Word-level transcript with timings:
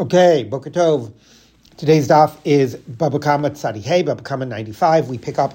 Okay, 0.00 0.44
Boker 0.44 0.70
Tov. 0.70 1.12
Today's 1.76 2.06
daf 2.06 2.36
is 2.44 2.76
Baba 2.76 3.18
Kama 3.18 3.50
Tzadi 3.50 3.82
Hey, 3.82 4.02
Baba 4.02 4.22
Kama 4.22 4.46
95. 4.46 5.08
We 5.08 5.18
pick 5.18 5.40
up 5.40 5.54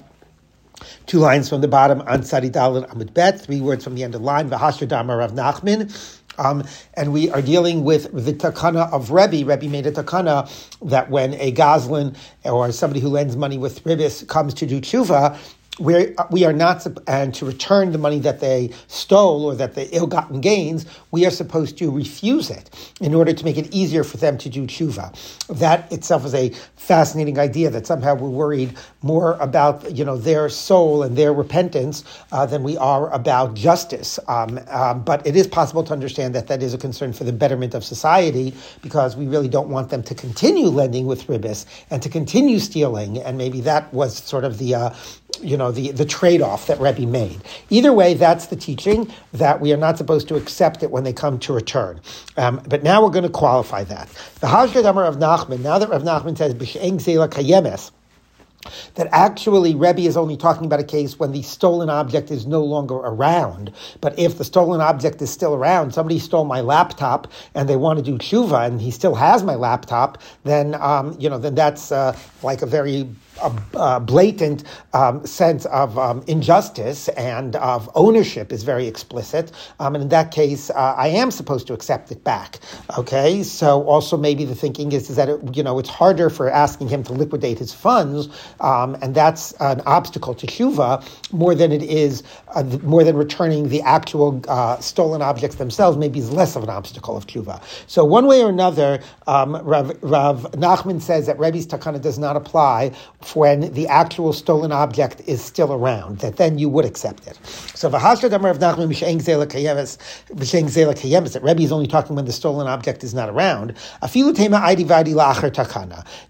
two 1.05 1.19
lines 1.19 1.47
from 1.47 1.61
the 1.61 1.69
bottom 1.69 2.01
on 2.01 2.23
Tzadi 2.23 2.51
Dalin 2.51 2.85
Amud 2.89 3.13
Bet, 3.13 3.39
three 3.39 3.61
words 3.61 3.85
from 3.85 3.95
the 3.95 4.03
end 4.03 4.15
of 4.15 4.19
the 4.19 4.27
line, 4.27 4.49
V'hasher 4.49 4.85
Dama 4.85 5.15
Rav 5.15 5.31
Nachman. 5.31 6.19
Um, 6.37 6.65
and 6.95 7.13
we 7.13 7.29
are 7.29 7.41
dealing 7.41 7.85
with 7.85 8.11
the 8.11 8.33
takana 8.33 8.91
of 8.91 9.11
Rebbe. 9.11 9.45
Rebbe 9.45 9.69
made 9.69 9.85
a 9.85 9.93
takana 9.93 10.51
that 10.89 11.09
when 11.09 11.35
a 11.35 11.51
Goslin 11.51 12.13
or 12.43 12.69
somebody 12.73 12.99
who 12.99 13.07
lends 13.07 13.37
money 13.37 13.57
with 13.57 13.81
ribis 13.85 14.27
comes 14.27 14.53
to 14.55 14.65
do 14.65 14.81
tshuva, 14.81 15.37
we're, 15.79 16.15
we 16.29 16.45
are 16.45 16.53
not, 16.53 16.85
and 17.07 17.33
to 17.35 17.45
return 17.45 17.91
the 17.91 17.97
money 17.97 18.19
that 18.19 18.39
they 18.39 18.71
stole 18.87 19.45
or 19.45 19.55
that 19.55 19.73
they 19.73 19.85
ill-gotten 19.85 20.39
gains, 20.39 20.85
we 21.11 21.25
are 21.25 21.31
supposed 21.31 21.77
to 21.79 21.89
refuse 21.89 22.49
it 22.49 22.69
in 23.01 23.15
order 23.15 23.33
to 23.33 23.43
make 23.43 23.57
it 23.57 23.73
easier 23.73 24.03
for 24.03 24.17
them 24.17 24.37
to 24.37 24.49
do 24.49 24.67
tshuva. 24.67 25.11
That 25.47 25.91
itself 25.91 26.25
is 26.25 26.35
a 26.35 26.49
fascinating 26.75 27.39
idea 27.39 27.69
that 27.71 27.87
somehow 27.87 28.15
we're 28.15 28.29
worried 28.29 28.77
more 29.01 29.33
about, 29.39 29.95
you 29.95 30.05
know, 30.05 30.17
their 30.17 30.49
soul 30.49 31.01
and 31.03 31.17
their 31.17 31.33
repentance 31.33 32.03
uh, 32.31 32.45
than 32.45 32.61
we 32.63 32.77
are 32.77 33.09
about 33.11 33.55
justice. 33.55 34.19
Um, 34.27 34.59
um, 34.69 35.03
but 35.03 35.25
it 35.25 35.35
is 35.35 35.47
possible 35.47 35.83
to 35.85 35.93
understand 35.93 36.35
that 36.35 36.47
that 36.47 36.61
is 36.61 36.73
a 36.73 36.77
concern 36.77 37.13
for 37.13 37.23
the 37.23 37.33
betterment 37.33 37.73
of 37.73 37.83
society 37.83 38.53
because 38.81 39.15
we 39.15 39.27
really 39.27 39.47
don't 39.47 39.69
want 39.69 39.89
them 39.89 40.03
to 40.03 40.13
continue 40.13 40.67
lending 40.67 41.05
with 41.07 41.27
ribis 41.27 41.65
and 41.89 42.01
to 42.03 42.09
continue 42.09 42.59
stealing. 42.59 43.17
And 43.17 43.37
maybe 43.37 43.61
that 43.61 43.91
was 43.93 44.17
sort 44.17 44.43
of 44.43 44.57
the, 44.57 44.75
uh, 44.75 44.93
you 45.41 45.57
know, 45.57 45.71
the, 45.71 45.91
the 45.91 46.05
trade-off 46.05 46.67
that 46.67 46.79
Rebbe 46.79 47.05
made. 47.05 47.41
Either 47.69 47.93
way, 47.93 48.13
that's 48.13 48.47
the 48.47 48.55
teaching 48.55 49.11
that 49.33 49.59
we 49.61 49.73
are 49.73 49.77
not 49.77 49.97
supposed 49.97 50.27
to 50.29 50.35
accept 50.35 50.83
it 50.83 50.91
when 50.91 51.03
they 51.03 51.13
come 51.13 51.39
to 51.39 51.53
return. 51.53 51.99
Um, 52.37 52.61
but 52.67 52.83
now 52.83 53.03
we're 53.03 53.11
going 53.11 53.23
to 53.23 53.29
qualify 53.29 53.83
that. 53.85 54.09
The 54.39 54.47
Hashgad 54.47 54.85
of 54.85 55.17
Nachman, 55.17 55.59
now 55.59 55.79
that 55.79 55.89
Rav 55.89 56.03
Nachman 56.03 56.37
says, 56.37 56.53
B'she'eng 56.53 56.95
zela 56.95 57.27
kayemes, 57.27 57.91
that 58.95 59.07
actually 59.11 59.75
Rebbe 59.75 60.01
is 60.01 60.17
only 60.17 60.37
talking 60.37 60.65
about 60.65 60.79
a 60.79 60.85
case 60.85 61.19
when 61.19 61.31
the 61.31 61.41
stolen 61.41 61.89
object 61.89 62.31
is 62.31 62.45
no 62.45 62.63
longer 62.63 62.95
around. 62.95 63.71
But 64.01 64.17
if 64.17 64.37
the 64.37 64.45
stolen 64.45 64.81
object 64.81 65.21
is 65.21 65.31
still 65.31 65.53
around, 65.53 65.93
somebody 65.93 66.19
stole 66.19 66.45
my 66.45 66.61
laptop 66.61 67.31
and 67.55 67.67
they 67.67 67.75
want 67.75 67.99
to 67.99 68.05
do 68.05 68.17
tshuva 68.17 68.67
and 68.67 68.81
he 68.81 68.91
still 68.91 69.15
has 69.15 69.43
my 69.43 69.55
laptop, 69.55 70.21
then 70.43 70.75
um, 70.75 71.15
you 71.19 71.29
know 71.29 71.37
then 71.37 71.55
that's 71.55 71.91
uh, 71.91 72.17
like 72.41 72.61
a 72.61 72.65
very 72.65 73.09
a, 73.41 73.99
blatant 73.99 74.63
um, 74.93 75.25
sense 75.25 75.65
of 75.65 75.97
um, 75.97 76.23
injustice 76.27 77.07
and 77.09 77.55
of 77.57 77.89
ownership 77.95 78.51
is 78.51 78.63
very 78.63 78.87
explicit. 78.87 79.51
Um, 79.79 79.95
and 79.95 80.03
in 80.03 80.09
that 80.09 80.31
case, 80.31 80.69
uh, 80.69 80.95
I 80.97 81.07
am 81.07 81.31
supposed 81.31 81.67
to 81.67 81.73
accept 81.73 82.11
it 82.11 82.23
back. 82.23 82.59
Okay, 82.97 83.43
so 83.43 83.83
also 83.83 84.17
maybe 84.17 84.45
the 84.45 84.55
thinking 84.55 84.91
is, 84.91 85.09
is 85.09 85.15
that 85.15 85.29
it, 85.29 85.55
you 85.55 85.63
know 85.63 85.79
it's 85.79 85.89
harder 85.89 86.29
for 86.29 86.49
asking 86.49 86.89
him 86.89 87.03
to 87.03 87.13
liquidate 87.13 87.59
his 87.59 87.73
funds, 87.73 88.29
um, 88.59 88.95
and 89.01 89.15
that's 89.15 89.51
an 89.53 89.81
obstacle 89.85 90.33
to 90.35 90.47
tshuva 90.47 91.03
more 91.31 91.55
than 91.55 91.71
it 91.71 91.83
is 91.83 92.23
uh, 92.55 92.63
more 92.83 93.03
than 93.03 93.15
returning 93.15 93.69
the 93.69 93.81
actual 93.81 94.41
uh, 94.47 94.77
stolen 94.79 95.21
objects 95.21 95.57
themselves. 95.57 95.97
Maybe 95.97 96.19
is 96.19 96.31
less 96.31 96.55
of 96.55 96.63
an 96.63 96.69
obstacle 96.69 97.17
of 97.17 97.27
tshuva. 97.27 97.61
So 97.87 98.05
one 98.05 98.27
way 98.27 98.43
or 98.43 98.49
another, 98.49 99.01
um, 99.27 99.55
Rav, 99.55 99.97
Rav 100.01 100.51
Nachman 100.51 101.01
says 101.01 101.25
that 101.27 101.39
Rebbe's 101.39 101.67
takana 101.67 102.01
does 102.01 102.19
not 102.19 102.35
apply 102.35 102.91
when 103.35 103.73
the 103.73 103.87
actual 103.87 104.33
stolen 104.33 104.71
object 104.71 105.21
is 105.27 105.43
still 105.43 105.73
around, 105.73 106.19
that 106.19 106.37
then 106.37 106.57
you 106.57 106.69
would 106.69 106.85
accept 106.85 107.27
it. 107.27 107.39
So 107.75 107.87
of 107.87 107.93
that 111.33 111.41
Rebbe 111.43 111.61
is 111.61 111.71
only 111.71 111.87
talking 111.87 112.15
when 112.15 112.25
the 112.25 112.31
stolen 112.31 112.67
object 112.67 113.03
is 113.03 113.13
not 113.13 113.29
around. 113.29 113.75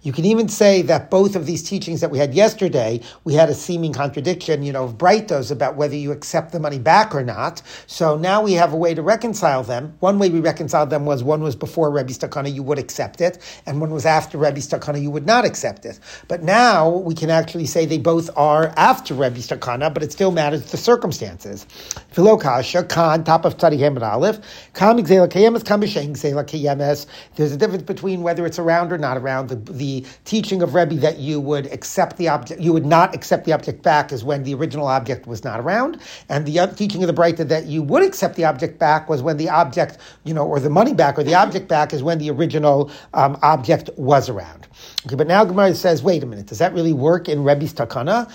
You 0.01 0.13
can 0.13 0.25
even 0.25 0.47
say 0.49 0.81
that 0.83 1.09
both 1.09 1.35
of 1.35 1.45
these 1.45 1.63
teachings 1.63 2.01
that 2.01 2.11
we 2.11 2.17
had 2.17 2.33
yesterday, 2.33 3.01
we 3.23 3.33
had 3.33 3.49
a 3.49 3.53
seeming 3.53 3.93
contradiction, 3.93 4.63
you 4.63 4.71
know, 4.71 4.85
of 4.85 4.97
Brightos 4.97 5.51
about 5.51 5.75
whether 5.75 5.95
you 5.95 6.11
accept 6.11 6.51
the 6.51 6.59
money 6.59 6.79
back 6.79 7.13
or 7.15 7.23
not. 7.23 7.61
So 7.87 8.17
now 8.17 8.41
we 8.41 8.53
have 8.53 8.73
a 8.73 8.77
way 8.77 8.93
to 8.93 9.01
reconcile 9.01 9.63
them. 9.63 9.95
One 9.99 10.19
way 10.19 10.29
we 10.29 10.39
reconciled 10.39 10.89
them 10.89 11.05
was 11.05 11.23
one 11.23 11.41
was 11.41 11.55
before 11.55 11.91
Rebbe's 11.91 12.19
takana, 12.19 12.53
you 12.53 12.63
would 12.63 12.79
accept 12.79 13.21
it, 13.21 13.39
and 13.65 13.81
one 13.81 13.91
was 13.91 14.05
after 14.05 14.37
Rebbe's 14.37 14.67
takana, 14.67 15.01
you 15.01 15.11
would 15.11 15.25
not 15.25 15.45
accept 15.45 15.85
it. 15.85 15.99
But 16.27 16.43
now 16.43 16.82
now 16.83 16.89
we 16.89 17.15
can 17.15 17.29
actually 17.29 17.65
say 17.65 17.85
they 17.85 17.97
both 17.97 18.29
are 18.35 18.73
after 18.75 19.13
Rebbe 19.13 19.37
Takana, 19.37 19.93
but 19.93 20.03
it 20.03 20.11
still 20.11 20.31
matters 20.31 20.71
the 20.71 20.77
circumstances. 20.77 21.65
Filokasha, 22.13 22.87
Khan, 22.89 23.23
top 23.23 23.45
of 23.45 23.57
Tzadi 23.57 23.79
Hamid 23.79 24.03
Aleph, 24.03 24.39
Kam 24.73 24.97
Xela 24.97 25.29
Kayemes. 25.29 27.05
There's 27.35 27.51
a 27.51 27.57
difference 27.57 27.83
between 27.83 28.21
whether 28.21 28.45
it's 28.45 28.59
around 28.59 28.91
or 28.91 28.97
not 28.97 29.17
around. 29.17 29.47
The, 29.47 29.55
the 29.55 30.05
teaching 30.25 30.61
of 30.61 30.75
Rebbe 30.75 30.95
that 30.95 31.19
you 31.19 31.39
would 31.39 31.67
accept 31.67 32.17
the 32.17 32.27
object, 32.27 32.59
you 32.59 32.73
would 32.73 32.85
not 32.85 33.15
accept 33.15 33.45
the 33.45 33.53
object 33.53 33.81
back 33.81 34.11
is 34.11 34.23
when 34.23 34.43
the 34.43 34.53
original 34.53 34.87
object 34.87 35.25
was 35.25 35.43
not 35.43 35.59
around. 35.59 35.99
And 36.29 36.45
the 36.45 36.67
teaching 36.75 37.01
of 37.03 37.07
the 37.07 37.13
Breita 37.13 37.47
that 37.47 37.65
you 37.65 37.81
would 37.81 38.03
accept 38.03 38.35
the 38.35 38.45
object 38.45 38.77
back 38.79 39.09
was 39.09 39.21
when 39.21 39.37
the 39.37 39.49
object, 39.49 39.97
you 40.23 40.33
know, 40.33 40.45
or 40.45 40.59
the 40.59 40.69
money 40.69 40.93
back 40.93 41.17
or 41.17 41.23
the 41.23 41.35
object 41.35 41.67
back 41.67 41.93
is 41.93 42.03
when 42.03 42.17
the 42.19 42.29
original 42.29 42.91
um, 43.13 43.37
object 43.41 43.89
was 43.95 44.29
around. 44.29 44.67
Okay, 45.05 45.15
but 45.15 45.27
now 45.27 45.45
Gemara 45.45 45.75
says, 45.75 46.01
wait 46.01 46.23
a 46.23 46.25
minute, 46.25 46.47
does 46.47 46.59
that 46.59 46.72
really 46.73 46.93
work 46.93 47.29
in 47.29 47.43
Rebbe's 47.43 47.73
takana? 47.73 48.29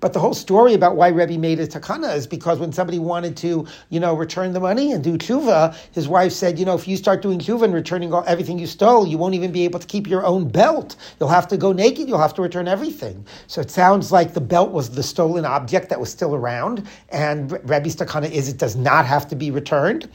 But 0.00 0.12
the 0.12 0.20
whole 0.20 0.34
story 0.34 0.74
about 0.74 0.96
why 0.96 1.08
Rebbe 1.08 1.38
made 1.38 1.60
a 1.60 1.66
takana 1.66 2.14
is 2.14 2.26
because 2.26 2.58
when 2.58 2.72
somebody 2.72 2.98
wanted 2.98 3.36
to, 3.38 3.66
you 3.90 4.00
know, 4.00 4.14
return 4.14 4.52
the 4.52 4.60
money 4.60 4.92
and 4.92 5.02
do 5.02 5.18
tshuva, 5.18 5.76
his 5.92 6.08
wife 6.08 6.32
said, 6.32 6.58
you 6.58 6.64
know, 6.64 6.74
if 6.74 6.86
you 6.86 6.96
start 6.96 7.22
doing 7.22 7.38
tshuva 7.38 7.62
and 7.64 7.74
returning 7.74 8.12
all, 8.12 8.24
everything 8.26 8.58
you 8.58 8.66
stole, 8.66 9.06
you 9.06 9.18
won't 9.18 9.34
even 9.34 9.52
be 9.52 9.64
able 9.64 9.80
to 9.80 9.86
keep 9.86 10.06
your 10.06 10.24
own 10.24 10.48
belt. 10.48 10.96
You'll 11.18 11.28
have 11.28 11.48
to 11.48 11.56
go 11.56 11.72
naked. 11.72 12.08
You'll 12.08 12.18
have 12.18 12.34
to 12.34 12.42
return 12.42 12.68
everything. 12.68 13.24
So 13.46 13.60
it 13.60 13.70
sounds 13.70 14.12
like 14.12 14.34
the 14.34 14.40
belt 14.40 14.70
was 14.70 14.90
the 14.90 15.02
stolen 15.02 15.44
object 15.44 15.88
that 15.88 16.00
was 16.00 16.10
still 16.10 16.34
around, 16.34 16.86
and 17.08 17.52
Rebbe's 17.68 17.96
takana 17.96 18.30
is 18.30 18.48
it 18.48 18.58
does 18.58 18.76
not 18.76 19.06
have 19.06 19.26
to 19.28 19.36
be 19.36 19.50
returned. 19.50 20.08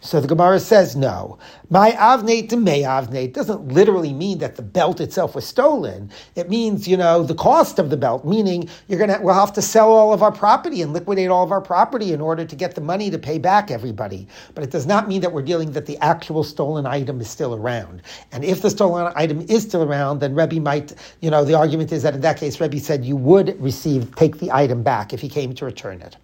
So 0.00 0.20
the 0.20 0.28
Gemara 0.28 0.60
says 0.60 0.94
no. 0.96 1.38
My 1.70 1.92
avnate 1.92 2.50
to 2.50 2.56
may 2.56 2.82
avnate 2.82 3.32
doesn't 3.32 3.68
literally 3.68 4.12
mean 4.12 4.38
that 4.38 4.56
the 4.56 4.62
belt 4.62 5.00
itself 5.00 5.23
was 5.32 5.46
stolen. 5.46 6.10
It 6.34 6.50
means, 6.50 6.88
you 6.88 6.96
know, 6.96 7.22
the 7.22 7.36
cost 7.36 7.78
of 7.78 7.88
the 7.88 7.96
belt, 7.96 8.24
meaning 8.24 8.68
you're 8.88 8.98
gonna 8.98 9.20
we'll 9.22 9.34
have 9.34 9.52
to 9.52 9.62
sell 9.62 9.92
all 9.92 10.12
of 10.12 10.24
our 10.24 10.32
property 10.32 10.82
and 10.82 10.92
liquidate 10.92 11.30
all 11.30 11.44
of 11.44 11.52
our 11.52 11.60
property 11.60 12.12
in 12.12 12.20
order 12.20 12.44
to 12.44 12.56
get 12.56 12.74
the 12.74 12.80
money 12.80 13.10
to 13.10 13.18
pay 13.18 13.38
back 13.38 13.70
everybody. 13.70 14.26
But 14.54 14.64
it 14.64 14.70
does 14.72 14.86
not 14.86 15.06
mean 15.06 15.20
that 15.20 15.32
we're 15.32 15.42
dealing 15.42 15.70
that 15.72 15.86
the 15.86 15.98
actual 15.98 16.42
stolen 16.42 16.86
item 16.86 17.20
is 17.20 17.30
still 17.30 17.54
around. 17.54 18.02
And 18.32 18.44
if 18.44 18.60
the 18.60 18.70
stolen 18.70 19.12
item 19.14 19.46
is 19.48 19.62
still 19.62 19.84
around, 19.84 20.18
then 20.18 20.34
Rebbe 20.34 20.60
might, 20.60 20.94
you 21.20 21.30
know, 21.30 21.44
the 21.44 21.54
argument 21.54 21.92
is 21.92 22.02
that 22.02 22.14
in 22.14 22.20
that 22.22 22.38
case, 22.38 22.60
Rebbe 22.60 22.80
said 22.80 23.04
you 23.04 23.16
would 23.16 23.60
receive, 23.62 24.14
take 24.16 24.38
the 24.38 24.50
item 24.50 24.82
back 24.82 25.12
if 25.12 25.20
he 25.20 25.28
came 25.28 25.54
to 25.54 25.64
return 25.64 26.02
it. 26.02 26.16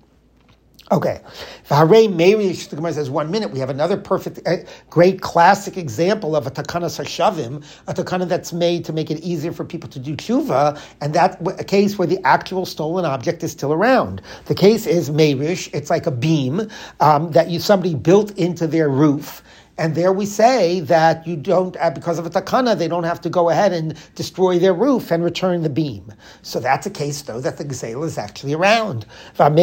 Okay. 0.92 1.20
V'harei 1.68 2.08
Meirish, 2.12 2.68
the 2.68 2.74
Gemara 2.74 2.92
says, 2.92 3.08
one 3.08 3.30
minute, 3.30 3.52
we 3.52 3.60
have 3.60 3.70
another 3.70 3.96
perfect, 3.96 4.40
uh, 4.44 4.56
great 4.88 5.20
classic 5.20 5.76
example 5.76 6.34
of 6.34 6.48
a 6.48 6.50
takanas 6.50 6.98
hashavim, 6.98 7.64
a 7.86 7.94
takana 7.94 8.26
that's 8.26 8.52
made 8.52 8.84
to 8.86 8.92
make 8.92 9.08
it 9.08 9.20
easier 9.20 9.52
for 9.52 9.64
people 9.64 9.88
to 9.90 10.00
do 10.00 10.16
tshuva, 10.16 10.80
and 11.00 11.14
that's 11.14 11.36
a 11.60 11.64
case 11.64 11.96
where 11.96 12.08
the 12.08 12.18
actual 12.26 12.66
stolen 12.66 13.04
object 13.04 13.44
is 13.44 13.52
still 13.52 13.72
around. 13.72 14.20
The 14.46 14.54
case 14.56 14.86
is 14.86 15.10
Meirish, 15.10 15.70
it's 15.72 15.90
like 15.90 16.06
a 16.06 16.10
beam 16.10 16.68
um, 16.98 17.30
that 17.32 17.50
you 17.50 17.60
somebody 17.60 17.94
built 17.94 18.36
into 18.36 18.66
their 18.66 18.88
roof, 18.88 19.44
and 19.80 19.94
there 19.94 20.12
we 20.12 20.26
say 20.26 20.80
that 20.80 21.26
you 21.26 21.36
don't, 21.36 21.74
uh, 21.78 21.88
because 21.88 22.18
of 22.18 22.26
a 22.26 22.30
takana, 22.30 22.76
they 22.76 22.86
don't 22.86 23.04
have 23.04 23.18
to 23.22 23.30
go 23.30 23.48
ahead 23.48 23.72
and 23.72 23.96
destroy 24.14 24.58
their 24.58 24.74
roof 24.74 25.10
and 25.10 25.24
return 25.24 25.62
the 25.62 25.70
beam. 25.70 26.12
So 26.42 26.60
that's 26.60 26.86
a 26.86 26.90
case, 26.90 27.22
though, 27.22 27.40
that 27.40 27.56
the 27.56 27.64
gzela 27.64 28.04
is 28.04 28.18
actually 28.18 28.52
around. 28.52 29.06
That 29.38 29.54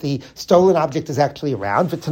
the 0.00 0.22
stolen 0.34 0.76
object 0.76 1.08
is 1.08 1.18
actually 1.18 1.54
around. 1.54 1.88
That 1.88 2.02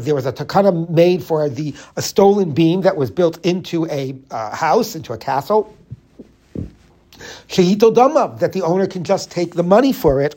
there 0.00 0.14
was 0.16 0.26
a 0.26 0.32
takana 0.32 0.90
made 0.90 1.22
for 1.22 1.48
the 1.48 1.74
a 1.94 2.02
stolen 2.02 2.50
beam 2.50 2.80
that 2.80 2.96
was 2.96 3.12
built 3.12 3.46
into 3.46 3.86
a 3.86 4.16
uh, 4.32 4.56
house, 4.56 4.96
into 4.96 5.12
a 5.12 5.18
castle. 5.18 5.72
That 7.48 8.50
the 8.52 8.62
owner 8.64 8.88
can 8.88 9.04
just 9.04 9.30
take 9.30 9.54
the 9.54 9.62
money 9.62 9.92
for 9.92 10.20
it 10.20 10.34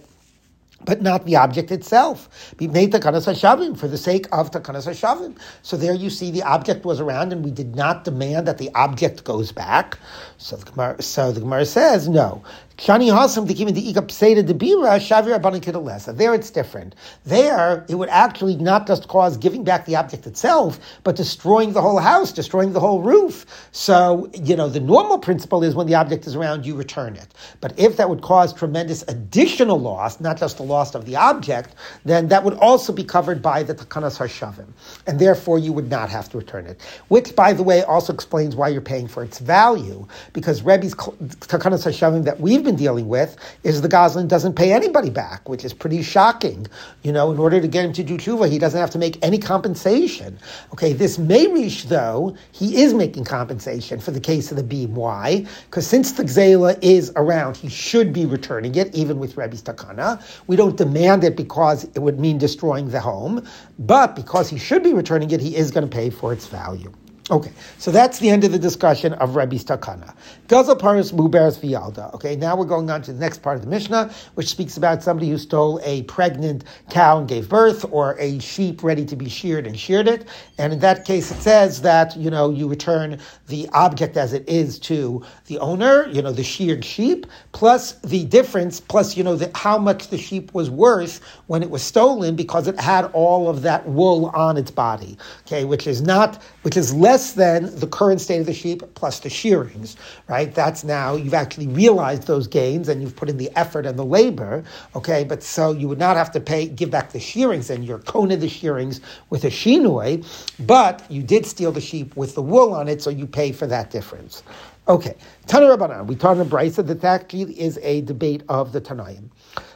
but 0.86 1.02
not 1.02 1.26
the 1.26 1.36
object 1.36 1.72
itself. 1.72 2.30
For 2.58 2.68
the 2.68 3.98
sake 3.98 4.28
of 4.32 4.52
takanas 4.52 4.88
hashavim. 4.88 5.38
So 5.62 5.78
there 5.78 5.94
you 5.94 6.10
see 6.10 6.32
the 6.32 6.44
object 6.44 6.86
was 6.86 7.00
around, 7.00 7.34
and 7.34 7.44
we 7.44 7.52
did 7.52 7.76
not 7.76 8.04
demand 8.04 8.48
that 8.48 8.58
the 8.58 8.70
object 8.76 9.24
goes 9.24 9.52
back. 9.52 9.98
So 10.38 10.56
the 10.56 10.66
Gemara, 10.72 11.02
so 11.02 11.32
the 11.32 11.40
Gemara 11.40 11.66
says 11.66 12.08
no. 12.08 12.44
Shani 12.82 13.52
even 13.60 13.76
the 13.76 13.90
Ika 13.92 14.02
Pseda 14.02 14.44
de 14.44 14.56
Bira, 14.56 14.98
Shavir 14.98 15.40
Abanikidalesa. 15.40 16.18
There 16.18 16.34
it's 16.34 16.50
different. 16.50 16.96
There, 17.26 17.86
it 17.88 17.94
would 17.94 18.10
actually 18.10 18.56
not 18.56 18.88
just 18.88 19.08
cause 19.08 19.38
giving 19.38 19.64
back 19.64 19.86
the 19.86 19.96
object 19.96 20.26
itself, 20.26 20.80
but 21.04 21.16
destroying 21.16 21.74
the 21.74 21.82
whole 21.82 22.00
house, 22.00 22.32
destroying 22.32 22.74
the 22.74 22.80
whole 22.80 23.02
roof. 23.02 23.46
So, 23.72 24.32
you 24.34 24.56
know, 24.56 24.68
the 24.68 24.80
normal 24.80 25.20
principle 25.20 25.64
is 25.64 25.76
when 25.76 25.86
the 25.86 25.94
object 25.94 26.26
is 26.26 26.36
around, 26.36 26.66
you 26.66 26.74
return 26.74 27.16
it. 27.16 27.28
But 27.60 27.78
if 27.78 27.98
that 27.98 28.10
would 28.10 28.24
cause 28.24 28.52
tremendous 28.52 29.04
additional 29.08 29.80
loss, 29.80 30.20
not 30.20 30.40
just 30.40 30.58
the 30.58 30.64
loss 30.72 30.96
of 30.96 31.06
the 31.06 31.16
object, 31.16 31.76
then 32.06 32.30
that 32.30 32.44
would 32.44 32.56
also 32.56 32.92
be 32.94 33.04
covered 33.04 33.42
by 33.42 33.64
the 33.64 33.76
Takanas 33.76 34.18
Hashavim. 34.18 34.68
And 35.06 35.20
therefore, 35.20 35.60
you 35.60 35.74
would 35.74 35.90
not 35.90 36.10
have 36.10 36.30
to 36.30 36.38
return 36.38 36.66
it. 36.66 36.82
Which, 37.10 37.36
by 37.36 37.54
the 37.54 37.64
way, 37.64 37.84
also 37.84 38.14
explains 38.14 38.56
why 38.56 38.70
you're 38.70 38.82
paying 38.82 39.08
for 39.08 39.24
its 39.24 39.40
value, 39.40 40.08
because 40.34 40.62
Rebbe's 40.62 40.96
Takanas 40.96 41.86
Hashavim 41.86 42.24
that 42.26 42.40
we've 42.40 42.64
been 42.64 42.76
dealing 42.76 43.08
with 43.08 43.38
is 43.64 43.82
the 43.82 43.88
Goslin 43.88 44.28
doesn't 44.28 44.56
pay 44.56 44.74
anybody 44.74 45.10
back, 45.10 45.48
which 45.50 45.66
is 45.66 45.74
pretty 45.74 46.02
shocking. 46.02 46.68
You 47.04 47.12
know, 47.12 47.32
in 47.32 47.38
order 47.38 47.60
to 47.60 47.68
get 47.68 47.86
him 47.86 47.94
to 47.94 48.04
do 48.04 48.18
tshuva, 48.18 48.50
he 48.50 48.58
doesn't 48.58 48.80
have 48.80 48.92
to 48.92 48.98
make 48.98 49.18
any 49.24 49.38
compensation. 49.38 50.40
Okay, 50.74 50.94
this 50.94 51.18
Meirish, 51.18 51.84
though, 51.84 52.36
he 52.52 52.82
is 52.82 52.94
making 52.94 53.26
compensation 53.26 54.00
for 54.00 54.12
the 54.12 54.20
case 54.20 54.52
of 54.52 54.58
the 54.58 54.64
beam. 54.64 54.96
Why? 54.96 55.46
Because 55.66 55.88
since 55.88 56.14
the 56.14 56.24
Gzela 56.24 56.78
is 56.82 57.12
around, 57.16 57.58
he 57.58 57.70
should 57.70 58.14
be 58.14 58.26
returning 58.26 58.76
it, 58.76 58.94
even 58.96 59.20
with 59.20 59.38
Rebbe's 59.38 59.62
Takana. 59.62 60.22
We 60.48 60.56
don't 60.62 60.78
demand 60.78 61.24
it 61.24 61.36
because 61.36 61.86
it 61.96 62.00
would 62.00 62.20
mean 62.20 62.38
destroying 62.38 62.88
the 62.88 63.00
home, 63.00 63.48
but 63.80 64.16
because 64.16 64.48
he 64.48 64.60
should 64.60 64.84
be 64.84 64.94
returning 64.94 65.32
it, 65.32 65.42
he 65.42 65.56
is 65.56 65.72
going 65.72 65.90
to 65.90 65.90
pay 65.90 66.12
for 66.12 66.32
its 66.32 66.46
value. 66.46 66.94
Okay, 67.32 67.54
so 67.78 67.92
that's 67.92 68.20
the 68.20 68.30
end 68.30 68.44
of 68.44 68.52
the 68.52 68.60
discussion 68.60 69.14
of 69.14 69.38
Rebbe's 69.38 69.64
Takana. 69.64 70.14
Gazel 70.50 70.78
Paris 70.78 71.14
Muberes 71.14 71.58
Vialda. 71.58 72.14
Okay, 72.14 72.36
now 72.36 72.58
we're 72.58 72.66
going 72.66 72.90
on 72.90 73.02
to 73.04 73.14
the 73.14 73.20
next 73.22 73.42
part 73.42 73.56
of 73.56 73.62
the 73.62 73.70
Mishnah, 73.70 74.12
which 74.34 74.50
speaks 74.50 74.76
about 74.76 75.02
somebody 75.02 75.30
who 75.30 75.38
stole 75.38 75.80
a 75.86 76.04
pregnant 76.04 76.66
cow 76.90 77.20
and 77.20 77.30
gave 77.30 77.48
birth, 77.48 77.86
or 77.90 78.18
a 78.20 78.38
sheep 78.40 78.84
ready 78.84 79.06
to 79.06 79.16
be 79.16 79.30
sheared 79.30 79.66
and 79.66 79.80
sheared 79.80 80.10
it. 80.10 80.28
And 80.58 80.74
in 80.74 80.80
that 80.80 81.06
case, 81.06 81.32
it 81.32 81.36
says 81.36 81.84
that, 81.84 82.18
you 82.18 82.30
know, 82.30 82.50
you 82.50 82.68
return 82.68 83.18
the 83.48 83.70
object 83.70 84.18
as 84.18 84.34
it 84.34 84.44
is 84.50 84.78
to 84.80 85.24
the 85.46 85.58
owner, 85.60 86.10
you 86.10 86.22
know, 86.22 86.34
the 86.34 86.44
sheared 86.44 86.84
sheep, 86.84 87.26
plus 87.54 87.94
the 88.02 88.26
difference, 88.26 88.82
plus, 88.82 89.16
you 89.16 89.24
know, 89.24 89.38
the, 89.38 89.50
how 89.56 89.78
much 89.78 90.10
the 90.10 90.18
sheep 90.18 90.54
was 90.54 90.70
worth 90.70 91.22
when 91.48 91.64
it 91.64 91.70
was 91.70 91.82
stolen 91.82 92.36
because 92.36 92.68
it 92.68 92.78
had 92.78 93.06
all 93.14 93.48
of 93.48 93.62
that 93.62 93.88
wool 93.88 94.26
on 94.34 94.58
its 94.58 94.72
body. 94.72 95.18
Okay, 95.48 95.64
which 95.64 95.88
is 95.88 96.02
not, 96.02 96.44
which 96.64 96.76
is 96.76 96.94
less 96.94 97.21
less 97.22 97.34
than 97.34 97.80
the 97.80 97.86
current 97.86 98.20
state 98.20 98.40
of 98.40 98.48
the 98.48 98.54
sheep 98.54 98.82
plus 98.96 99.20
the 99.20 99.30
shearings, 99.30 99.96
right? 100.28 100.56
That's 100.56 100.84
now, 100.84 101.16
you've 101.16 101.36
actually 101.36 101.68
realized 101.68 102.26
those 102.26 102.48
gains 102.48 102.90
and 102.90 103.00
you've 103.00 103.16
put 103.16 103.30
in 103.30 103.38
the 103.38 103.52
effort 103.56 103.86
and 103.86 103.98
the 103.98 104.06
labor, 104.06 104.64
okay? 104.96 105.24
But 105.24 105.44
so 105.44 105.72
you 105.72 105.88
would 105.88 106.00
not 106.00 106.18
have 106.18 106.32
to 106.32 106.40
pay, 106.40 106.68
give 106.68 106.90
back 106.90 107.12
the 107.12 107.20
shearings 107.20 107.70
and 107.70 107.86
you're 107.86 108.00
kona 108.00 108.38
the 108.38 108.50
shearings 108.50 109.02
with 109.30 109.44
a 109.44 109.50
shinoi, 109.50 110.26
but 110.66 111.04
you 111.12 111.22
did 111.22 111.46
steal 111.46 111.72
the 111.72 111.82
sheep 111.82 112.16
with 112.16 112.34
the 112.34 112.42
wool 112.42 112.74
on 112.74 112.88
it, 112.88 113.04
so 113.04 113.12
you 113.12 113.28
pay 113.28 113.52
for 113.52 113.68
that 113.68 113.92
difference. 113.92 114.42
Okay, 114.88 115.16
Tana 115.46 115.68
Rabbanan, 115.68 116.08
we 116.08 116.16
taught 116.16 116.38
in 116.38 116.50
brisa 116.50 116.86
that 116.88 117.02
that 117.02 117.32
is 117.36 117.78
a 117.84 118.02
debate 118.02 118.42
of 118.50 118.72
the 118.74 118.82
Tanaim. 118.82 119.30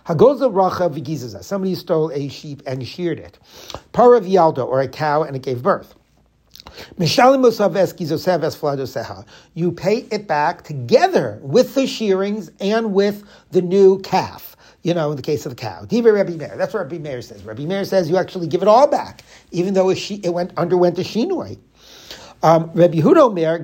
Hagoza 0.08 0.52
racha 0.52 0.90
v'gizaza, 0.92 1.44
somebody 1.44 1.76
stole 1.76 2.12
a 2.12 2.28
sheep 2.28 2.64
and 2.66 2.88
sheared 2.88 3.20
it. 3.20 3.38
Para 3.92 4.20
vialdo, 4.20 4.66
or 4.66 4.82
a 4.82 4.88
cow, 4.88 5.22
and 5.22 5.36
it 5.36 5.44
gave 5.44 5.62
birth. 5.62 5.94
You 9.54 9.72
pay 9.72 9.98
it 10.12 10.28
back 10.28 10.64
together 10.64 11.40
with 11.42 11.76
the 11.76 11.88
shearings 11.88 12.52
and 12.60 12.94
with 12.94 13.24
the 13.52 13.62
new 13.62 14.00
calf. 14.00 14.56
You 14.84 14.94
know, 14.94 15.10
in 15.10 15.18
the 15.18 15.24
case 15.24 15.48
of 15.48 15.50
the 15.50 15.56
cow. 15.56 15.86
That's 15.86 16.74
what 16.74 16.84
Rabbi 16.84 16.98
Meir 17.00 17.22
says. 17.24 17.44
Rabbi 17.44 17.66
Meir 17.66 17.86
says 17.86 18.08
you 18.08 18.18
actually 18.18 18.48
give 18.48 18.62
it 18.62 18.68
all 18.68 18.86
back, 18.86 19.24
even 19.52 19.74
though 19.74 19.90
it, 19.90 20.30
went 20.30 20.52
underwent 20.58 21.00
a 21.00 21.02
shinoi. 21.02 21.58
Um, 22.46 22.70
Rabbi 22.76 23.00
Hudo 23.00 23.34
Mer, 23.34 23.58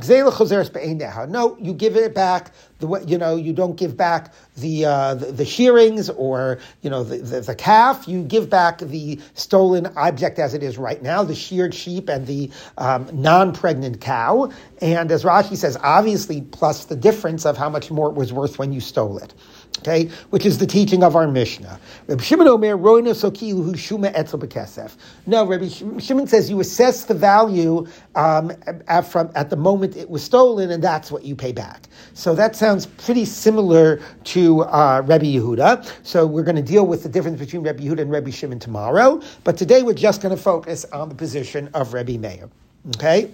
No, 1.28 1.56
you 1.60 1.72
give 1.72 1.96
it 1.96 2.16
back. 2.16 2.52
The 2.80 2.88
way, 2.88 3.04
you 3.06 3.16
know, 3.16 3.36
you 3.36 3.54
don't 3.54 3.76
give 3.76 3.96
back 3.96 4.34
the, 4.58 4.86
uh, 4.86 5.14
the, 5.14 5.32
the 5.32 5.46
shearings 5.46 6.10
or 6.10 6.58
you 6.82 6.90
know 6.90 7.04
the, 7.04 7.20
the, 7.20 7.42
the, 7.42 7.54
calf. 7.54 8.08
You 8.08 8.24
give 8.24 8.50
back 8.50 8.80
the 8.80 9.20
stolen 9.36 9.86
object 9.96 10.40
as 10.40 10.56
it 10.56 10.64
is 10.64 10.80
right 10.80 11.00
now, 11.04 11.24
the 11.24 11.36
sheared 11.36 11.76
sheep 11.76 12.10
and 12.10 12.26
the 12.26 12.50
um, 12.80 13.08
non-pregnant 13.14 14.02
cow. 14.02 14.52
And 14.82 15.12
as 15.12 15.24
Rashi 15.24 15.58
says, 15.58 15.78
obviously 15.84 16.42
plus 16.42 16.86
the 16.86 16.96
difference 16.96 17.46
of 17.46 17.60
how 17.60 17.70
much 17.70 17.92
more 17.92 18.10
it 18.10 18.16
was 18.16 18.34
worth 18.34 18.58
when 18.58 18.74
you 18.74 18.80
stole 18.80 19.20
it 19.20 19.36
okay, 19.80 20.10
which 20.30 20.46
is 20.46 20.58
the 20.58 20.68
teaching 20.68 21.04
of 21.04 21.16
our 21.16 21.28
Mishnah. 21.28 21.80
Rabbi 22.08 22.22
Shimon 22.22 22.48
Omer, 22.48 22.78
Roina 22.78 23.14
Sokilu 23.14 23.74
Shuma 23.74 24.12
Etzel 24.14 24.40
Bekesef. 24.40 24.96
No, 25.26 25.46
Rabbi 25.46 25.68
Shimon 25.68 26.28
says 26.28 26.50
you 26.50 26.60
assess 26.60 27.06
the 27.06 27.14
value 27.14 27.88
um, 28.16 28.52
at, 28.88 29.02
from, 29.02 29.32
at 29.36 29.50
the 29.50 29.56
moment 29.56 29.96
it 29.96 30.10
was 30.10 30.24
stolen, 30.24 30.72
and 30.72 30.84
that's 30.84 31.12
what 31.12 31.24
you 31.24 31.36
pay 31.36 31.52
back. 31.52 31.88
So 32.14 32.36
that 32.36 32.56
sounds 32.56 32.86
pretty 32.86 33.26
similar 33.26 34.02
to 34.26 34.62
uh, 34.64 35.02
Rabbi 35.06 35.26
Yehuda. 35.26 35.92
So 36.04 36.28
we're 36.28 36.44
going 36.44 36.56
to 36.56 36.62
deal 36.62 36.86
with 36.86 37.04
the 37.04 37.10
difference 37.10 37.40
between 37.40 37.64
Rabbi 37.64 37.84
Yehuda 37.84 38.02
and 38.02 38.12
Rabbi 38.12 38.30
Shimon 38.30 38.60
tomorrow, 38.60 39.22
but 39.44 39.58
today 39.58 39.82
we're 39.84 39.94
just 39.94 40.22
going 40.22 40.36
to 40.36 40.42
focus 40.42 40.86
on 40.86 41.10
the 41.10 41.16
position 41.16 41.70
of 41.74 41.94
Rabbi 41.94 42.18
Meir. 42.18 42.50
Okay? 42.96 43.32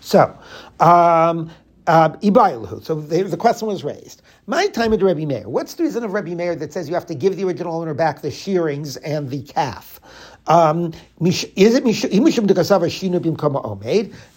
So, 0.00 0.36
um, 0.80 1.50
uh, 1.86 2.16
so 2.20 2.94
the, 2.94 3.36
question 3.36 3.68
was 3.68 3.84
raised. 3.84 4.22
My 4.46 4.68
time 4.68 4.92
at 4.92 5.02
Rebbe 5.02 5.26
Meir. 5.26 5.48
What's 5.48 5.74
the 5.74 5.84
reason 5.84 6.02
of 6.04 6.14
Rebbe 6.14 6.34
Meir 6.34 6.56
that 6.56 6.72
says 6.72 6.88
you 6.88 6.94
have 6.94 7.06
to 7.06 7.14
give 7.14 7.36
the 7.36 7.44
original 7.44 7.78
owner 7.80 7.94
back 7.94 8.22
the 8.22 8.30
shearings 8.30 8.96
and 8.98 9.28
the 9.28 9.42
calf? 9.42 10.00
Um, 10.46 10.92
is 11.20 11.44
it? 11.54 11.84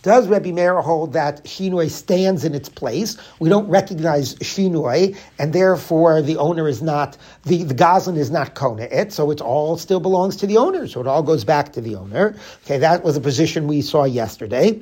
Does 0.02 0.28
Rebbe 0.28 0.54
Meir 0.54 0.82
hold 0.82 1.14
that 1.14 1.44
Shinoi 1.44 1.90
stands 1.90 2.46
in 2.46 2.56
its 2.56 2.70
place? 2.70 3.18
We 3.40 3.50
don't 3.50 3.68
recognize 3.68 4.36
Shinoi, 4.36 5.18
and 5.38 5.52
therefore 5.52 6.22
the 6.22 6.38
owner 6.38 6.70
is 6.70 6.82
not, 6.82 7.18
the, 7.44 7.64
the 7.64 7.74
Goslin 7.74 8.16
is 8.16 8.32
not 8.32 8.56
Kona 8.56 8.84
it, 8.84 9.12
so 9.12 9.32
it 9.32 9.42
all 9.42 9.78
still 9.78 10.00
belongs 10.00 10.38
to 10.38 10.48
the 10.48 10.56
owner, 10.58 10.88
so 10.88 11.02
it 11.02 11.08
all 11.08 11.24
goes 11.24 11.44
back 11.44 11.74
to 11.74 11.82
the 11.82 11.96
owner. 11.96 12.38
Okay, 12.64 12.78
that 12.78 13.04
was 13.04 13.18
a 13.18 13.22
position 13.22 13.68
we 13.68 13.82
saw 13.82 14.06
yesterday. 14.06 14.82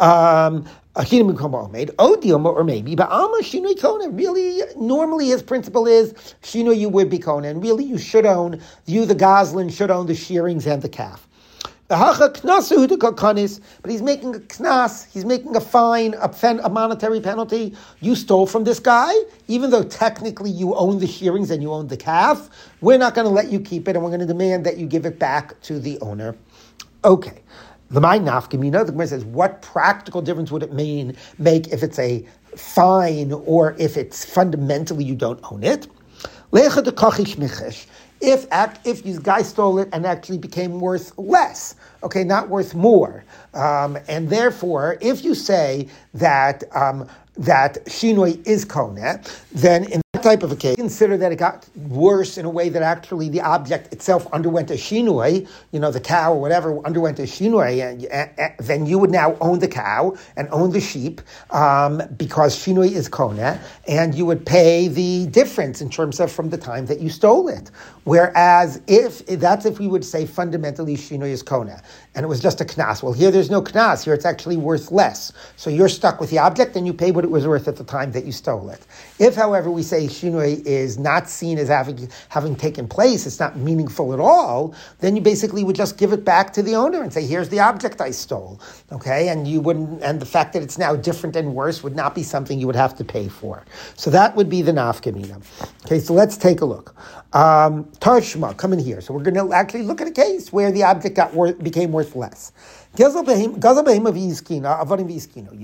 Um, 0.00 0.68
made 1.70 1.90
oh, 1.98 2.16
or 2.46 2.64
maybe, 2.64 2.94
but 2.94 3.10
Alma 3.10 3.38
Shinoi 3.42 3.80
Kona. 3.80 4.08
Really, 4.08 4.62
normally 4.76 5.26
his 5.28 5.42
principle 5.42 5.86
is 5.86 6.12
Shinoi 6.42 6.78
you 6.78 6.88
would 6.88 7.10
be 7.10 7.18
Kona, 7.18 7.48
and 7.48 7.62
really 7.62 7.84
you 7.84 7.98
should 7.98 8.24
own, 8.24 8.60
you 8.86 9.04
the 9.04 9.14
Goslin 9.14 9.68
should 9.68 9.90
own 9.90 10.06
the 10.06 10.14
shearings 10.14 10.66
and 10.66 10.80
the 10.82 10.88
calf. 10.88 11.28
But 11.88 11.98
he's 13.88 14.02
making 14.02 14.34
a 14.34 14.40
knas, 14.40 15.06
he's 15.12 15.24
making 15.24 15.54
a 15.54 15.60
fine, 15.60 16.14
a, 16.14 16.34
a, 16.64 16.68
monetary 16.68 17.20
penalty. 17.20 17.76
You 18.00 18.16
stole 18.16 18.46
from 18.46 18.64
this 18.64 18.80
guy, 18.80 19.12
even 19.46 19.70
though 19.70 19.84
technically 19.84 20.50
you 20.50 20.74
own 20.74 20.98
the 20.98 21.06
shearings 21.06 21.52
and 21.52 21.62
you 21.62 21.72
own 21.72 21.86
the 21.86 21.96
calf. 21.96 22.50
We're 22.80 22.98
not 22.98 23.14
going 23.14 23.26
to 23.26 23.32
let 23.32 23.52
you 23.52 23.60
keep 23.60 23.86
it, 23.86 23.94
and 23.94 24.04
we're 24.04 24.10
going 24.10 24.20
to 24.20 24.26
demand 24.26 24.66
that 24.66 24.78
you 24.78 24.86
give 24.86 25.06
it 25.06 25.20
back 25.20 25.60
to 25.62 25.78
the 25.78 26.00
owner. 26.00 26.34
Okay. 27.04 27.42
The 27.90 28.00
mind 28.00 28.26
nafkamina, 28.26 28.84
the 28.84 28.92
Gemara 28.92 29.06
says, 29.06 29.24
what 29.24 29.62
practical 29.62 30.20
difference 30.22 30.50
would 30.50 30.62
it 30.62 30.72
mean 30.72 31.16
make 31.38 31.68
if 31.68 31.82
it's 31.82 31.98
a 31.98 32.26
fine 32.56 33.32
or 33.32 33.76
if 33.78 33.96
it's 33.96 34.24
fundamentally 34.24 35.04
you 35.04 35.14
don't 35.14 35.40
own 35.52 35.62
it? 35.62 35.86
If 38.20 38.46
if 38.84 39.02
these 39.02 39.18
guys 39.18 39.48
stole 39.48 39.78
it 39.78 39.88
and 39.92 40.06
actually 40.06 40.38
became 40.38 40.80
worth 40.80 41.16
less, 41.18 41.74
okay, 42.02 42.24
not 42.24 42.48
worth 42.48 42.74
more, 42.74 43.24
um, 43.54 43.98
and 44.08 44.30
therefore, 44.30 44.96
if 45.00 45.22
you 45.24 45.34
say 45.34 45.88
that 46.14 46.64
um, 46.74 47.06
that 47.36 47.84
shinoi 47.86 48.44
is 48.46 48.64
kone, 48.64 49.22
then 49.52 49.84
in 49.92 50.00
type 50.26 50.42
of 50.42 50.50
a 50.50 50.56
case, 50.56 50.74
consider 50.74 51.16
that 51.16 51.30
it 51.30 51.36
got 51.36 51.68
worse 51.76 52.36
in 52.36 52.44
a 52.44 52.50
way 52.50 52.68
that 52.68 52.82
actually 52.82 53.28
the 53.28 53.40
object 53.40 53.92
itself 53.92 54.26
underwent 54.32 54.68
a 54.72 54.74
shinui, 54.74 55.48
you 55.70 55.78
know, 55.78 55.92
the 55.92 56.00
cow 56.00 56.32
or 56.32 56.40
whatever 56.40 56.84
underwent 56.84 57.20
a 57.20 57.22
shinui, 57.22 57.80
and, 57.80 58.56
then 58.58 58.86
you 58.86 58.98
would 58.98 59.10
now 59.10 59.36
own 59.40 59.60
the 59.60 59.68
cow 59.68 60.16
and 60.36 60.48
own 60.50 60.72
the 60.72 60.80
sheep 60.80 61.20
um, 61.50 62.02
because 62.16 62.56
shinui 62.56 62.90
is 62.90 63.08
kona, 63.08 63.60
and 63.86 64.16
you 64.16 64.26
would 64.26 64.44
pay 64.44 64.88
the 64.88 65.26
difference 65.26 65.80
in 65.80 65.88
terms 65.88 66.18
of 66.18 66.32
from 66.32 66.50
the 66.50 66.58
time 66.58 66.86
that 66.86 66.98
you 66.98 67.08
stole 67.08 67.46
it. 67.48 67.70
Whereas 68.02 68.80
if 68.86 69.24
that's 69.26 69.64
if 69.64 69.78
we 69.78 69.86
would 69.86 70.04
say 70.04 70.26
fundamentally 70.26 70.96
shinui 70.96 71.30
is 71.30 71.42
kona, 71.42 71.80
and 72.16 72.24
it 72.24 72.28
was 72.28 72.40
just 72.40 72.60
a 72.60 72.64
knas. 72.64 73.02
Well, 73.02 73.12
here 73.12 73.30
there's 73.30 73.50
no 73.50 73.62
knas. 73.62 74.04
Here 74.04 74.14
it's 74.14 74.24
actually 74.24 74.56
worth 74.56 74.90
less. 74.90 75.32
So 75.56 75.70
you're 75.70 75.88
stuck 75.88 76.20
with 76.20 76.30
the 76.30 76.38
object, 76.38 76.74
and 76.74 76.84
you 76.84 76.92
pay 76.92 77.12
what 77.12 77.24
it 77.24 77.30
was 77.30 77.46
worth 77.46 77.68
at 77.68 77.76
the 77.76 77.84
time 77.84 78.10
that 78.12 78.24
you 78.24 78.32
stole 78.32 78.70
it. 78.70 78.86
If, 79.18 79.34
however, 79.34 79.70
we 79.70 79.82
say 79.82 80.06
shinui 80.20 80.64
is 80.64 80.98
not 80.98 81.28
seen 81.28 81.58
as 81.58 81.68
having 81.68 82.08
having 82.28 82.56
taken 82.56 82.88
place, 82.88 83.26
it's 83.26 83.40
not 83.40 83.56
meaningful 83.56 84.12
at 84.12 84.20
all, 84.20 84.74
then 85.00 85.16
you 85.16 85.22
basically 85.22 85.64
would 85.64 85.76
just 85.76 85.98
give 85.98 86.12
it 86.12 86.24
back 86.24 86.52
to 86.54 86.62
the 86.62 86.74
owner 86.74 87.02
and 87.02 87.12
say, 87.12 87.24
"Here's 87.26 87.48
the 87.48 87.60
object 87.60 88.00
I 88.00 88.10
stole." 88.10 88.60
Okay, 88.92 89.28
and 89.28 89.46
you 89.46 89.60
wouldn't, 89.60 90.02
and 90.02 90.20
the 90.20 90.26
fact 90.26 90.52
that 90.54 90.62
it's 90.62 90.78
now 90.78 90.96
different 90.96 91.36
and 91.36 91.54
worse 91.54 91.82
would 91.82 91.96
not 91.96 92.14
be 92.14 92.22
something 92.22 92.58
you 92.58 92.66
would 92.66 92.76
have 92.76 92.96
to 92.96 93.04
pay 93.04 93.28
for. 93.28 93.64
So 93.96 94.10
that 94.10 94.34
would 94.36 94.48
be 94.48 94.62
the 94.62 94.72
nafkamina. 94.72 95.42
Okay, 95.84 96.00
so 96.00 96.14
let's 96.14 96.36
take 96.36 96.60
a 96.60 96.64
look. 96.64 96.94
Um, 97.32 97.84
Tarshma, 98.00 98.56
come 98.56 98.72
in 98.72 98.78
here. 98.78 99.00
So 99.00 99.12
we're 99.12 99.22
going 99.22 99.34
to 99.34 99.52
actually 99.52 99.82
look 99.82 100.00
at 100.00 100.06
a 100.06 100.12
case 100.12 100.52
where 100.52 100.72
the 100.72 100.82
object 100.84 101.16
got 101.16 101.32
became 101.62 101.92
worth 101.92 102.16
less. 102.16 102.52
You 102.98 103.10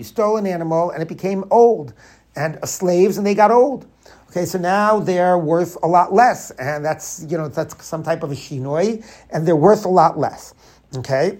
stole 0.04 0.36
an 0.36 0.46
animal 0.46 0.90
and 0.90 1.02
it 1.02 1.08
became 1.08 1.44
old, 1.50 1.94
and 2.36 2.58
slaves 2.68 3.16
and 3.16 3.26
they 3.26 3.34
got 3.34 3.50
old. 3.50 3.86
Okay, 4.32 4.46
so 4.46 4.58
now 4.58 4.98
they're 4.98 5.36
worth 5.36 5.76
a 5.82 5.86
lot 5.86 6.14
less, 6.14 6.50
and 6.52 6.82
that's 6.82 7.26
you 7.28 7.36
know 7.36 7.48
that's 7.48 7.84
some 7.84 8.02
type 8.02 8.22
of 8.22 8.32
a 8.32 8.34
shinoi, 8.34 9.04
and 9.28 9.46
they're 9.46 9.54
worth 9.54 9.84
a 9.84 9.90
lot 9.90 10.18
less. 10.18 10.54
Okay, 10.96 11.36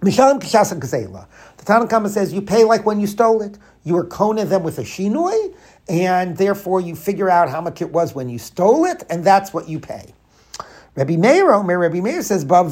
Mishalim 0.00 0.40
Kishasa 0.40 0.80
Gazela. 0.80 1.26
The 1.58 1.64
Tanakhama 1.66 2.08
says 2.08 2.32
you 2.32 2.40
pay 2.40 2.64
like 2.64 2.86
when 2.86 3.00
you 3.00 3.06
stole 3.06 3.42
it. 3.42 3.58
You 3.84 3.92
were 3.96 4.06
kona 4.06 4.46
them 4.46 4.62
with 4.62 4.78
a 4.78 4.82
shinoi, 4.82 5.54
and 5.90 6.38
therefore 6.38 6.80
you 6.80 6.96
figure 6.96 7.28
out 7.28 7.50
how 7.50 7.60
much 7.60 7.82
it 7.82 7.92
was 7.92 8.14
when 8.14 8.30
you 8.30 8.38
stole 8.38 8.86
it, 8.86 9.04
and 9.10 9.22
that's 9.22 9.52
what 9.52 9.68
you 9.68 9.78
pay. 9.78 10.14
Rabbi 10.94 11.16
Meir, 11.16 11.50
Rabbi 11.50 12.00
Meir 12.00 12.22
says, 12.22 12.46
by 12.46 12.62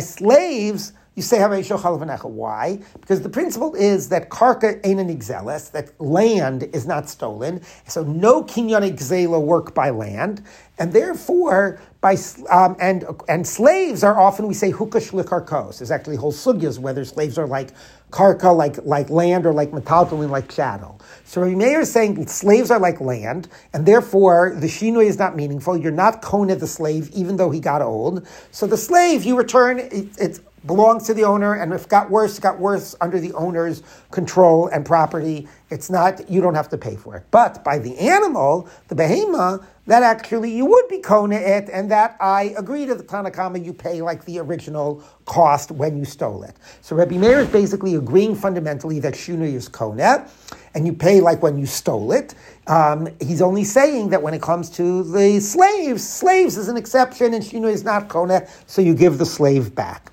slaves, 0.00 0.92
you 1.14 1.22
say 1.22 1.40
Why? 1.40 2.80
Because 3.00 3.22
the 3.22 3.28
principle 3.28 3.74
is 3.74 4.08
that 4.08 4.30
karka 4.30 4.80
ain't 4.84 4.98
an 4.98 5.08
exelis, 5.08 5.70
that 5.70 6.00
land 6.00 6.64
is 6.72 6.86
not 6.86 7.08
stolen, 7.08 7.62
so 7.86 8.02
no 8.02 8.42
kinyan 8.42 8.90
exela 8.90 9.40
work 9.40 9.74
by 9.74 9.90
land, 9.90 10.42
and 10.78 10.92
therefore 10.92 11.80
by 12.00 12.16
um, 12.50 12.76
and 12.80 13.04
and 13.28 13.46
slaves 13.46 14.02
are 14.02 14.18
often 14.18 14.48
we 14.48 14.54
say 14.54 14.72
hukash 14.72 15.12
likarkos. 15.12 15.78
There's 15.78 15.92
actually 15.92 16.16
whole 16.16 16.32
sugyas 16.32 16.80
whether 16.80 17.04
slaves 17.04 17.38
are 17.38 17.46
like 17.46 17.70
karka, 18.10 18.54
like 18.54 18.78
like 18.84 19.08
land, 19.08 19.46
or 19.46 19.52
like 19.52 19.70
metaltalin, 19.70 20.30
like 20.30 20.48
chattel. 20.48 21.00
So 21.24 21.42
Rabbi 21.42 21.54
Meir 21.54 21.80
is 21.82 21.92
saying 21.92 22.26
slaves 22.26 22.72
are 22.72 22.80
like 22.80 23.00
land, 23.00 23.48
and 23.72 23.86
therefore 23.86 24.56
the 24.58 24.66
shinoi 24.66 25.06
is 25.06 25.18
not 25.18 25.36
meaningful. 25.36 25.76
You're 25.76 25.92
not 25.92 26.22
kona 26.22 26.56
the 26.56 26.66
slave, 26.66 27.10
even 27.12 27.36
though 27.36 27.50
he 27.50 27.60
got 27.60 27.82
old. 27.82 28.26
So 28.50 28.66
the 28.66 28.76
slave 28.76 29.22
you 29.24 29.36
return 29.38 29.78
it, 29.78 30.08
it 30.18 30.40
belongs 30.66 31.04
to 31.06 31.14
the 31.14 31.24
owner, 31.24 31.54
and 31.54 31.72
if 31.72 31.84
it 31.84 31.88
got 31.88 32.10
worse, 32.10 32.38
it 32.38 32.40
got 32.40 32.58
worse 32.58 32.94
under 33.00 33.20
the 33.20 33.32
owner's 33.34 33.82
control 34.10 34.68
and 34.68 34.84
property. 34.84 35.48
It's 35.70 35.90
not 35.90 36.28
you 36.30 36.40
don't 36.40 36.54
have 36.54 36.68
to 36.70 36.78
pay 36.78 36.96
for 36.96 37.16
it. 37.16 37.24
But 37.30 37.64
by 37.64 37.78
the 37.78 37.98
animal, 37.98 38.68
the 38.88 38.94
behema, 38.94 39.64
that 39.86 40.02
actually 40.02 40.50
you 40.50 40.64
would 40.64 40.88
be 40.88 40.98
kona 40.98 41.36
it, 41.36 41.68
and 41.70 41.90
that 41.90 42.16
I 42.20 42.54
agree 42.56 42.86
to 42.86 42.94
the 42.94 43.04
Tanakama, 43.04 43.62
you 43.62 43.72
pay 43.74 44.00
like 44.00 44.24
the 44.24 44.38
original 44.38 45.02
cost 45.26 45.70
when 45.70 45.98
you 45.98 46.04
stole 46.04 46.42
it. 46.42 46.56
So 46.80 46.96
Rabbi 46.96 47.18
Meir 47.18 47.40
is 47.40 47.48
basically 47.48 47.94
agreeing 47.94 48.34
fundamentally 48.34 48.98
that 49.00 49.14
shuna 49.14 49.52
is 49.52 49.68
kona, 49.68 50.28
and 50.74 50.86
you 50.86 50.92
pay 50.92 51.20
like 51.20 51.42
when 51.42 51.58
you 51.58 51.66
stole 51.66 52.12
it. 52.12 52.34
Um, 52.66 53.08
he's 53.20 53.42
only 53.42 53.64
saying 53.64 54.08
that 54.08 54.22
when 54.22 54.32
it 54.32 54.40
comes 54.40 54.70
to 54.70 55.02
the 55.02 55.38
slaves, 55.40 56.08
slaves 56.08 56.56
is 56.56 56.68
an 56.68 56.78
exception, 56.78 57.34
and 57.34 57.44
shuna 57.44 57.70
is 57.70 57.84
not 57.84 58.08
kona, 58.08 58.48
so 58.66 58.80
you 58.80 58.94
give 58.94 59.18
the 59.18 59.26
slave 59.26 59.74
back. 59.74 60.10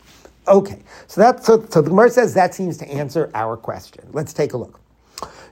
Okay, 0.48 0.81
so 1.07 1.21
that 1.21 1.43
so, 1.45 1.65
so 1.69 1.81
the 1.81 1.89
Gemara 1.89 2.10
says 2.10 2.33
that 2.33 2.55
seems 2.55 2.77
to 2.77 2.88
answer 2.89 3.29
our 3.36 3.55
question. 3.55 4.07
Let's 4.12 4.33
take 4.33 4.53
a 4.53 4.57
look. 4.57 4.79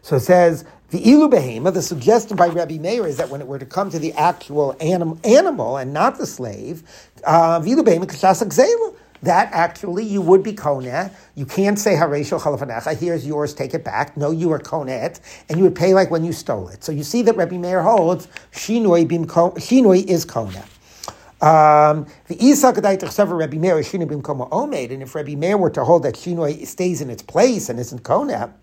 So 0.02 0.16
it 0.16 0.22
says 0.22 0.66
the 0.90 1.00
ilu 1.00 1.30
behema. 1.30 1.74
The 1.74 1.82
suggestion 1.82 2.36
by 2.36 2.48
Rabbi 2.48 2.78
Meir 2.78 3.06
is 3.06 3.18
that 3.18 3.30
when 3.30 3.42
it 3.42 3.48
were 3.48 3.60
to 3.60 3.66
come 3.66 3.92
to 3.92 4.00
the 4.00 4.14
actual 4.14 4.76
anim, 4.82 5.20
animal 5.24 5.78
and 5.78 5.94
not 5.94 6.18
the 6.18 6.26
slave, 6.26 6.84
uh, 7.24 7.62
ilu 7.62 7.84
behema 7.84 8.06
kashasa 8.06 8.96
that 9.22 9.50
actually 9.52 10.06
you 10.06 10.22
would 10.22 10.44
be 10.44 10.54
kona. 10.54 11.12
You 11.36 11.46
can't 11.46 11.78
say 11.78 11.94
haresho 11.94 12.40
chalafanecha. 12.40 12.98
Here's 12.98 13.28
yours, 13.28 13.54
take 13.54 13.74
it 13.74 13.84
back. 13.84 14.16
No, 14.18 14.32
you 14.32 14.52
are 14.52 14.60
konet, 14.60 15.20
and 15.50 15.58
you 15.58 15.66
would 15.66 15.76
pay 15.76 15.94
like 15.94 16.10
when 16.10 16.24
you 16.24 16.34
stole 16.34 16.70
it. 16.70 16.84
So 16.84 16.92
you 16.92 17.04
see 17.04 17.22
that 17.24 17.36
Rabbi 17.36 17.58
Meir 17.58 17.84
holds 17.84 18.28
shinoi 18.54 19.08
bim 19.08 19.26
shinoi 19.26 20.06
is 20.06 20.26
kona. 20.26 20.64
Um, 21.42 22.08
the 22.28 22.44
Isa 22.44 22.74
Gadaitach 22.74 23.12
Sever 23.12 23.36
Rabbi 23.36 23.58
Meir 23.58 23.76
Shinoi 23.78 24.08
bim 24.10 24.22
koma 24.22 24.48
omed, 24.48 24.92
and 24.92 25.04
if 25.04 25.16
Rabbi 25.16 25.36
Meir 25.36 25.58
were 25.58 25.70
to 25.70 25.86
hold 25.86 26.04
that 26.04 26.16
shinoi 26.16 26.66
stays 26.68 27.02
in 27.02 27.10
its 27.10 27.24
place 27.24 27.70
and 27.70 27.80
isn't 27.80 28.04
kona, 28.04 28.54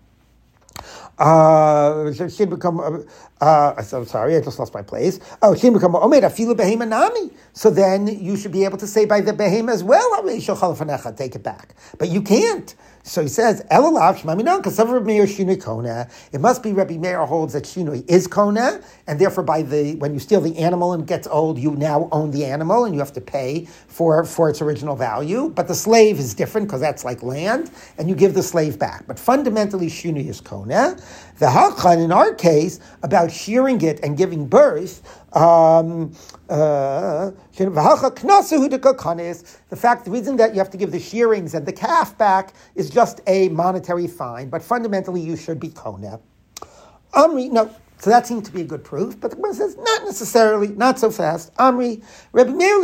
uh, 1.17 2.13
she'd 2.29 2.49
become. 2.49 3.05
Uh, 3.41 3.73
I'm 3.77 4.05
sorry, 4.05 4.35
I 4.35 4.41
just 4.41 4.59
lost 4.59 4.73
my 4.73 4.83
place. 4.83 5.19
Oh, 5.41 5.55
she'd 5.55 5.73
become 5.73 5.93
omed 5.93 6.21
afilu 6.21 6.55
behema 6.55 6.87
nami. 6.87 7.31
So 7.53 7.71
then 7.71 8.07
you 8.07 8.37
should 8.37 8.51
be 8.51 8.65
able 8.65 8.77
to 8.77 8.87
say 8.87 9.05
by 9.05 9.21
the 9.21 9.33
behema 9.33 9.71
as 9.71 9.83
well. 9.83 10.23
Take 11.15 11.35
it 11.35 11.43
back, 11.43 11.75
but 11.97 12.09
you 12.09 12.21
can't. 12.21 12.75
So 13.07 13.21
he 13.21 13.29
says, 13.29 13.63
Elalav 13.71 14.19
Shmaminon, 14.19 14.63
Kasavar 14.63 15.03
Meir 15.05 15.25
Shinoi 15.25 15.61
Kona. 15.61 16.09
It 16.33 16.41
must 16.41 16.61
be 16.61 16.73
Rabbi 16.73 16.97
Meir 16.97 17.25
holds 17.25 17.53
that 17.53 17.63
Shinoi 17.63 18.03
is 18.09 18.27
Kona, 18.27 18.81
and 19.07 19.19
therefore 19.19 19.45
by 19.45 19.61
the 19.61 19.95
when 19.95 20.13
you 20.13 20.19
steal 20.19 20.41
the 20.41 20.57
animal 20.57 20.93
and 20.93 21.03
it 21.03 21.07
gets 21.07 21.25
old, 21.27 21.57
you 21.57 21.71
now 21.71 22.09
own 22.11 22.31
the 22.31 22.45
animal 22.45 22.85
and 22.85 22.93
you 22.93 22.99
have 22.99 23.13
to 23.13 23.21
pay 23.21 23.65
for, 23.87 24.25
for 24.25 24.49
its 24.49 24.61
original 24.61 24.97
value. 24.97 25.49
But 25.49 25.69
the 25.69 25.75
slave 25.75 26.19
is 26.19 26.33
different 26.33 26.67
because 26.67 26.81
that's 26.81 27.05
like 27.05 27.23
land, 27.23 27.71
and 27.97 28.09
you 28.09 28.15
give 28.15 28.33
the 28.33 28.43
slave 28.43 28.77
back. 28.77 29.07
But 29.07 29.17
fundamentally, 29.17 29.87
Shinoi 29.87 30.27
is 30.27 30.41
Kona. 30.41 30.97
The 31.39 31.45
Hakhan, 31.45 32.03
in 32.03 32.11
our 32.11 32.33
case, 32.33 32.79
about 33.03 33.31
shearing 33.31 33.79
it 33.81 33.99
and 34.01 34.17
giving 34.17 34.47
birth, 34.47 35.03
um, 35.35 36.11
uh, 36.49 37.29
the 37.55 37.71
fact, 39.75 40.05
the 40.05 40.11
reason 40.11 40.37
that 40.37 40.53
you 40.53 40.57
have 40.57 40.71
to 40.71 40.77
give 40.77 40.91
the 40.91 40.99
shearings 40.99 41.53
and 41.53 41.65
the 41.65 41.73
calf 41.73 42.17
back 42.17 42.53
is 42.73 42.89
just 42.89 43.21
a 43.27 43.49
monetary 43.49 44.07
fine, 44.07 44.49
but 44.49 44.63
fundamentally 44.63 45.21
you 45.21 45.35
should 45.35 45.59
be 45.59 45.69
kona. 45.69 46.19
Amri, 47.13 47.51
no, 47.51 47.69
so 47.99 48.11
that 48.11 48.27
seemed 48.27 48.45
to 48.45 48.51
be 48.51 48.61
a 48.61 48.65
good 48.65 48.83
proof, 48.83 49.19
but 49.19 49.31
the 49.31 49.37
Gemara 49.37 49.55
says 49.55 49.75
not 49.75 50.03
necessarily, 50.05 50.67
not 50.69 50.99
so 50.99 51.09
fast. 51.09 51.53
Amri, 51.55 52.03
Rabbi 52.31 52.51
Meir. 52.51 52.79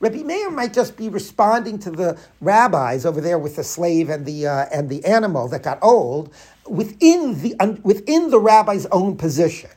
Rabbi 0.00 0.22
Meir 0.22 0.50
might 0.50 0.72
just 0.72 0.96
be 0.96 1.10
responding 1.10 1.78
to 1.80 1.90
the 1.90 2.18
rabbis 2.40 3.04
over 3.04 3.20
there 3.20 3.38
with 3.38 3.56
the 3.56 3.64
slave 3.64 4.08
and 4.08 4.24
the 4.24 4.46
uh, 4.46 4.66
and 4.72 4.88
the 4.88 5.04
animal 5.04 5.46
that 5.48 5.62
got 5.62 5.78
old 5.82 6.32
within 6.68 7.40
the 7.40 7.54
within 7.82 8.30
the 8.30 8.38
rabbi's 8.38 8.86
own 8.86 9.16
position. 9.16 9.70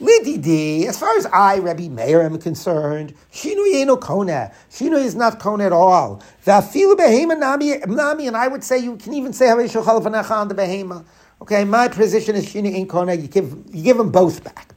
Lididi, 0.00 0.86
as 0.86 0.98
far 0.98 1.16
as 1.16 1.26
I, 1.26 1.60
Rabbi 1.60 1.86
Meir, 1.86 2.22
am 2.22 2.36
concerned, 2.38 3.14
Shinui 3.32 4.00
kona. 4.00 4.50
Shinui 4.68 5.04
is 5.04 5.14
not 5.14 5.38
kona 5.38 5.66
at 5.66 5.72
all. 5.72 6.20
Vafilu 6.44 6.96
behema 6.96 7.38
nami, 7.38 8.26
and 8.26 8.36
I 8.36 8.48
would 8.48 8.64
say 8.64 8.78
you 8.78 8.96
can 8.96 9.14
even 9.14 9.32
say 9.32 9.46
Haveshul 9.46 9.84
Chalafanecha 9.84 10.32
on 10.32 10.48
the 10.48 10.56
behema. 10.56 11.04
Okay, 11.40 11.62
my 11.64 11.86
position 11.86 12.34
is 12.34 12.46
Shinui 12.46 12.74
in 12.74 12.88
kona. 12.88 13.14
You 13.14 13.28
give 13.28 13.52
you 13.72 13.84
give 13.84 13.96
them 13.96 14.10
both 14.10 14.42
back. 14.42 14.74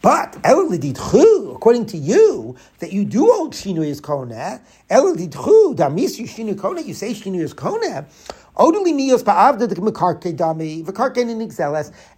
But 0.00 0.36
El 0.44 0.68
Lididchu, 0.70 1.56
according 1.56 1.86
to 1.86 1.96
you, 1.96 2.54
that 2.78 2.92
you 2.92 3.04
do 3.04 3.28
hold 3.32 3.52
Shinui 3.52 3.86
is 3.86 4.00
kona. 4.00 4.60
Damis 4.88 6.18
you 6.18 6.26
Shinui 6.26 6.56
kona. 6.56 6.82
You 6.82 6.94
say 6.94 7.12
Shinui 7.12 7.40
is 7.40 7.52
kona. 7.52 8.06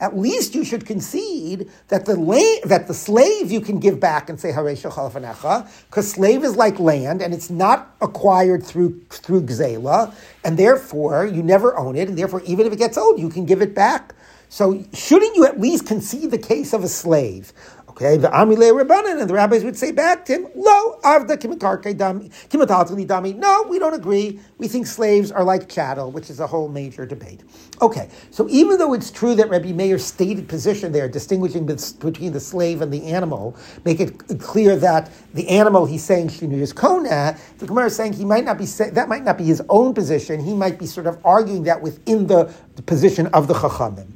At 0.00 0.16
least 0.18 0.54
you 0.54 0.64
should 0.64 0.86
concede 0.86 1.70
that 1.88 2.06
the 2.06 2.16
la- 2.16 2.60
that 2.66 2.86
the 2.88 2.94
slave 2.94 3.52
you 3.52 3.60
can 3.60 3.80
give 3.80 4.00
back 4.00 4.30
and 4.30 4.40
say 4.40 4.52
because 4.52 6.10
slave 6.10 6.44
is 6.44 6.56
like 6.56 6.78
land 6.80 7.22
and 7.22 7.34
it's 7.34 7.50
not 7.50 7.96
acquired 8.00 8.64
through 8.64 9.00
through 9.10 9.42
gzela, 9.42 10.14
and 10.44 10.58
therefore 10.58 11.26
you 11.26 11.42
never 11.42 11.76
own 11.78 11.96
it, 11.96 12.08
and 12.08 12.18
therefore 12.18 12.42
even 12.46 12.66
if 12.66 12.72
it 12.72 12.78
gets 12.78 12.98
old, 12.98 13.18
you 13.20 13.30
can 13.30 13.46
give 13.46 13.62
it 13.62 13.74
back. 13.74 14.14
So 14.48 14.84
shouldn't 14.94 15.36
you 15.36 15.46
at 15.46 15.60
least 15.60 15.86
concede 15.86 16.30
the 16.30 16.38
case 16.38 16.72
of 16.72 16.84
a 16.84 16.88
slave? 16.88 17.52
Okay, 18.00 18.16
the 18.16 18.28
Amile 18.28 18.80
Rabbanan, 18.80 19.20
and 19.20 19.28
the 19.28 19.34
rabbis 19.34 19.64
would 19.64 19.76
say 19.76 19.90
back 19.90 20.24
to 20.26 20.34
him, 20.34 20.46
Lo, 20.54 21.00
Avda 21.00 21.36
Kimikarke 21.36 21.96
Dami. 21.96 23.34
No, 23.34 23.64
we 23.68 23.80
don't 23.80 23.92
agree. 23.92 24.38
We 24.58 24.68
think 24.68 24.86
slaves 24.86 25.32
are 25.32 25.42
like 25.42 25.68
chattel, 25.68 26.12
which 26.12 26.30
is 26.30 26.38
a 26.38 26.46
whole 26.46 26.68
major 26.68 27.04
debate. 27.06 27.40
Okay, 27.82 28.08
so 28.30 28.46
even 28.50 28.78
though 28.78 28.94
it's 28.94 29.10
true 29.10 29.34
that 29.34 29.50
Rabbi 29.50 29.72
Meir's 29.72 30.04
stated 30.04 30.48
position 30.48 30.92
there, 30.92 31.08
distinguishing 31.08 31.66
between 31.66 32.30
the 32.30 32.38
slave 32.38 32.82
and 32.82 32.92
the 32.92 33.02
animal, 33.02 33.56
make 33.84 33.98
it 33.98 34.16
clear 34.38 34.76
that 34.76 35.10
the 35.34 35.48
animal 35.48 35.84
he's 35.84 36.04
saying 36.04 36.28
Shinu 36.28 36.60
is 36.60 36.72
Kona, 36.72 37.36
the 37.58 37.66
Gemara 37.66 37.86
is 37.86 37.96
saying 37.96 38.12
he 38.12 38.24
might 38.24 38.44
not 38.44 38.58
be 38.58 38.66
that 38.66 39.08
might 39.08 39.24
not 39.24 39.36
be 39.36 39.42
his 39.44 39.60
own 39.68 39.92
position. 39.92 40.38
He 40.38 40.54
might 40.54 40.78
be 40.78 40.86
sort 40.86 41.08
of 41.08 41.18
arguing 41.24 41.64
that 41.64 41.82
within 41.82 42.28
the, 42.28 42.54
the 42.76 42.82
position 42.82 43.26
of 43.28 43.48
the 43.48 43.54
Chachamim. 43.54 44.06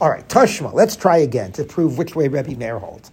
All 0.00 0.10
right, 0.10 0.28
Tashma. 0.28 0.72
Let's 0.72 0.96
try 0.96 1.18
again 1.18 1.52
to 1.52 1.64
prove 1.64 1.98
which 1.98 2.14
way 2.14 2.28
Rebbe 2.28 2.56
Meir 2.56 2.78
holds. 2.78 3.10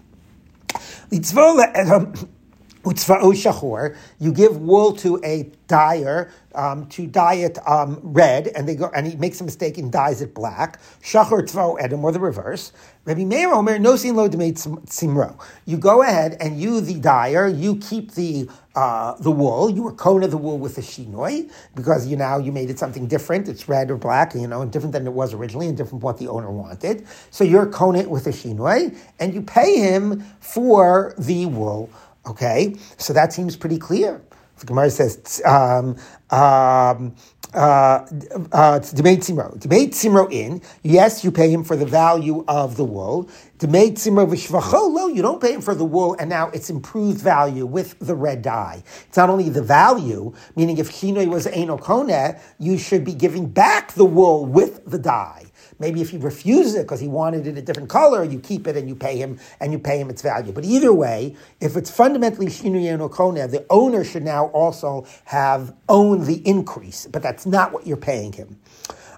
You 2.86 4.32
give 4.32 4.58
wool 4.58 4.94
to 4.98 5.20
a 5.24 5.52
dyer 5.68 6.32
um, 6.54 6.88
to 6.88 7.08
dye 7.08 7.36
it 7.36 7.58
um, 7.68 8.00
red, 8.04 8.48
and 8.50 8.68
they 8.68 8.76
go 8.76 8.90
and 8.96 9.08
he 9.08 9.16
makes 9.18 9.42
a 9.42 9.44
mistake 9.44 9.78
and 9.78 9.92
dyes 9.92 10.22
it 10.22 10.34
black. 10.34 10.80
Shachor 11.02 11.42
tzva'o 11.42 11.82
edom, 11.82 12.04
or 12.04 12.12
the 12.12 12.20
reverse. 12.20 12.72
Rabbi 13.06 13.24
Meir 13.24 13.54
Omer 13.54 13.78
no 13.78 13.96
sin 13.96 14.16
lo 14.16 14.28
simro. 14.30 15.40
You 15.66 15.78
go 15.78 16.02
ahead 16.02 16.38
and 16.40 16.60
you, 16.60 16.82
the 16.82 16.96
dyer, 17.00 17.48
you 17.48 17.78
keep 17.78 18.14
the 18.14 18.50
uh, 18.76 19.16
the 19.20 19.32
wool. 19.32 19.70
You 19.70 19.84
were 19.84 19.94
kona 19.94 20.28
the 20.28 20.38
wool 20.38 20.58
with 20.58 20.76
the 20.76 20.82
shinoi 20.82 21.52
because 21.76 22.08
you 22.08 22.18
now 22.18 22.38
you 22.38 22.52
made 22.52 22.70
it 22.70 22.80
something 22.80 23.08
different. 23.08 23.48
It's 23.48 23.70
red 23.70 23.92
or 23.92 23.98
black, 23.98 24.34
you 24.34 24.48
know, 24.48 24.62
and 24.62 24.72
different 24.72 24.94
than 24.94 25.06
it 25.06 25.14
was 25.14 25.34
originally, 25.34 25.68
and 25.68 25.78
different 25.78 25.92
from 25.92 26.00
what 26.02 26.18
the 26.18 26.28
owner 26.28 26.52
wanted. 26.52 27.06
So 27.32 27.44
you're 27.44 27.68
kona 27.68 28.00
it 28.00 28.10
with 28.10 28.28
a 28.28 28.32
shinoi, 28.32 28.98
and 29.20 29.34
you 29.34 29.42
pay 29.42 29.80
him 29.80 30.22
for 30.40 31.14
the 31.18 31.46
wool. 31.46 31.90
Okay, 32.28 32.76
so 32.98 33.14
that 33.14 33.34
seems 33.34 33.56
pretty 33.56 33.78
clear. 33.78 34.22
The 34.60 34.66
Gemara 34.66 34.90
says, 34.90 35.42
um, 35.46 35.98
um, 36.32 37.14
uh, 37.54 38.06
uh, 38.52 38.80
Simro. 38.80 39.58
Demate 39.60 39.92
Simro 39.92 40.32
in, 40.32 40.62
yes, 40.84 41.24
you 41.24 41.32
pay 41.32 41.50
him 41.50 41.64
for 41.64 41.76
the 41.76 41.86
value 41.86 42.44
of 42.48 42.78
the 42.78 42.84
wool. 42.84 43.30
Demate 43.60 43.94
Simro 43.94 44.28
v'shvacho, 44.28 45.14
you 45.16 45.22
don't 45.22 45.42
pay 45.42 45.54
him 45.54 45.62
for 45.62 45.76
the 45.76 45.86
wool, 45.86 46.16
and 46.20 46.30
now 46.30 46.50
it's 46.50 46.70
improved 46.70 47.20
value 47.20 47.66
with 47.66 47.98
the 48.00 48.16
red 48.16 48.42
dye. 48.42 48.84
It's 49.08 49.18
not 49.18 49.30
only 49.30 49.50
the 49.50 49.62
value, 49.62 50.34
meaning 50.56 50.78
if 50.78 50.92
Shinoi 50.92 51.28
was 51.28 51.48
Eno 51.48 51.78
Kone, 51.78 52.40
you 52.60 52.78
should 52.78 53.06
be 53.06 53.14
giving 53.14 53.48
back 53.48 53.94
the 53.94 54.06
wool 54.06 54.46
with 54.46 54.86
the 54.86 55.00
dye. 55.00 55.46
Maybe 55.80 56.02
if 56.02 56.10
he 56.10 56.18
refuses 56.18 56.76
it 56.76 56.84
because 56.84 57.00
he 57.00 57.08
wanted 57.08 57.48
it 57.48 57.58
a 57.58 57.62
different 57.62 57.90
color, 57.90 58.24
you 58.24 58.40
keep 58.40 58.68
it 58.68 58.78
and 58.78 58.88
you 58.88 58.96
pay 58.96 59.18
him 59.18 59.40
and 59.60 59.72
you 59.72 59.80
pay 59.80 60.00
him 60.00 60.10
its 60.10 60.22
value. 60.22 60.52
But 60.52 60.64
either 60.66 60.94
way, 60.94 61.36
if 61.60 61.76
it's 61.76 61.92
fundamentally 61.92 62.48
Shinuye 62.48 62.98
no 62.98 63.10
Kone, 63.10 63.50
the 63.50 63.66
owner 63.70 64.04
should 64.04 64.24
now 64.24 64.48
also 64.48 65.06
have 65.26 65.74
owned 65.90 66.26
the 66.26 66.42
increase, 66.48 67.08
but 67.08 67.22
that's 67.22 67.46
not 67.46 67.72
what 67.74 67.86
you're 67.86 67.98
paying 67.98 68.34
him. 68.34 68.60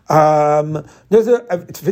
Um, 0.09 0.85
now, 1.09 1.19
if 1.19 1.83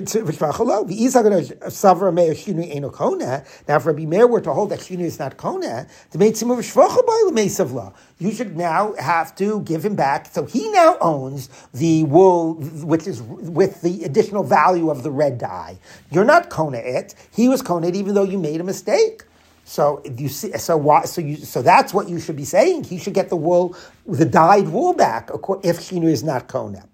Rabbi 3.86 4.06
Meir 4.06 4.28
were 4.28 4.42
to 4.42 4.54
hold 4.54 4.70
that 4.70 4.80
shinu 4.80 5.02
is 5.02 5.20
not 5.20 5.36
kona, 5.36 5.88
make 6.14 6.38
some 6.38 6.50
of 6.52 6.60
shvacha 6.60 7.94
you 8.18 8.32
should 8.32 8.56
now 8.56 8.94
have 8.94 9.36
to 9.36 9.60
give 9.62 9.84
him 9.84 9.96
back. 9.96 10.28
So 10.28 10.46
he 10.46 10.72
now 10.72 10.98
owns 11.02 11.50
the 11.74 12.06
wool, 12.06 12.54
which 12.54 13.06
is 13.06 13.22
with 13.22 13.82
the 13.82 14.06
additional 14.06 14.44
value 14.44 14.90
of 14.90 15.04
the 15.04 15.12
red 15.12 15.38
dye. 15.38 15.78
You're 16.10 16.24
not 16.24 16.50
kona 16.50 16.78
it. 16.78 17.16
He 17.34 17.50
was 17.50 17.62
kona 17.62 17.88
it, 17.88 17.96
even 17.98 18.16
though 18.16 18.24
you 18.24 18.38
made 18.38 18.62
a 18.62 18.64
mistake. 18.64 19.24
So 19.66 20.02
you 20.18 20.30
see, 20.30 20.54
so 20.54 20.78
why? 20.78 21.04
So 21.06 21.20
you, 21.20 21.36
so 21.38 21.62
that's 21.62 21.94
what 21.94 22.08
you 22.08 22.20
should 22.22 22.38
be 22.38 22.46
saying. 22.46 22.86
He 22.86 22.98
should 22.98 23.16
get 23.16 23.28
the 23.30 23.36
wool, 23.36 23.76
the 24.06 24.24
dyed 24.24 24.70
wool 24.70 24.94
back 24.94 25.30
if 25.34 25.80
shinu 25.80 26.06
is 26.06 26.24
not 26.24 26.48
kona. 26.48 26.88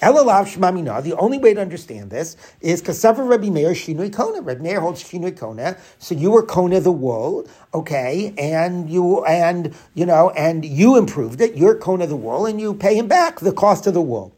The 0.00 1.16
only 1.18 1.38
way 1.38 1.54
to 1.54 1.60
understand 1.60 2.10
this 2.10 2.36
is 2.60 2.82
Kasavar 2.82 3.28
Rabbi 3.28 3.48
Meir 3.48 3.70
Shinui 3.70 4.12
Kona. 4.12 4.42
Rabbi 4.42 4.62
Meir 4.62 4.80
holds 4.80 5.02
Shinui 5.02 5.36
Kona. 5.36 5.76
So 5.98 6.14
you 6.14 6.30
were 6.30 6.44
Kona 6.44 6.80
the 6.80 6.92
wool, 6.92 7.48
okay, 7.72 8.34
and 8.36 8.90
you 8.90 9.24
and 9.24 9.74
you 9.94 10.04
know, 10.04 10.30
and 10.30 10.64
you 10.64 10.96
improved 10.96 11.40
it. 11.40 11.56
You're 11.56 11.76
Kona 11.76 12.06
the 12.06 12.16
wool, 12.16 12.46
and 12.46 12.60
you 12.60 12.74
pay 12.74 12.96
him 12.96 13.08
back 13.08 13.40
the 13.40 13.52
cost 13.52 13.86
of 13.86 13.94
the 13.94 14.02
wool. 14.02 14.34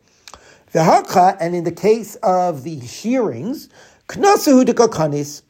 The 0.72 0.80
Hakha, 0.80 1.36
and 1.40 1.54
in 1.54 1.64
the 1.64 1.72
case 1.72 2.14
of 2.16 2.62
the 2.62 2.80
shearings, 2.86 3.68
Knasahu 4.08 4.64
de 4.64 4.74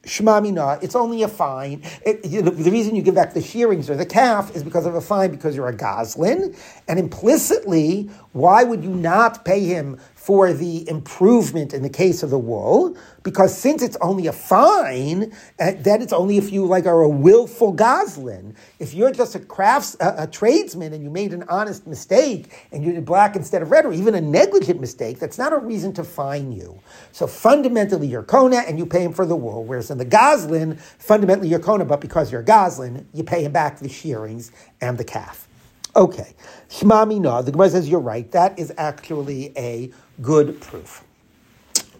shmamina, 0.09 0.83
it's 0.83 0.97
only 0.97 1.23
a 1.23 1.29
fine. 1.29 1.83
It, 2.05 2.25
you 2.25 2.43
the 2.43 2.71
reason 2.71 2.97
you 2.97 3.03
give 3.03 3.15
back 3.15 3.35
the 3.35 3.43
shearings 3.43 3.89
or 3.89 3.97
the 3.97 4.07
calf 4.07 4.55
is 4.57 4.65
because 4.65 4.87
of 4.87 4.95
a 4.95 5.01
fine, 5.01 5.31
because 5.31 5.55
you're 5.55 5.69
a 5.69 5.77
goslin. 5.77 6.55
And 6.89 6.99
implicitly, 6.99 8.11
why 8.33 8.65
would 8.65 8.83
you 8.83 8.91
not 8.91 9.45
pay 9.45 9.61
him 9.61 9.99
for 10.29 10.53
the 10.53 10.87
improvement 10.91 11.73
in 11.73 11.83
the 11.83 11.89
case 11.89 12.23
of 12.23 12.29
the 12.29 12.39
wool, 12.39 12.95
because 13.23 13.57
since 13.57 13.83
it's 13.83 13.97
only 14.03 14.27
a 14.27 14.33
fine, 14.33 15.33
uh, 15.59 15.73
then 15.79 16.03
it's 16.03 16.13
only 16.13 16.37
if 16.37 16.53
you 16.53 16.67
like 16.67 16.87
are 16.87 17.01
a 17.01 17.09
willful 17.09 17.73
goslin. 17.73 18.55
If 18.79 18.93
you're 18.93 19.11
just 19.11 19.35
a 19.37 19.39
crafts 19.39 19.97
a, 20.01 20.25
a, 20.25 20.27
tradesman 20.27 20.93
and 20.93 21.03
you 21.03 21.09
made 21.09 21.33
an 21.33 21.45
honest 21.49 21.87
mistake 21.87 22.69
and 22.73 22.85
you 22.85 22.93
did 22.93 23.05
black 23.05 23.37
instead 23.37 23.63
of 23.63 23.71
red, 23.71 23.87
or 23.87 23.93
even 23.93 24.15
a 24.15 24.21
negligent 24.21 24.81
mistake, 24.81 25.19
that's 25.19 25.39
not 25.39 25.53
a 25.53 25.59
reason 25.59 25.93
to 25.95 26.05
fine 26.05 26.53
you. 26.53 26.79
So 27.13 27.27
fundamentally, 27.27 28.09
you're 28.09 28.23
kona 28.23 28.59
and 28.69 28.77
you 28.77 28.87
pay 28.87 29.05
him 29.05 29.13
for 29.13 29.25
the 29.25 29.37
wool. 29.37 29.65
Whereas 29.65 29.91
in 29.91 29.98
the 29.99 30.05
goslin, 30.05 30.77
fundamentally 30.99 31.49
you're 31.49 31.61
kona, 31.61 31.85
but 31.85 32.01
because 32.01 32.33
you're 32.33 32.41
a 32.41 32.45
goslin, 32.45 33.09
you 33.13 33.25
pay 33.25 33.45
him 33.45 33.53
back 33.53 33.79
the 33.79 33.89
shearings 33.89 34.53
and 34.81 34.99
the 34.99 35.05
calf. 35.05 35.49
Okay, 35.97 36.35
Shma 36.69 37.09
Mina, 37.09 37.43
the 37.43 37.53
Gemara 37.53 37.71
says 37.71 37.89
you're 37.89 38.01
right. 38.01 38.31
That 38.33 38.59
is 38.59 38.73
actually 38.79 39.53
a 39.57 39.91
good 40.23 40.61
proof. 40.61 41.05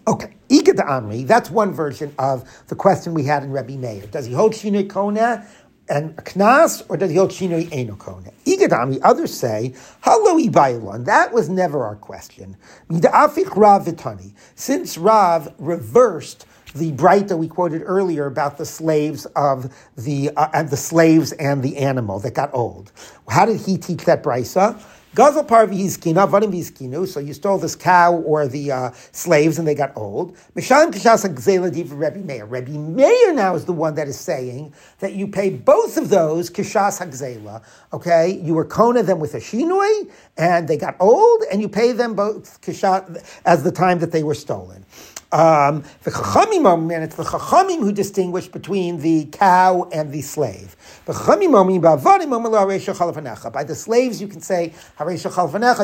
Okay, 0.07 0.33
Ika 0.49 0.73
Amri, 0.73 1.27
that's 1.27 1.51
one 1.51 1.71
version 1.73 2.13
of 2.17 2.49
the 2.67 2.75
question 2.75 3.13
we 3.13 3.23
had 3.23 3.43
in 3.43 3.51
Rebbe 3.51 3.77
Meir. 3.77 4.07
Does 4.07 4.25
he 4.25 4.33
hold 4.33 4.53
Shinoi 4.53 4.89
Kona 4.89 5.45
and 5.89 6.15
Knas, 6.17 6.83
or 6.87 6.97
does 6.97 7.11
he 7.11 7.17
hold 7.17 7.31
Shinoi 7.31 7.67
Eno 7.71 7.95
Kona? 7.95 8.31
Amri, 8.45 8.99
others 9.03 9.33
say, 9.33 9.73
Hello 10.01 10.37
Ibailon, 10.37 11.05
that 11.05 11.33
was 11.33 11.49
never 11.49 11.83
our 11.83 11.95
question. 11.95 12.57
Rav 12.89 13.85
Vitani, 13.85 14.33
since 14.55 14.97
Rav 14.97 15.53
reversed 15.59 16.45
the 16.75 16.91
bright 16.91 17.29
that 17.29 17.37
we 17.37 17.47
quoted 17.47 17.81
earlier 17.85 18.25
about 18.25 18.57
the 18.57 18.65
slaves 18.65 19.25
of 19.35 19.73
the 19.97 20.31
uh, 20.35 20.49
and 20.53 20.69
the 20.69 20.77
slaves 20.77 21.31
and 21.33 21.63
the 21.63 21.77
animal 21.77 22.19
that 22.19 22.33
got 22.33 22.53
old. 22.53 22.91
How 23.27 23.45
did 23.45 23.61
he 23.61 23.77
teach 23.77 24.05
that 24.05 24.23
brisa? 24.23 24.81
So 25.15 27.19
you 27.19 27.33
stole 27.33 27.57
this 27.57 27.75
cow 27.75 28.13
or 28.13 28.47
the 28.47 28.71
uh, 28.71 28.91
slaves 29.11 29.57
and 29.57 29.67
they 29.67 29.73
got 29.73 29.97
old. 29.97 30.37
Kishas 30.55 31.99
Rebbe 31.99 32.19
Meir. 32.19 32.45
Rebbe 32.45 32.69
Meir 32.69 33.33
now 33.33 33.55
is 33.55 33.65
the 33.65 33.73
one 33.73 33.95
that 33.95 34.07
is 34.07 34.19
saying 34.19 34.71
that 34.99 35.13
you 35.13 35.27
pay 35.27 35.49
both 35.49 35.97
of 35.97 36.09
those 36.09 36.51
kishas 36.51 37.03
hagzela. 37.03 37.63
Okay, 37.91 38.39
you 38.43 38.53
were 38.53 38.65
kona 38.65 39.01
them 39.01 39.19
with 39.19 39.33
a 39.33 39.39
shinui 39.39 40.11
and 40.37 40.67
they 40.67 40.77
got 40.77 40.95
old, 40.99 41.41
and 41.51 41.59
you 41.59 41.67
pay 41.67 41.91
them 41.91 42.13
both 42.13 42.61
kishat 42.61 43.41
as 43.45 43.63
the 43.63 43.71
time 43.71 43.97
that 43.99 44.11
they 44.11 44.21
were 44.21 44.35
stolen. 44.35 44.85
Um, 45.31 45.83
the 46.03 46.09
chachamim 46.09 46.91
and 46.91 47.03
it's 47.03 47.15
the 47.15 47.23
chachamim 47.23 47.81
who 47.81 47.91
distinguish 47.91 48.47
between 48.47 48.99
the 48.99 49.25
cow 49.25 49.87
and 49.91 50.11
the 50.11 50.23
slave. 50.23 50.75
By 51.05 51.13
the 53.63 53.75
slaves, 53.75 54.21
you 54.21 54.27
can 54.27 54.41
say 54.41 54.73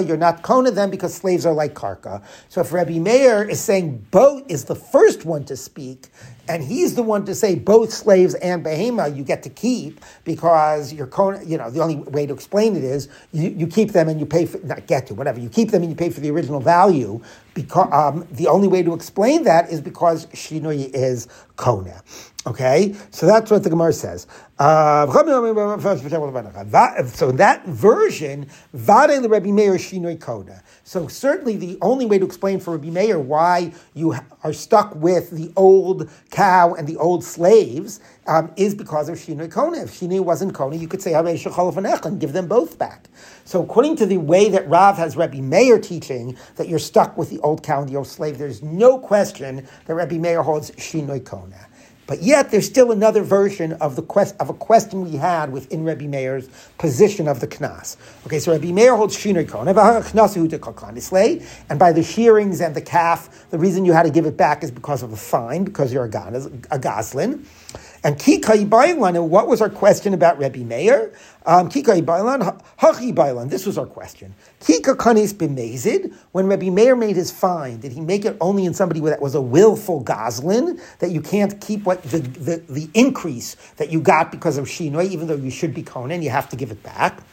you're 0.07 0.17
not 0.17 0.41
kona 0.41 0.71
them 0.71 0.89
because 0.89 1.13
slaves 1.13 1.45
are 1.45 1.53
like 1.53 1.75
karka. 1.75 2.23
So 2.49 2.61
if 2.61 2.73
Rabbi 2.73 2.97
Meir 2.97 3.43
is 3.43 3.59
saying 3.59 4.07
both 4.09 4.49
is 4.49 4.65
the 4.65 4.75
first 4.75 5.25
one 5.25 5.45
to 5.45 5.55
speak, 5.55 6.07
and 6.47 6.63
he's 6.63 6.95
the 6.95 7.03
one 7.03 7.25
to 7.25 7.35
say 7.35 7.55
both 7.55 7.91
slaves 7.91 8.35
and 8.35 8.63
behema 8.63 9.15
you 9.15 9.23
get 9.23 9.43
to 9.43 9.49
keep 9.49 9.99
because 10.23 10.93
you're, 10.93 11.09
you 11.43 11.57
know, 11.57 11.69
the 11.69 11.81
only 11.81 11.95
way 11.95 12.25
to 12.25 12.33
explain 12.33 12.75
it 12.75 12.83
is 12.83 13.09
you, 13.31 13.49
you 13.49 13.67
keep 13.67 13.91
them 13.91 14.07
and 14.09 14.19
you 14.19 14.25
pay 14.25 14.45
for, 14.45 14.59
not 14.59 14.87
get 14.87 15.07
to, 15.07 15.13
whatever, 15.13 15.39
you 15.39 15.49
keep 15.49 15.71
them 15.71 15.81
and 15.81 15.91
you 15.91 15.95
pay 15.95 16.09
for 16.09 16.19
the 16.19 16.29
original 16.29 16.59
value. 16.59 17.21
Because 17.53 17.89
um, 17.93 18.27
the 18.31 18.47
only 18.47 18.67
way 18.67 18.83
to 18.83 18.93
explain 18.93 19.43
that 19.43 19.69
is 19.69 19.79
because 19.79 20.25
shinui 20.27 20.91
is 20.93 21.27
kona. 21.55 22.03
Okay, 22.47 22.93
so 23.09 23.25
that's 23.25 23.49
what 23.49 23.63
the 23.63 23.71
Gemara 23.71 23.91
says. 23.91 24.27
Uh, 24.59 25.11
so 25.11 25.19
in 27.29 27.37
that 27.37 27.65
version, 27.65 28.47
Vade 28.71 29.25
Rabbi 29.25 29.49
Meir 29.49 29.73
Shinoi 29.73 30.21
Koda. 30.21 30.61
So 30.83 31.07
certainly 31.07 31.55
the 31.55 31.79
only 31.81 32.05
way 32.05 32.19
to 32.19 32.25
explain 32.25 32.59
for 32.59 32.77
Rabbi 32.77 32.91
Meir 32.91 33.17
why 33.17 33.73
you 33.95 34.15
are 34.43 34.53
stuck 34.53 34.93
with 34.93 35.31
the 35.31 35.51
old 35.57 36.07
cow 36.29 36.75
and 36.75 36.87
the 36.87 36.97
old 36.97 37.23
slaves 37.23 37.99
um, 38.27 38.51
is 38.55 38.75
because 38.75 39.09
of 39.09 39.17
Shinoi 39.17 39.51
Kona. 39.51 39.81
If 39.81 39.99
Shinoi 39.99 40.19
wasn't 40.19 40.53
Kona, 40.53 40.75
you 40.75 40.87
could 40.87 41.01
say 41.01 41.15
and 41.15 42.19
give 42.19 42.33
them 42.33 42.47
both 42.47 42.77
back. 42.77 43.07
So 43.45 43.63
according 43.63 43.95
to 43.97 44.05
the 44.05 44.17
way 44.17 44.49
that 44.49 44.69
Rav 44.69 44.97
has 44.97 45.17
Rabbi 45.17 45.39
Meir 45.39 45.79
teaching 45.79 46.37
that 46.57 46.69
you're 46.69 46.77
stuck 46.77 47.17
with 47.17 47.31
the 47.31 47.39
old 47.39 47.63
cow 47.63 47.81
and 47.81 47.89
the 47.89 47.95
old 47.95 48.07
slave, 48.07 48.37
there's 48.37 48.61
no 48.61 48.99
question 48.99 49.67
that 49.85 49.95
Rabbi 49.95 50.19
Meir 50.19 50.43
holds 50.43 50.69
Shinoi 50.71 51.25
Kona. 51.25 51.67
But 52.07 52.21
yet, 52.21 52.51
there's 52.51 52.67
still 52.67 52.91
another 52.91 53.23
version 53.23 53.73
of 53.73 53.95
the 53.95 54.03
quest 54.03 54.35
of 54.39 54.49
a 54.49 54.53
question 54.53 55.03
we 55.03 55.17
had 55.17 55.51
within 55.51 55.83
Rabbi 55.83 56.05
Meir's 56.05 56.47
position 56.77 57.27
of 57.27 57.39
the 57.39 57.47
knas. 57.47 57.97
Okay, 58.27 58.39
so 58.39 58.51
Rabbi 58.51 58.71
Meir 58.71 58.95
holds 58.95 59.17
shinoi 59.17 59.45
and 61.69 61.79
by 61.79 61.91
the 61.91 62.03
shearings 62.03 62.61
and 62.61 62.75
the 62.75 62.81
calf, 62.81 63.49
the 63.49 63.57
reason 63.57 63.85
you 63.85 63.93
had 63.93 64.03
to 64.03 64.11
give 64.11 64.25
it 64.25 64.37
back 64.37 64.63
is 64.63 64.71
because 64.71 65.01
of 65.01 65.13
a 65.13 65.17
fine, 65.17 65.63
because 65.63 65.91
you're 65.91 66.05
a, 66.05 66.51
a 66.71 66.79
goslin. 66.79 67.45
And 68.05 68.17
Kikai 68.19 68.69
Kika 68.69 69.27
what 69.27 69.47
was 69.47 69.61
our 69.61 69.69
question 69.69 70.13
about 70.13 70.37
Rabbi 70.37 70.59
Meir? 70.59 71.11
Um, 71.47 71.69
Kika 71.69 71.99
Bailan, 72.03 72.63
Hachi 72.79 73.11
Bailan. 73.11 73.49
This 73.49 73.65
was 73.65 73.79
our 73.79 73.87
question. 73.87 74.35
Kika 74.61 74.95
Kanis 74.95 75.33
b'mezid. 75.33 76.15
When 76.31 76.45
Rabbi 76.45 76.69
Meir 76.69 76.95
made 76.95 77.15
his 77.15 77.31
fine, 77.31 77.79
did 77.79 77.91
he 77.93 78.01
make 78.01 78.23
it 78.23 78.37
only 78.39 78.65
in 78.65 78.75
somebody 78.75 78.99
that 78.99 79.23
was 79.23 79.33
a 79.33 79.41
willful 79.41 80.01
goslin 80.01 80.79
that 80.99 81.09
you 81.09 81.19
can't 81.19 81.59
keep 81.59 81.81
what 81.85 82.03
the, 82.03 82.19
the, 82.19 82.57
the 82.69 82.89
increase 82.93 83.55
that 83.77 83.91
you 83.91 83.99
got 83.99 84.31
because 84.31 84.59
of 84.59 84.67
shinoi, 84.67 85.09
even 85.09 85.25
though 85.25 85.35
you 85.35 85.49
should 85.49 85.73
be 85.73 85.81
konen, 85.81 86.21
you 86.21 86.29
have 86.29 86.47
to 86.49 86.55
give 86.55 86.69
it 86.69 86.83
back. 86.83 87.23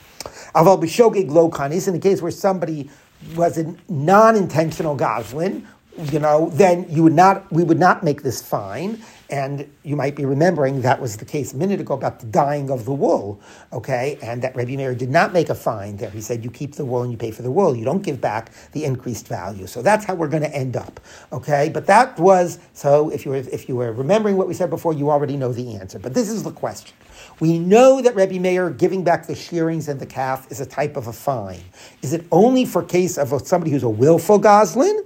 Aval 0.55 0.83
b'shogeg 0.83 1.31
lo 1.31 1.51
kanis. 1.51 1.87
In 1.87 1.93
the 1.93 2.01
case 2.01 2.23
where 2.23 2.31
somebody 2.31 2.89
was 3.37 3.59
a 3.59 3.75
non-intentional 3.91 4.97
goslin, 4.97 5.69
you 6.11 6.19
know, 6.19 6.49
then 6.55 6.87
you 6.89 7.03
would 7.03 7.13
not, 7.13 7.53
we 7.53 7.63
would 7.63 7.79
not 7.79 8.03
make 8.03 8.23
this 8.23 8.41
fine. 8.41 9.03
And 9.33 9.67
you 9.83 9.97
might 9.97 10.15
be 10.15 10.27
remembering 10.27 10.83
that 10.83 11.01
was 11.01 11.17
the 11.17 11.25
case 11.25 11.55
a 11.55 11.57
minute 11.57 11.81
ago 11.81 11.95
about 11.95 12.21
the 12.21 12.27
dyeing 12.27 12.71
of 12.71 12.85
the 12.85 12.93
wool, 12.93 13.41
okay? 13.73 14.19
And 14.21 14.43
that 14.43 14.55
Rabbi 14.55 14.77
Meir 14.77 14.95
did 14.95 15.09
not 15.09 15.33
make 15.33 15.49
a 15.49 15.55
fine 15.55 15.97
there. 15.97 16.11
He 16.11 16.21
said 16.21 16.45
you 16.45 16.51
keep 16.51 16.75
the 16.75 16.85
wool 16.85 17.03
and 17.03 17.11
you 17.11 17.17
pay 17.17 17.31
for 17.31 17.41
the 17.41 17.51
wool. 17.51 17.75
You 17.75 17.87
don't 17.87 18.03
give 18.03 18.21
back 18.21 18.53
the 18.73 18.85
increased 18.85 19.27
value. 19.29 19.67
So 19.67 19.81
that's 19.81 20.05
how 20.05 20.15
we're 20.17 20.29
going 20.29 20.43
to 20.43 20.55
end 20.55 20.77
up, 20.77 21.01
okay? 21.33 21.71
But 21.71 21.87
that 21.87 22.19
was 22.19 22.59
so. 22.75 23.09
If 23.09 23.25
you 23.25 23.31
were 23.31 23.39
if 23.39 23.71
you 23.71 23.77
were 23.77 23.91
remembering 23.93 24.37
what 24.37 24.49
we 24.49 24.55
said 24.55 24.69
before, 24.69 24.93
you 24.93 25.11
already 25.11 25.39
know 25.39 25.51
the 25.51 25.77
answer. 25.77 25.99
But 25.99 26.13
this 26.13 26.29
is 26.29 26.43
the 26.43 26.53
question. 26.53 26.95
We 27.41 27.59
know 27.59 28.03
that 28.03 28.15
Rabbi 28.15 28.39
Meir 28.39 28.69
giving 28.69 29.03
back 29.03 29.27
the 29.27 29.35
shearings 29.35 29.89
and 29.89 29.99
the 29.99 30.07
calf 30.07 30.47
is 30.51 30.61
a 30.61 30.67
type 30.67 30.95
of 30.95 31.07
a 31.07 31.13
fine. 31.13 31.65
Is 32.03 32.13
it 32.13 32.27
only 32.31 32.67
for 32.67 32.83
case 32.83 33.17
of 33.17 33.31
somebody 33.47 33.71
who's 33.71 33.83
a 33.83 33.89
willful 33.89 34.39
goslin? 34.39 35.05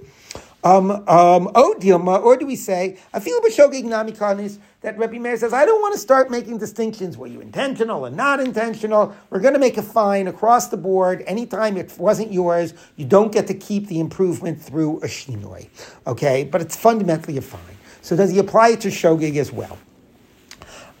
Um, 0.67 0.91
um, 0.91 1.49
oh, 1.55 2.21
or 2.23 2.35
do 2.35 2.45
we 2.45 2.57
say, 2.57 2.97
feel 3.21 3.39
b'shogig 3.39 3.85
namikanis, 3.85 4.59
that 4.81 4.97
Rabbi 4.97 5.17
Meir 5.17 5.37
says, 5.37 5.53
I 5.53 5.65
don't 5.65 5.81
want 5.81 5.93
to 5.93 5.99
start 5.99 6.29
making 6.29 6.57
distinctions. 6.57 7.17
Were 7.17 7.27
you 7.27 7.39
intentional 7.39 8.03
and 8.03 8.17
not 8.17 8.41
intentional? 8.41 9.15
We're 9.29 9.39
going 9.39 9.53
to 9.53 9.61
make 9.61 9.77
a 9.77 9.81
fine 9.81 10.27
across 10.27 10.67
the 10.67 10.75
board. 10.75 11.23
Anytime 11.25 11.77
it 11.77 11.97
wasn't 11.97 12.33
yours, 12.33 12.73
you 12.97 13.05
don't 13.05 13.31
get 13.31 13.47
to 13.47 13.53
keep 13.53 13.87
the 13.87 14.01
improvement 14.01 14.61
through 14.61 14.97
a 14.97 15.07
shinoi. 15.07 15.69
Okay? 16.05 16.43
But 16.43 16.61
it's 16.61 16.75
fundamentally 16.75 17.37
a 17.37 17.41
fine. 17.41 17.61
So 18.01 18.17
does 18.17 18.31
he 18.31 18.39
apply 18.39 18.69
it 18.69 18.81
to 18.81 18.89
shogig 18.89 19.37
as 19.37 19.53
well? 19.53 19.77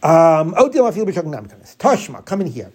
Um, 0.01 0.53
oh, 0.57 0.69
Dilma, 0.69 0.89
I 0.89 0.91
feel 0.91 1.05
b'shogig 1.05 1.25
namikanis. 1.25 1.75
Toshma, 1.75 2.23
come 2.23 2.39
in 2.39 2.47
here. 2.47 2.71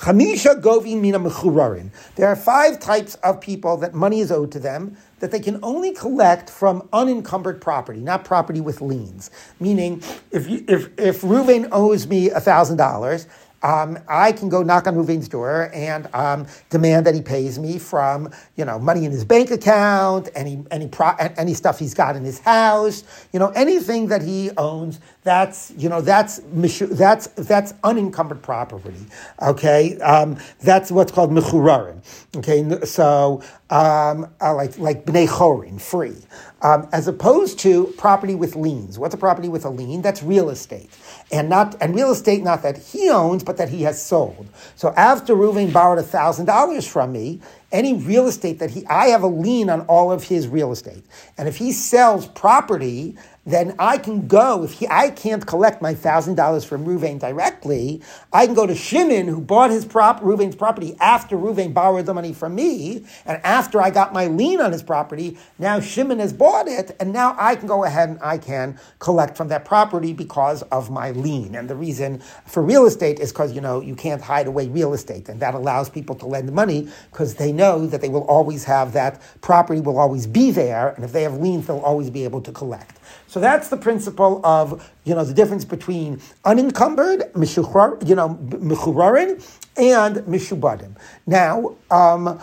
Chamisha 0.00 0.58
govin 0.62 1.02
mina 1.02 1.20
mechurarin. 1.20 1.90
There 2.14 2.26
are 2.26 2.34
five 2.34 2.80
types 2.80 3.16
of 3.16 3.42
people 3.42 3.76
that 3.76 3.92
money 3.92 4.20
is 4.20 4.32
owed 4.32 4.50
to 4.52 4.58
them 4.58 4.96
that 5.20 5.30
they 5.30 5.40
can 5.40 5.58
only 5.62 5.92
collect 5.92 6.50
from 6.50 6.88
unencumbered 6.92 7.60
property, 7.60 8.00
not 8.00 8.24
property 8.24 8.60
with 8.60 8.80
liens. 8.80 9.30
Meaning, 9.60 10.02
if 10.32 10.48
you, 10.48 10.64
if 10.68 10.90
if 10.98 11.22
Ruvain 11.22 11.68
owes 11.72 12.06
me 12.06 12.28
thousand 12.40 12.78
dollars 12.78 13.26
um, 13.62 13.98
I 14.08 14.32
can 14.32 14.48
go 14.48 14.62
knock 14.62 14.86
on 14.86 14.94
Ruvain's 14.96 15.28
door 15.28 15.70
and 15.74 16.08
um, 16.14 16.46
demand 16.70 17.06
that 17.06 17.14
he 17.14 17.22
pays 17.22 17.58
me 17.58 17.78
from, 17.78 18.30
you 18.56 18.64
know, 18.64 18.78
money 18.78 19.04
in 19.04 19.12
his 19.12 19.24
bank 19.24 19.50
account, 19.50 20.28
any 20.34 20.64
any 20.70 20.88
pro, 20.88 21.12
any 21.36 21.54
stuff 21.54 21.78
he's 21.78 21.94
got 21.94 22.16
in 22.16 22.24
his 22.24 22.38
house, 22.40 23.04
you 23.32 23.38
know, 23.38 23.48
anything 23.50 24.08
that 24.08 24.22
he 24.22 24.50
owns. 24.56 25.00
That's 25.24 25.72
you 25.76 25.88
know 25.88 26.00
that's 26.00 26.40
that's 26.52 27.26
that's 27.28 27.74
unencumbered 27.84 28.42
property. 28.42 28.96
Okay, 29.40 29.98
um, 30.00 30.36
that's 30.62 30.90
what's 30.90 31.12
called 31.12 31.30
mechurarin. 31.30 32.02
Okay, 32.36 32.84
so 32.86 33.42
um, 33.70 34.26
uh, 34.40 34.54
like 34.54 34.78
like 34.78 35.04
bnei 35.04 35.28
chorin, 35.28 35.80
free, 35.80 36.16
um, 36.62 36.88
as 36.92 37.08
opposed 37.08 37.58
to 37.60 37.92
property 37.98 38.34
with 38.34 38.56
liens. 38.56 38.98
What's 38.98 39.14
a 39.14 39.18
property 39.18 39.48
with 39.48 39.64
a 39.64 39.70
lien? 39.70 40.02
That's 40.02 40.22
real 40.22 40.50
estate 40.50 40.90
and 41.32 41.48
not 41.48 41.76
and 41.80 41.94
real 41.94 42.10
estate 42.10 42.42
not 42.42 42.62
that 42.62 42.78
he 42.78 43.10
owns, 43.10 43.44
but 43.44 43.56
that 43.58 43.68
he 43.68 43.82
has 43.82 44.04
sold. 44.04 44.48
So 44.76 44.92
after 44.96 45.34
Reuven 45.34 45.72
borrowed 45.72 46.04
thousand 46.04 46.46
dollars 46.46 46.86
from 46.86 47.12
me, 47.12 47.40
any 47.72 47.94
real 47.94 48.26
estate 48.28 48.58
that 48.60 48.70
he 48.70 48.86
I 48.86 49.08
have 49.08 49.22
a 49.22 49.28
lien 49.28 49.70
on 49.70 49.82
all 49.82 50.12
of 50.12 50.24
his 50.24 50.48
real 50.48 50.72
estate. 50.72 51.04
And 51.38 51.48
if 51.48 51.56
he 51.56 51.72
sells 51.72 52.26
property 52.26 53.16
then 53.50 53.74
I 53.78 53.98
can 53.98 54.26
go, 54.28 54.64
if 54.64 54.72
he, 54.72 54.86
I 54.88 55.10
can't 55.10 55.46
collect 55.46 55.82
my 55.82 55.94
$1,000 55.94 56.64
from 56.64 56.84
Ruvain 56.84 57.18
directly, 57.18 58.02
I 58.32 58.46
can 58.46 58.54
go 58.54 58.66
to 58.66 58.74
Shimon, 58.74 59.28
who 59.28 59.40
bought 59.40 59.70
his 59.70 59.84
prop, 59.84 60.20
Ruvain's 60.20 60.56
property 60.56 60.96
after 61.00 61.36
Ruvain 61.36 61.74
borrowed 61.74 62.06
the 62.06 62.14
money 62.14 62.32
from 62.32 62.54
me, 62.54 63.04
and 63.26 63.40
after 63.44 63.80
I 63.80 63.90
got 63.90 64.12
my 64.12 64.26
lien 64.26 64.60
on 64.60 64.72
his 64.72 64.82
property, 64.82 65.38
now 65.58 65.80
Shimon 65.80 66.18
has 66.18 66.32
bought 66.32 66.68
it, 66.68 66.96
and 67.00 67.12
now 67.12 67.34
I 67.38 67.56
can 67.56 67.66
go 67.66 67.84
ahead 67.84 68.08
and 68.10 68.18
I 68.22 68.38
can 68.38 68.78
collect 68.98 69.36
from 69.36 69.48
that 69.48 69.64
property 69.64 70.12
because 70.12 70.62
of 70.64 70.90
my 70.90 71.10
lien. 71.12 71.54
And 71.54 71.68
the 71.68 71.76
reason 71.76 72.20
for 72.46 72.62
real 72.62 72.86
estate 72.86 73.20
is 73.20 73.32
because, 73.32 73.52
you 73.52 73.60
know, 73.60 73.80
you 73.80 73.94
can't 73.94 74.22
hide 74.22 74.46
away 74.46 74.68
real 74.68 74.94
estate, 74.94 75.28
and 75.28 75.40
that 75.40 75.54
allows 75.54 75.90
people 75.90 76.14
to 76.16 76.26
lend 76.26 76.52
money 76.52 76.88
because 77.10 77.34
they 77.34 77.52
know 77.52 77.86
that 77.86 78.00
they 78.00 78.08
will 78.08 78.24
always 78.24 78.64
have 78.64 78.92
that 78.92 79.20
property 79.40 79.80
will 79.80 79.98
always 79.98 80.26
be 80.26 80.50
there, 80.50 80.90
and 80.90 81.04
if 81.04 81.12
they 81.12 81.22
have 81.22 81.34
liens, 81.34 81.66
they'll 81.66 81.80
always 81.80 82.10
be 82.10 82.24
able 82.24 82.40
to 82.42 82.52
collect. 82.52 82.99
So 83.26 83.40
that's 83.40 83.68
the 83.68 83.76
principle 83.76 84.40
of 84.44 84.90
you 85.04 85.14
know 85.14 85.24
the 85.24 85.34
difference 85.34 85.64
between 85.64 86.20
unencumbered, 86.44 87.30
you 87.34 88.14
know, 88.14 88.38
mechurarin, 88.40 89.42
and 89.76 90.16
mishubadim. 90.26 90.96
Now. 91.26 91.76
Um, 91.90 92.40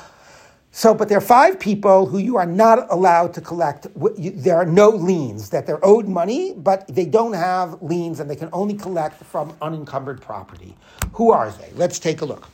so, 0.77 0.93
but 0.93 1.09
there 1.09 1.17
are 1.17 1.21
five 1.21 1.59
people 1.59 2.05
who 2.05 2.19
you 2.19 2.37
are 2.37 2.45
not 2.45 2.85
allowed 2.91 3.33
to 3.33 3.41
collect. 3.41 3.87
There 3.95 4.55
are 4.55 4.65
no 4.65 4.89
liens, 4.89 5.49
that 5.49 5.65
they're 5.65 5.83
owed 5.83 6.07
money, 6.07 6.53
but 6.55 6.87
they 6.87 7.05
don't 7.05 7.33
have 7.33 7.81
liens 7.81 8.19
and 8.19 8.29
they 8.29 8.35
can 8.35 8.49
only 8.53 8.75
collect 8.75 9.23
from 9.23 9.57
unencumbered 9.59 10.21
property. 10.21 10.75
Who 11.13 11.31
are 11.31 11.49
they? 11.49 11.71
Let's 11.73 11.97
take 11.97 12.21
a 12.21 12.25
look. 12.25 12.47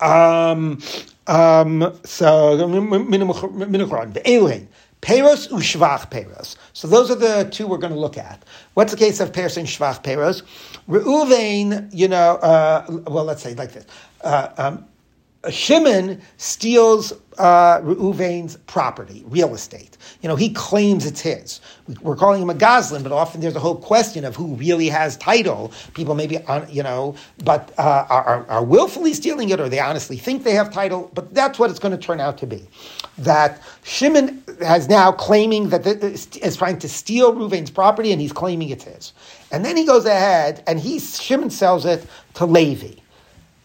Um, 0.00 0.82
um, 1.26 1.98
so, 2.04 2.56
Peros 5.02 5.48
ushvach 5.48 6.10
peros. 6.10 6.56
So 6.72 6.86
those 6.86 7.10
are 7.10 7.14
the 7.14 7.48
two 7.50 7.66
we're 7.66 7.78
going 7.78 7.92
to 7.92 7.98
look 7.98 8.18
at. 8.18 8.44
What's 8.74 8.92
the 8.92 8.98
case 8.98 9.18
of 9.20 9.32
peros 9.32 9.56
and 9.56 9.66
shvach 9.66 10.02
peros? 10.02 10.42
Reuven, 10.88 11.88
you 11.92 12.08
know, 12.08 12.36
uh, 12.36 12.84
well, 13.06 13.24
let's 13.24 13.42
say 13.42 13.54
like 13.54 13.72
this. 13.72 13.86
Uh, 14.22 14.48
um, 14.58 14.84
Shimon 15.48 16.20
steals 16.36 17.14
uh, 17.38 17.80
Reuven's 17.82 18.56
property, 18.66 19.24
real 19.26 19.54
estate. 19.54 19.96
You 20.20 20.28
know, 20.28 20.36
he 20.36 20.52
claims 20.52 21.06
it's 21.06 21.22
his. 21.22 21.62
We're 22.02 22.16
calling 22.16 22.42
him 22.42 22.50
a 22.50 22.54
Goslin, 22.54 23.02
but 23.02 23.12
often 23.12 23.40
there's 23.40 23.56
a 23.56 23.60
whole 23.60 23.76
question 23.76 24.26
of 24.26 24.36
who 24.36 24.54
really 24.56 24.90
has 24.90 25.16
title. 25.16 25.72
People 25.94 26.14
maybe, 26.14 26.40
you 26.68 26.82
know, 26.82 27.14
but 27.42 27.72
uh, 27.78 28.06
are, 28.10 28.44
are 28.48 28.62
willfully 28.62 29.14
stealing 29.14 29.48
it 29.48 29.60
or 29.60 29.70
they 29.70 29.78
honestly 29.78 30.18
think 30.18 30.44
they 30.44 30.52
have 30.52 30.70
title, 30.70 31.10
but 31.14 31.32
that's 31.32 31.58
what 31.58 31.70
it's 31.70 31.78
going 31.78 31.98
to 31.98 32.06
turn 32.06 32.20
out 32.20 32.36
to 32.38 32.46
be. 32.46 32.68
That 33.16 33.62
Shimon 33.82 34.44
has 34.60 34.90
now 34.90 35.10
claiming 35.10 35.70
that 35.70 35.86
is 35.86 36.56
trying 36.56 36.78
to 36.80 36.88
steal 36.88 37.32
Reuven's 37.32 37.70
property 37.70 38.12
and 38.12 38.20
he's 38.20 38.32
claiming 38.32 38.68
it's 38.68 38.84
his. 38.84 39.14
And 39.50 39.64
then 39.64 39.78
he 39.78 39.86
goes 39.86 40.04
ahead 40.04 40.62
and 40.66 40.78
he, 40.78 40.98
Shimon 40.98 41.48
sells 41.48 41.86
it 41.86 42.06
to 42.34 42.44
Levi. 42.44 43.00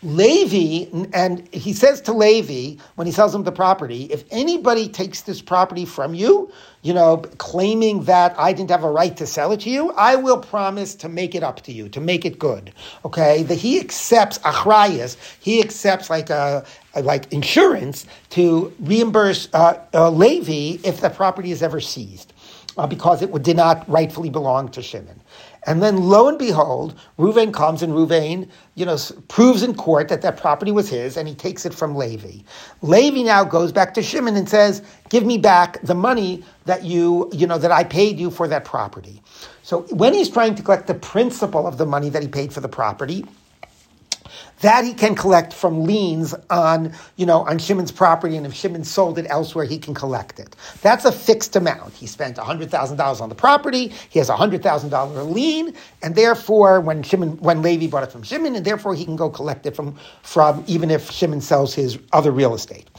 Levi, 0.06 0.90
and 1.14 1.48
he 1.54 1.74
says 1.74 2.00
to 2.02 2.14
Levi 2.14 2.82
when 2.96 3.08
he 3.08 3.12
sells 3.12 3.34
him 3.34 3.44
the 3.44 3.52
property, 3.52 4.04
if 4.06 4.24
anybody 4.30 4.88
takes 4.88 5.22
this 5.22 5.42
property 5.42 5.84
from 5.84 6.14
you, 6.14 6.52
you 6.84 6.94
know, 6.94 7.18
claiming 7.40 8.04
that 8.04 8.36
I 8.38 8.54
didn't 8.54 8.70
have 8.70 8.84
a 8.84 8.92
right 8.92 9.18
to 9.18 9.26
sell 9.26 9.52
it 9.52 9.62
to 9.62 9.70
you, 9.72 9.92
I 9.94 10.16
will 10.16 10.38
promise 10.38 10.94
to 10.96 11.10
make 11.10 11.34
it 11.34 11.42
up 11.42 11.62
to 11.64 11.72
you, 11.72 11.90
to 11.90 12.00
make 12.00 12.24
it 12.24 12.38
good. 12.38 12.72
Okay, 13.04 13.44
that 13.44 13.56
he 13.56 13.80
accepts 13.80 14.38
achrayas, 14.40 15.18
he 15.40 15.60
accepts 15.62 16.10
like 16.10 16.30
a, 16.30 16.64
a 16.94 17.02
like 17.02 17.34
insurance 17.34 18.06
to 18.30 18.72
reimburse 18.80 19.50
uh, 19.54 19.80
uh, 19.94 20.10
Levi 20.12 20.80
if 20.88 21.02
the 21.02 21.10
property 21.10 21.52
is 21.52 21.64
ever 21.64 21.82
seized. 21.82 22.34
Uh, 22.78 22.86
because 22.86 23.22
it 23.22 23.32
did 23.42 23.56
not 23.56 23.88
rightfully 23.90 24.30
belong 24.30 24.68
to 24.68 24.82
Shimon. 24.82 25.22
And 25.68 25.82
then 25.82 25.98
lo 25.98 26.28
and 26.28 26.38
behold, 26.38 26.96
Ruvain 27.18 27.54
comes 27.54 27.82
and 27.82 27.94
Ruvain, 27.94 28.50
you 28.76 28.86
know, 28.86 28.98
proves 29.28 29.64
in 29.64 29.76
court 29.76 30.10
that 30.10 30.22
that 30.22 30.38
property 30.38 30.72
was 30.72 30.90
his 30.90 31.18
and 31.18 31.28
he 31.28 31.36
takes 31.36 31.66
it 31.66 31.74
from 31.74 31.96
Levi. 31.96 32.40
Levi 32.82 33.24
now 33.24 33.44
goes 33.44 33.72
back 33.72 33.94
to 33.96 34.04
Shimon 34.04 34.36
and 34.36 34.48
says, 34.48 34.82
give 35.10 35.26
me 35.26 35.38
back 35.38 35.82
the 35.82 35.96
money 35.96 36.44
that 36.66 36.84
you, 36.84 37.30
you 37.34 37.48
know, 37.48 37.58
that 37.58 37.72
I 37.72 37.84
paid 37.84 38.20
you 38.20 38.30
for 38.32 38.48
that 38.48 38.66
property. 38.66 39.22
So 39.64 39.82
when 39.92 40.14
he's 40.14 40.30
trying 40.30 40.56
to 40.56 40.64
collect 40.64 40.88
the 40.88 40.94
principal 40.94 41.68
of 41.68 41.78
the 41.78 41.86
money 41.86 42.10
that 42.10 42.22
he 42.22 42.28
paid 42.28 42.54
for 42.54 42.62
the 42.62 42.70
property, 42.70 43.26
that 44.62 44.86
he 44.86 44.94
can 44.94 45.16
collect 45.16 45.54
from 45.54 45.84
liens 45.84 46.34
on, 46.50 46.94
you 47.18 47.26
know, 47.26 47.42
on 47.42 47.58
Shimon's 47.58 47.92
property, 47.92 48.38
and 48.38 48.46
if 48.46 48.54
Shimon 48.54 48.84
sold 48.84 49.18
it 49.20 49.26
elsewhere, 49.30 49.66
he 49.66 49.78
can 49.78 49.94
collect 49.94 50.40
it. 50.40 50.56
That's 50.82 51.06
a 51.06 51.12
fixed 51.12 51.56
amount. 51.56 51.94
He 51.94 52.08
spent 52.08 52.38
$100,000 52.38 53.22
on 53.22 53.30
the 53.30 53.36
property, 53.36 53.92
he 54.10 54.20
has 54.20 54.30
a 54.30 54.36
$100,000 54.36 55.32
lien, 55.32 55.74
and 56.02 56.16
therefore, 56.16 56.80
when 56.82 57.04
Shimon, 57.04 57.38
when 57.38 57.62
Levi 57.62 57.88
bought 57.88 58.04
it 58.04 58.12
from 58.12 58.24
Shimon, 58.24 58.56
and 58.56 58.66
therefore 58.66 58.96
he 58.96 59.06
can 59.06 59.16
go 59.16 59.30
collect 59.30 59.66
it 59.66 59.76
from, 59.76 59.96
from 60.24 60.64
even 60.68 60.90
if 60.92 61.12
Shimon 61.12 61.42
sells 61.42 61.74
his 61.74 62.00
other 62.14 62.32
real 62.32 62.54
estate. 62.54 62.90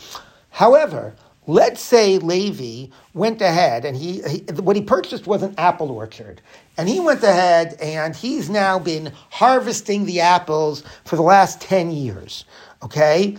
However, 0.51 1.15
let's 1.47 1.81
say 1.81 2.19
Levi 2.19 2.91
went 3.15 3.41
ahead 3.41 3.85
and 3.85 3.97
he, 3.97 4.23
he, 4.23 4.39
what 4.61 4.77
he 4.77 4.83
purchased 4.83 5.27
was 5.27 5.43
an 5.43 5.55
apple 5.59 5.91
orchard. 5.91 6.41
And 6.77 6.89
he 6.89 7.01
went 7.01 7.23
ahead 7.23 7.75
and 7.81 8.15
he's 8.15 8.51
now 8.51 8.79
been 8.79 9.13
harvesting 9.31 10.05
the 10.05 10.21
apples 10.21 10.83
for 11.05 11.17
the 11.17 11.23
last 11.23 11.61
10 11.61 11.91
years. 11.91 12.45
Okay? 12.83 13.37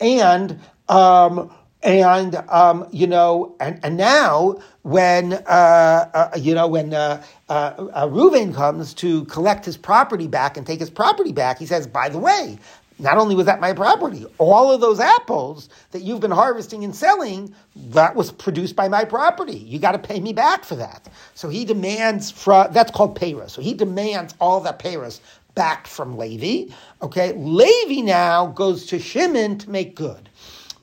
And 0.00 0.58
um, 0.88 1.50
and 1.82 2.34
um, 2.48 2.86
you 2.90 3.06
know, 3.06 3.54
and, 3.60 3.78
and 3.82 3.96
now 3.96 4.58
when 4.82 5.34
uh, 5.34 6.10
uh, 6.12 6.30
you 6.36 6.54
know 6.54 6.66
when 6.66 6.92
uh, 6.92 7.22
uh, 7.48 7.52
uh, 7.52 8.06
Reuven 8.08 8.54
comes 8.54 8.94
to 8.94 9.24
collect 9.26 9.64
his 9.64 9.76
property 9.76 10.26
back 10.26 10.56
and 10.56 10.66
take 10.66 10.80
his 10.80 10.90
property 10.90 11.32
back, 11.32 11.58
he 11.58 11.66
says, 11.66 11.86
"By 11.86 12.08
the 12.08 12.18
way, 12.18 12.58
not 12.98 13.18
only 13.18 13.34
was 13.34 13.46
that 13.46 13.60
my 13.60 13.72
property, 13.72 14.26
all 14.38 14.72
of 14.72 14.80
those 14.80 15.00
apples 15.00 15.68
that 15.92 16.02
you've 16.02 16.20
been 16.20 16.30
harvesting 16.30 16.84
and 16.84 16.94
selling, 16.94 17.54
that 17.90 18.14
was 18.16 18.32
produced 18.32 18.76
by 18.76 18.88
my 18.88 19.04
property. 19.04 19.58
You 19.58 19.78
got 19.78 19.92
to 19.92 19.98
pay 19.98 20.20
me 20.20 20.32
back 20.32 20.64
for 20.64 20.76
that." 20.76 21.08
So 21.34 21.48
he 21.48 21.64
demands 21.64 22.30
from 22.30 22.72
that's 22.72 22.90
called 22.90 23.18
payros. 23.18 23.50
So 23.50 23.62
he 23.62 23.74
demands 23.74 24.34
all 24.40 24.60
that 24.60 24.78
payros 24.78 25.20
back 25.54 25.86
from 25.86 26.16
Levi. 26.16 26.72
Okay, 27.02 27.32
Levi 27.32 28.02
now 28.02 28.46
goes 28.46 28.86
to 28.86 28.98
Shimon 28.98 29.58
to 29.58 29.70
make 29.70 29.94
good. 29.94 30.28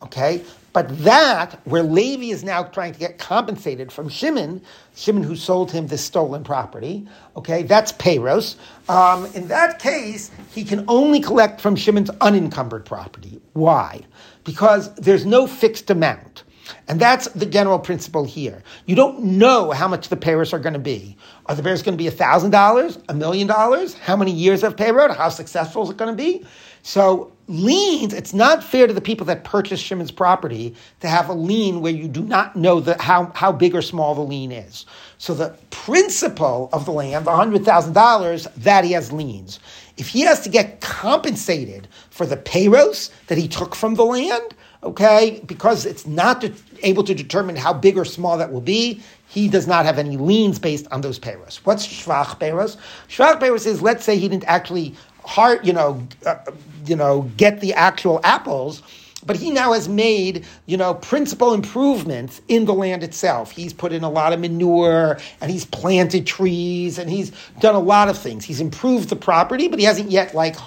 Okay, 0.04 0.44
but 0.76 0.90
that, 1.06 1.62
where 1.66 1.84
Levi 1.84 2.26
is 2.34 2.44
now 2.44 2.64
trying 2.66 2.94
to 2.94 3.00
get 3.00 3.18
compensated 3.18 3.94
from 3.94 4.10
Shimon, 4.10 4.62
Shimon 4.96 5.24
who 5.24 5.38
sold 5.38 5.72
him 5.72 5.88
this 5.88 6.06
stolen 6.06 6.44
property, 6.44 7.08
okay, 7.38 7.64
that's 7.64 7.94
Payros. 7.94 8.58
Um, 8.90 9.26
in 9.36 9.48
that 9.50 9.80
case, 9.80 10.32
he 10.54 10.66
can 10.66 10.86
only 10.90 11.22
collect 11.22 11.62
from 11.62 11.78
Shimon's 11.78 12.12
unencumbered 12.22 12.86
property. 12.86 13.42
Why? 13.54 14.04
Because 14.46 14.94
there's 14.98 15.26
no 15.26 15.48
fixed 15.48 15.90
amount. 15.90 16.44
And 16.90 17.00
that's 17.00 17.30
the 17.30 17.48
general 17.48 17.80
principle 17.80 18.26
here. 18.26 18.64
You 18.86 18.96
don't 18.98 19.24
know 19.24 19.72
how 19.72 19.88
much 19.88 20.10
the 20.10 20.18
payros 20.18 20.54
are 20.54 20.60
going 20.60 20.74
to 20.74 20.80
be. 20.80 21.18
Are 21.48 21.56
the 21.56 21.64
payros 21.64 21.84
going 21.84 21.98
to 21.98 22.04
be 22.04 22.10
$1,000, 22.12 23.04
a 23.10 23.16
million 23.16 23.48
dollars? 23.48 23.96
How 23.96 24.18
many 24.18 24.32
years 24.32 24.64
of 24.64 24.78
payroll? 24.78 25.14
How 25.14 25.30
successful 25.30 25.84
is 25.84 25.92
it 25.92 25.98
going 25.98 26.16
to 26.16 26.22
be? 26.22 26.46
So 26.86 27.32
liens, 27.48 28.14
it's 28.14 28.32
not 28.32 28.64
fair 28.64 28.86
to 28.86 28.94
the 28.94 29.02
people 29.02 29.26
that 29.26 29.44
purchase 29.44 29.80
Shimon's 29.80 30.12
property 30.12 30.76
to 31.00 31.08
have 31.08 31.30
a 31.30 31.34
lien 31.34 31.82
where 31.82 31.92
you 31.92 32.08
do 32.08 32.22
not 32.22 32.56
know 32.56 32.80
the, 32.80 33.02
how, 33.02 33.32
how 33.34 33.52
big 33.52 33.74
or 33.74 33.82
small 33.82 34.14
the 34.14 34.22
lien 34.22 34.52
is. 34.52 34.86
So 35.18 35.34
the 35.34 35.58
principle 35.72 36.70
of 36.74 36.86
the 36.86 36.92
land, 36.92 37.26
the 37.26 37.32
$100,000, 37.32 38.54
that 38.58 38.84
he 38.86 38.92
has 38.92 39.12
liens. 39.12 39.60
If 39.98 40.10
he 40.10 40.22
has 40.22 40.42
to 40.42 40.50
get 40.50 40.80
compensated 40.80 41.88
for 42.12 42.28
the 42.28 42.38
payros 42.38 43.10
that 43.28 43.40
he 43.40 43.48
took 43.48 43.74
from 43.74 43.96
the 43.96 44.06
land, 44.06 44.54
okay, 44.84 45.42
because 45.48 45.88
it's 45.88 46.06
not 46.06 46.42
de- 46.42 46.54
able 46.84 47.04
to 47.04 47.16
determine 47.16 47.56
how 47.56 47.74
big 47.74 47.98
or 47.98 48.06
small 48.06 48.38
that 48.38 48.52
will 48.52 48.62
be, 48.62 49.02
he 49.28 49.48
does 49.48 49.66
not 49.66 49.86
have 49.86 49.98
any 49.98 50.18
liens 50.18 50.60
based 50.60 50.86
on 50.92 51.02
those 51.02 51.18
payros. 51.18 51.56
What's 51.64 51.88
shvach 51.88 52.40
payros? 52.40 52.78
Shvach 53.10 53.40
payros 53.40 53.66
is, 53.66 53.82
let's 53.82 54.04
say 54.06 54.20
he 54.20 54.30
didn't 54.30 54.46
actually 54.46 54.96
heart, 55.26 55.66
you 55.66 55.74
know, 55.74 56.08
uh, 56.26 56.38
you 56.86 56.96
know, 56.96 57.24
get 57.38 57.62
the 57.62 57.74
actual 57.74 58.22
apples. 58.24 58.84
But 59.26 59.38
he 59.38 59.52
now 59.52 59.74
has 59.74 59.90
made, 59.90 60.46
you 60.68 60.78
know, 60.78 60.94
principal 60.96 61.54
improvements 61.54 62.42
in 62.48 62.66
the 62.66 62.74
land 62.74 63.04
itself. 63.04 63.52
He's 63.52 63.74
put 63.74 63.92
in 63.92 64.04
a 64.04 64.10
lot 64.10 64.34
of 64.34 64.40
manure 64.40 65.18
and 65.42 65.52
he's 65.52 65.66
planted 65.66 66.28
trees 66.28 67.00
and 67.00 67.10
he's 67.10 67.32
done 67.60 67.76
a 67.76 67.80
lot 67.80 68.10
of 68.10 68.18
things. 68.18 68.46
He's 68.46 68.62
improved 68.62 69.10
the 69.10 69.16
property, 69.18 69.68
but 69.68 69.80
he 69.80 69.86
hasn't 69.86 70.12
yet 70.12 70.36
like 70.36 70.58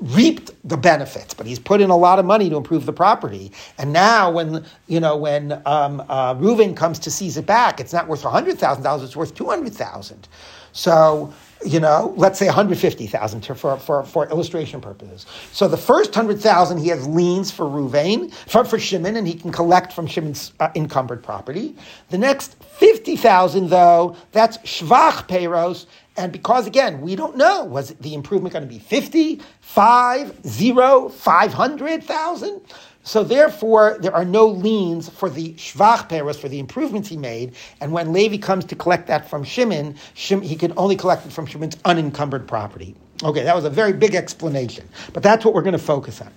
reaped 0.00 0.50
the 0.68 0.76
benefits, 0.76 1.34
but 1.34 1.46
he's 1.46 1.58
put 1.60 1.80
in 1.80 1.90
a 1.90 1.96
lot 1.96 2.18
of 2.18 2.24
money 2.24 2.50
to 2.50 2.56
improve 2.56 2.86
the 2.86 2.92
property. 2.92 3.52
And 3.78 3.92
now, 3.92 4.30
when 4.30 4.64
you 4.88 5.00
know 5.00 5.16
when 5.16 5.52
um, 5.66 6.00
uh, 6.08 6.34
Reuven 6.36 6.76
comes 6.76 6.98
to 7.00 7.10
seize 7.10 7.36
it 7.36 7.46
back, 7.46 7.80
it's 7.80 7.92
not 7.92 8.08
worth 8.08 8.22
hundred 8.22 8.58
thousand 8.58 8.84
dollars; 8.84 9.04
it's 9.04 9.16
worth 9.16 9.34
two 9.34 9.46
hundred 9.46 9.74
thousand. 9.74 10.28
So 10.72 11.32
you 11.64 11.80
know, 11.80 12.12
let's 12.16 12.38
say 12.38 12.46
150,000 12.46 13.42
for, 13.42 13.76
for, 13.76 14.04
for 14.04 14.28
illustration 14.30 14.80
purposes. 14.80 15.26
So 15.52 15.68
the 15.68 15.76
first 15.76 16.10
100,000 16.10 16.78
he 16.78 16.88
has 16.88 17.06
liens 17.06 17.50
for 17.50 17.66
Ruvain, 17.66 18.32
for, 18.32 18.64
for 18.64 18.78
Shimon, 18.78 19.16
and 19.16 19.26
he 19.26 19.34
can 19.34 19.52
collect 19.52 19.92
from 19.92 20.06
Shimon's 20.06 20.52
uh, 20.60 20.70
encumbered 20.74 21.22
property. 21.22 21.76
The 22.10 22.18
next 22.18 22.62
50,000 22.62 23.70
though, 23.70 24.16
that's 24.32 24.58
Shvach 24.58 25.28
Peiros, 25.28 25.86
and 26.16 26.32
because 26.32 26.66
again, 26.66 27.00
we 27.00 27.16
don't 27.16 27.36
know, 27.36 27.64
was 27.64 27.90
the 27.94 28.14
improvement 28.14 28.52
going 28.52 28.64
to 28.64 28.68
be 28.68 28.78
50, 28.78 29.40
5, 29.60 30.46
0, 30.46 31.08
500,000? 31.08 32.60
So 33.04 33.24
therefore, 33.24 33.96
there 34.00 34.14
are 34.14 34.24
no 34.24 34.46
liens 34.46 35.08
for 35.08 35.28
the 35.28 35.54
shvach 35.54 36.08
peros, 36.08 36.36
for 36.36 36.48
the 36.48 36.58
improvements 36.58 37.08
he 37.08 37.16
made. 37.16 37.54
And 37.80 37.92
when 37.92 38.12
Levi 38.12 38.36
comes 38.36 38.64
to 38.66 38.76
collect 38.76 39.08
that 39.08 39.28
from 39.28 39.42
Shimon, 39.42 39.94
Shim, 40.14 40.42
he 40.42 40.54
can 40.54 40.72
only 40.76 40.96
collect 40.96 41.26
it 41.26 41.32
from 41.32 41.46
Shimon's 41.46 41.76
unencumbered 41.84 42.46
property. 42.46 42.94
Okay, 43.24 43.42
that 43.42 43.54
was 43.54 43.64
a 43.64 43.70
very 43.70 43.92
big 43.92 44.14
explanation, 44.14 44.88
but 45.12 45.22
that's 45.22 45.44
what 45.44 45.54
we're 45.54 45.62
going 45.62 45.72
to 45.72 45.78
focus 45.78 46.20
on. 46.20 46.32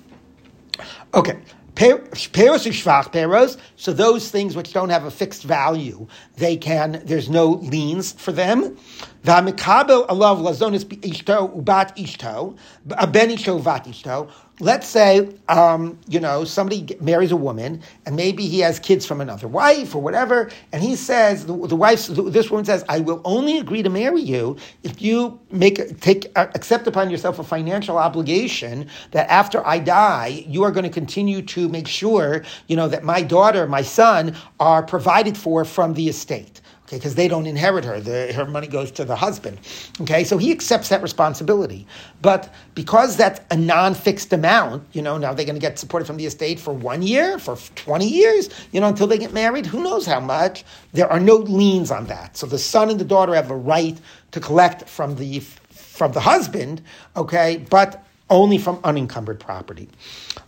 Okay, 1.13 1.37
Peros 1.75 2.31
shvach 2.31 3.11
peros, 3.11 3.57
so 3.75 3.91
those 3.91 4.31
things 4.31 4.55
which 4.55 4.71
don't 4.71 4.89
have 4.89 5.03
a 5.03 5.11
fixed 5.11 5.43
value, 5.43 6.07
they 6.37 6.55
can, 6.55 7.01
there's 7.03 7.29
no 7.29 7.49
liens 7.49 8.13
for 8.13 8.31
them. 8.31 8.77
V'amikabel 9.25 10.07
alav 10.07 10.39
lazonis 10.39 10.85
ishto 10.85 11.53
ubat 11.53 11.97
ishto, 11.97 12.55
ben 13.11 13.29
ishto 13.29 13.59
vat 13.59 13.83
ishto, 13.85 14.31
let's 14.59 14.87
say, 14.87 15.29
um, 15.49 15.99
you 16.07 16.19
know, 16.19 16.45
somebody 16.45 16.95
marries 17.01 17.31
a 17.31 17.35
woman 17.35 17.81
and 18.05 18.15
maybe 18.15 18.47
he 18.47 18.59
has 18.59 18.79
kids 18.79 19.05
from 19.05 19.19
another 19.19 19.47
wife 19.47 19.95
or 19.95 20.01
whatever, 20.01 20.49
and 20.71 20.81
he 20.81 20.95
says, 20.95 21.45
the, 21.45 21.67
the 21.67 21.75
wife, 21.75 22.07
this 22.07 22.49
woman 22.49 22.65
says, 22.65 22.85
I 22.87 22.99
will 22.99 23.21
only 23.25 23.57
agree 23.57 23.83
to 23.83 23.89
marry 23.89 24.21
you 24.21 24.55
if 24.83 25.01
you 25.01 25.39
make, 25.51 25.99
take, 25.99 26.31
uh, 26.37 26.47
accept 26.55 26.87
upon 26.87 27.09
yourself 27.09 27.39
a 27.39 27.43
financial 27.43 27.97
obligation 27.97 28.87
that 29.11 29.29
after 29.29 29.65
I 29.65 29.79
die, 29.79 30.45
you 30.47 30.63
are 30.63 30.71
going 30.71 30.85
to 30.85 30.89
continue 30.89 31.41
to 31.41 31.67
make 31.67 31.87
sure, 31.87 32.43
you 32.67 32.75
know, 32.75 32.87
that 32.87 33.03
my 33.03 33.21
daughter, 33.21 33.67
my 33.67 33.81
son 33.81 34.35
are 34.59 34.83
provided 34.83 35.37
for 35.37 35.65
from 35.65 35.93
the 35.93 36.07
estate 36.07 36.61
okay, 36.85 36.97
because 36.97 37.15
they 37.15 37.27
don't 37.27 37.45
inherit 37.45 37.85
her. 37.85 37.99
The, 37.99 38.33
her 38.33 38.45
money 38.45 38.67
goes 38.67 38.91
to 38.91 39.05
the 39.05 39.15
husband. 39.15 39.59
Okay, 40.01 40.23
so 40.23 40.37
he 40.37 40.51
accepts 40.51 40.89
that 40.89 41.01
responsibility. 41.01 41.85
But 42.21 42.53
because 42.73 43.17
that's 43.17 43.41
a 43.51 43.57
non-fixed 43.57 44.31
amount, 44.33 44.83
you 44.93 45.01
know, 45.01 45.17
now 45.17 45.33
they're 45.33 45.45
going 45.45 45.55
to 45.55 45.61
get 45.61 45.79
supported 45.79 46.05
from 46.05 46.17
the 46.17 46.25
estate 46.25 46.59
for 46.59 46.73
one 46.73 47.01
year, 47.01 47.39
for 47.39 47.55
20 47.75 48.07
years, 48.07 48.49
you 48.71 48.79
know, 48.79 48.87
until 48.87 49.07
they 49.07 49.17
get 49.17 49.33
married, 49.33 49.65
who 49.65 49.83
knows 49.83 50.05
how 50.05 50.19
much. 50.19 50.63
There 50.93 51.11
are 51.11 51.19
no 51.19 51.35
liens 51.35 51.91
on 51.91 52.05
that. 52.07 52.37
So 52.37 52.47
the 52.47 52.59
son 52.59 52.89
and 52.89 52.99
the 52.99 53.05
daughter 53.05 53.35
have 53.35 53.51
a 53.51 53.55
right 53.55 53.97
to 54.31 54.39
collect 54.39 54.87
from 54.87 55.15
the 55.15 55.41
from 55.95 56.11
the 56.11 56.19
husband, 56.19 56.81
okay, 57.15 57.65
but 57.69 58.05
only 58.29 58.57
from 58.57 58.79
unencumbered 58.83 59.39
property. 59.39 59.87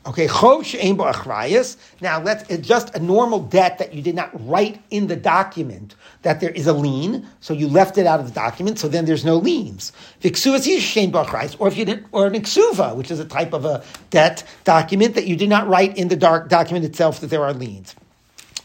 Okay, 0.06 0.28
Now 0.28 2.22
let's 2.22 2.58
just 2.66 2.96
a 2.96 3.00
normal 3.00 3.40
debt 3.40 3.78
that 3.78 3.94
you 3.94 4.02
did 4.02 4.16
not 4.16 4.32
write 4.48 4.82
in 4.90 5.08
the 5.08 5.16
document 5.16 5.96
that 6.24 6.40
there 6.40 6.50
is 6.50 6.66
a 6.66 6.74
lien, 6.74 7.28
so 7.40 7.54
you 7.54 7.68
left 7.68 7.98
it 7.98 8.08
out 8.08 8.20
of 8.20 8.26
the 8.28 8.34
document, 8.34 8.80
so 8.80 8.88
then 8.88 9.06
there's 9.06 9.26
no 9.26 9.38
liens. 9.38 9.92
Or 10.22 11.68
if 11.68 11.78
you 11.78 11.86
didn't, 11.86 12.08
or 12.12 12.26
an 12.26 12.34
exuva, 12.34 12.96
which 12.96 13.12
is 13.12 13.20
a 13.20 13.26
type 13.26 13.54
of 13.54 13.66
a 13.66 13.84
debt 14.10 14.44
document 14.64 15.16
that 15.16 15.28
you 15.28 15.36
did 15.36 15.50
not 15.50 15.68
write 15.68 15.98
in 15.98 16.08
the 16.08 16.16
dark 16.16 16.50
document 16.50 16.86
itself 16.86 17.20
that 17.20 17.28
there 17.28 17.44
are 17.44 17.54
liens. 17.54 17.96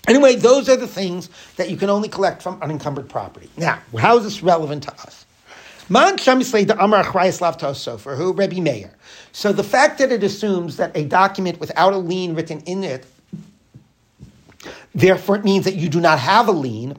Anyway, 0.08 0.34
those 0.34 0.68
are 0.68 0.76
the 0.76 0.88
things 0.88 1.28
that 1.56 1.70
you 1.70 1.76
can 1.76 1.88
only 1.90 2.08
collect 2.08 2.42
from 2.42 2.60
unencumbered 2.62 3.08
property. 3.08 3.48
Now, 3.56 3.80
how 3.98 4.16
is 4.18 4.24
this 4.24 4.42
relevant 4.42 4.84
to 4.84 4.92
us? 4.94 5.26
Man 5.88 6.16
the 6.68 6.82
Amar 6.82 7.04
for 7.98 8.16
who 8.16 8.32
Rebbe 8.32 8.60
Meir. 8.60 8.92
So 9.32 9.52
the 9.52 9.64
fact 9.64 9.98
that 9.98 10.12
it 10.12 10.22
assumes 10.22 10.76
that 10.76 10.96
a 10.96 11.04
document 11.04 11.60
without 11.60 11.92
a 11.92 11.98
lien 11.98 12.34
written 12.34 12.60
in 12.60 12.84
it, 12.84 13.04
therefore 14.94 15.36
it 15.36 15.44
means 15.44 15.64
that 15.64 15.74
you 15.74 15.88
do 15.88 16.00
not 16.00 16.18
have 16.18 16.48
a 16.48 16.52
lien, 16.52 16.96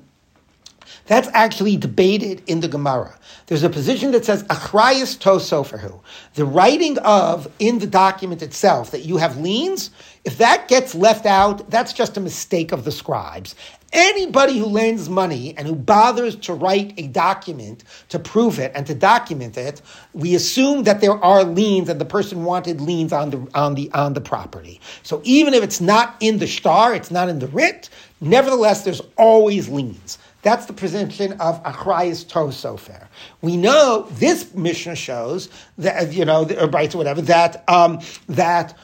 that's 1.06 1.28
actually 1.34 1.78
debated 1.78 2.42
in 2.48 2.62
the 2.62 2.68
Gemara. 2.68 3.18
There's 3.48 3.64
a 3.64 3.70
position 3.70 4.12
that 4.12 4.24
says 4.24 4.44
achrayas 4.44 5.20
to 5.20 5.30
soferhu, 5.32 6.00
the 6.36 6.46
writing 6.46 6.98
of 7.00 7.52
in 7.60 7.80
the 7.80 7.88
document 7.88 8.42
itself 8.42 8.92
that 8.92 9.02
you 9.02 9.18
have 9.18 9.38
liens. 9.38 9.90
If 10.24 10.38
that 10.38 10.70
gets 10.70 10.96
left 10.96 11.26
out, 11.26 11.70
that's 11.70 11.92
just 11.92 12.16
a 12.16 12.22
mistake 12.22 12.72
of 12.72 12.86
the 12.86 12.92
scribes. 12.92 13.56
Anybody 13.92 14.58
who 14.58 14.66
lends 14.66 15.08
money 15.08 15.56
and 15.56 15.68
who 15.68 15.76
bothers 15.76 16.36
to 16.38 16.54
write 16.54 16.96
a 16.98 17.08
document 17.08 17.84
to 18.10 18.18
prove 18.18 18.58
it 18.58 18.72
and 18.74 18.88
to 18.88 18.96
document 18.96 19.56
it, 19.56 19.84
we 20.14 20.34
assume 20.34 20.84
that 20.84 21.00
there 21.00 21.24
are 21.24 21.44
liens 21.44 21.90
and 21.90 22.02
the 22.02 22.06
person 22.06 22.44
wanted 22.44 22.82
liens 22.82 23.14
on 23.14 23.30
the 23.30 23.48
on 23.54 23.76
the 23.76 23.92
on 23.92 24.14
the 24.14 24.22
property. 24.22 24.82
So 25.04 25.22
even 25.24 25.54
if 25.54 25.64
it's 25.64 25.80
not 25.80 26.16
in 26.22 26.40
the 26.40 26.48
star, 26.48 26.96
it's 26.96 27.12
not 27.12 27.30
in 27.30 27.38
the 27.38 27.48
writ, 27.48 27.90
nevertheless, 28.20 28.84
there's 28.84 29.02
always 29.16 29.70
liens. 29.70 30.18
That's 30.44 30.66
the 30.66 30.74
position 30.74 31.34
of 31.40 31.64
Achrayas 31.64 32.26
Tosofer. 32.26 33.08
We 33.42 33.56
know 33.56 34.08
this 34.12 34.54
Mishnah 34.54 34.96
shows 34.96 35.50
that 35.78 36.14
you 36.14 36.26
know, 36.26 36.46
or 36.46 36.66
or 36.66 36.98
whatever 36.98 37.22
that 37.22 37.64
um, 37.70 38.00
that 38.28 38.78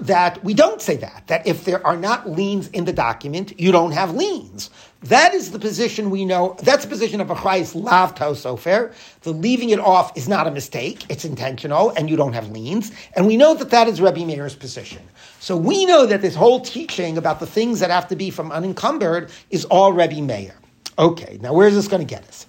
that 0.00 0.42
we 0.44 0.54
don't 0.54 0.82
say 0.82 0.96
that. 0.96 1.24
That 1.28 1.46
if 1.46 1.64
there 1.64 1.84
are 1.86 1.96
not 1.96 2.28
liens 2.28 2.68
in 2.68 2.84
the 2.84 2.92
document, 2.92 3.58
you 3.58 3.70
don't 3.70 3.92
have 3.92 4.12
liens. 4.12 4.70
That 5.02 5.34
is 5.34 5.52
the 5.52 5.58
position 5.58 6.10
we 6.10 6.24
know. 6.24 6.56
That's 6.62 6.84
the 6.84 6.90
position 6.90 7.20
of 7.20 7.28
Achrayas 7.28 7.80
Lav 7.80 8.16
Tosofer. 8.16 8.92
The 9.20 9.32
leaving 9.32 9.70
it 9.70 9.78
off 9.78 10.16
is 10.16 10.28
not 10.28 10.48
a 10.48 10.50
mistake; 10.50 11.04
it's 11.08 11.24
intentional, 11.24 11.90
and 11.90 12.10
you 12.10 12.16
don't 12.16 12.32
have 12.32 12.48
liens. 12.50 12.90
And 13.14 13.26
we 13.26 13.36
know 13.36 13.54
that 13.54 13.70
that 13.70 13.86
is 13.86 14.00
Rebbe 14.00 14.24
Meir's 14.26 14.56
position. 14.56 15.02
So 15.38 15.56
we 15.56 15.86
know 15.86 16.06
that 16.06 16.22
this 16.22 16.34
whole 16.34 16.60
teaching 16.60 17.16
about 17.18 17.38
the 17.38 17.46
things 17.46 17.78
that 17.78 17.90
have 17.90 18.08
to 18.08 18.16
be 18.16 18.30
from 18.30 18.50
unencumbered 18.50 19.30
is 19.50 19.64
all 19.66 19.92
Rebbe 19.92 20.20
Meir. 20.20 20.54
Okay, 20.98 21.38
now 21.40 21.52
where 21.52 21.68
is 21.68 21.74
this 21.74 21.88
going 21.88 22.06
to 22.06 22.14
get 22.14 22.26
us? 22.28 22.46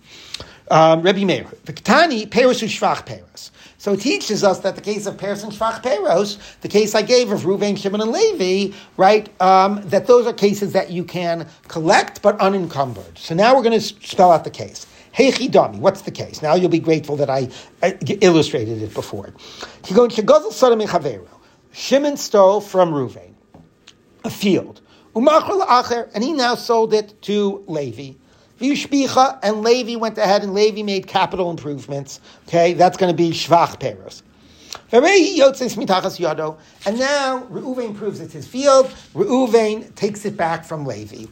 Um, 0.70 1.02
Rebbe 1.02 1.26
Meir, 1.26 1.48
the 1.66 1.74
Ketani 1.74 2.28
Peros 2.28 2.64
Shvach 2.64 3.06
Peros. 3.06 3.52
So 3.78 3.94
it 3.94 4.02
teaches 4.02 4.44
us 4.44 4.60
that 4.62 4.76
the 4.76 4.82
case 4.82 5.06
of 5.06 5.18
Peros 5.18 5.44
and 5.44 5.52
Shvach 5.52 5.84
Peros, 5.84 6.40
the 6.62 6.68
case 6.68 6.96
I 6.96 7.04
gave 7.04 7.32
of 7.32 7.42
Ruvain, 7.42 7.78
Shimon, 7.78 8.02
and 8.02 8.12
Levi, 8.12 8.76
right, 8.98 9.30
um, 9.42 9.82
that 9.90 10.08
those 10.08 10.26
are 10.26 10.34
cases 10.34 10.74
that 10.74 10.90
you 10.90 11.04
can 11.04 11.48
collect 11.68 12.22
but 12.22 12.40
unencumbered. 12.40 13.18
So 13.18 13.36
now 13.36 13.56
we're 13.56 13.64
going 13.64 13.80
to 13.80 13.86
spell 13.86 14.32
out 14.32 14.44
the 14.44 14.50
case. 14.50 14.88
Hey 15.12 15.32
Chidami, 15.32 15.80
what's 15.80 16.02
the 16.02 16.12
case? 16.12 16.42
Now 16.42 16.56
you'll 16.56 16.70
be 16.70 16.80
grateful 16.80 17.16
that 17.18 17.30
I, 17.30 17.50
I 17.82 17.98
illustrated 18.22 18.82
it 18.82 18.94
before. 18.94 19.34
Shimon 21.72 22.18
stole 22.18 22.62
from 22.62 22.92
Ruvain 22.92 23.36
a 24.26 24.30
field, 24.30 24.82
and 25.16 26.24
he 26.24 26.34
now 26.34 26.56
sold 26.56 26.94
it 26.94 27.22
to 27.22 27.64
Levi. 27.68 28.14
And 28.60 29.62
Levi 29.64 29.96
went 29.96 30.18
ahead 30.18 30.44
and 30.44 30.54
Levi 30.54 30.84
made 30.84 31.08
capital 31.08 31.50
improvements. 31.50 32.22
Okay, 32.48 32.74
that's 32.74 32.98
going 32.98 33.12
to 33.12 33.18
be 33.18 33.32
Shvach 33.32 33.80
Peros. 33.80 34.22
And 34.92 35.04
now 37.00 37.42
Reuven 37.50 37.96
proves 37.96 38.20
it's 38.20 38.34
his 38.34 38.48
field. 38.48 38.88
Reuven 39.14 39.94
takes 39.96 40.26
it 40.26 40.38
back 40.38 40.64
from 40.64 40.86
Levi. 40.86 41.26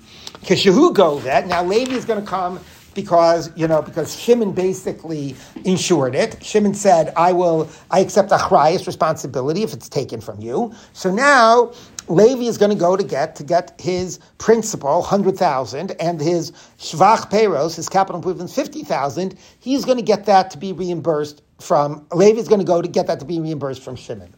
Kishahu 0.43 0.93
go 0.93 1.19
that. 1.19 1.47
Now 1.47 1.63
Levi 1.63 1.93
is 1.93 2.05
going 2.05 2.21
to 2.21 2.27
come 2.27 2.59
because 2.93 3.51
you 3.55 3.67
know 3.67 3.81
because 3.81 4.19
Shimon 4.19 4.51
basically 4.51 5.35
insured 5.65 6.15
it. 6.15 6.43
Shimon 6.43 6.73
said, 6.73 7.13
"I 7.15 7.31
will, 7.31 7.69
I 7.91 7.99
accept 7.99 8.31
achrayas 8.31 8.85
responsibility 8.87 9.63
if 9.63 9.73
it's 9.73 9.89
taken 9.89 10.21
from 10.21 10.41
you." 10.41 10.73
So 10.93 11.13
now 11.13 11.71
Levi 12.07 12.43
is 12.43 12.57
going 12.57 12.71
to 12.71 12.77
go 12.77 12.95
to 12.97 13.03
get 13.03 13.35
to 13.37 13.43
get 13.43 13.79
his 13.79 14.19
principal 14.37 15.01
hundred 15.01 15.37
thousand 15.37 15.91
and 15.99 16.19
his 16.21 16.51
shvach 16.77 17.31
payros, 17.31 17.75
his 17.75 17.89
capital 17.89 18.17
improvements 18.17 18.53
fifty 18.53 18.83
thousand. 18.83 19.35
He's 19.59 19.85
going 19.85 19.97
to 19.97 20.03
get 20.03 20.25
that 20.25 20.51
to 20.51 20.57
be 20.57 20.73
reimbursed 20.73 21.41
from 21.59 22.05
Levi 22.13 22.39
is 22.39 22.47
going 22.47 22.59
to 22.59 22.67
go 22.67 22.81
to 22.81 22.87
get 22.87 23.07
that 23.07 23.19
to 23.19 23.25
be 23.25 23.39
reimbursed 23.39 23.81
from 23.83 23.95
Shimon. 23.95 24.33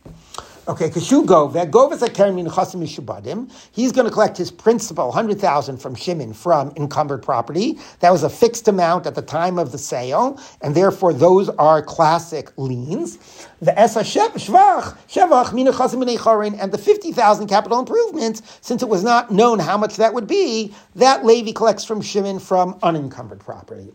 Okay, 0.67 0.89
Kashu 0.89 1.27
Gova, 1.27 1.67
Gova 1.67 1.95
Zakarim 1.95 2.43
Chasim 2.49 2.81
Mishubadim. 2.81 3.51
He's 3.71 3.91
going 3.91 4.07
to 4.07 4.11
collect 4.11 4.35
his 4.35 4.49
principal, 4.49 5.09
100,000 5.09 5.77
from 5.77 5.93
Shimon 5.93 6.33
from 6.33 6.73
encumbered 6.75 7.21
property. 7.21 7.77
That 7.99 8.09
was 8.09 8.23
a 8.23 8.31
fixed 8.31 8.67
amount 8.67 9.05
at 9.05 9.13
the 9.13 9.21
time 9.21 9.59
of 9.59 9.71
the 9.71 9.77
sale, 9.77 10.41
and 10.63 10.73
therefore 10.73 11.13
those 11.13 11.49
are 11.49 11.83
classic 11.83 12.51
liens. 12.57 13.19
The 13.61 13.79
Esa 13.79 13.99
Shvach, 13.99 14.97
Shevach, 15.07 15.53
Mina 15.53 15.71
Chasim 15.71 16.59
and 16.59 16.71
the 16.71 16.79
50,000 16.79 17.45
capital 17.45 17.77
improvements, 17.77 18.41
since 18.61 18.81
it 18.81 18.89
was 18.89 19.03
not 19.03 19.29
known 19.29 19.59
how 19.59 19.77
much 19.77 19.97
that 19.97 20.15
would 20.15 20.25
be, 20.25 20.73
that 20.95 21.23
Levi 21.23 21.51
collects 21.51 21.85
from 21.85 22.01
Shimon 22.01 22.39
from 22.39 22.79
unencumbered 22.81 23.39
property. 23.39 23.93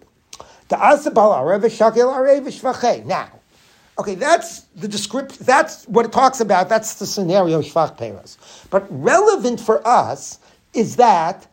Now, 0.70 3.39
Okay, 4.00 4.14
that's 4.14 4.60
the 4.76 4.88
description. 4.88 5.44
That's 5.44 5.84
what 5.86 6.06
it 6.06 6.12
talks 6.12 6.40
about. 6.40 6.70
That's 6.70 6.94
the 6.94 7.04
scenario 7.04 7.60
shvach 7.60 7.98
payros. 7.98 8.38
But 8.70 8.86
relevant 8.88 9.60
for 9.60 9.86
us 9.86 10.38
is 10.72 10.96
that 10.96 11.46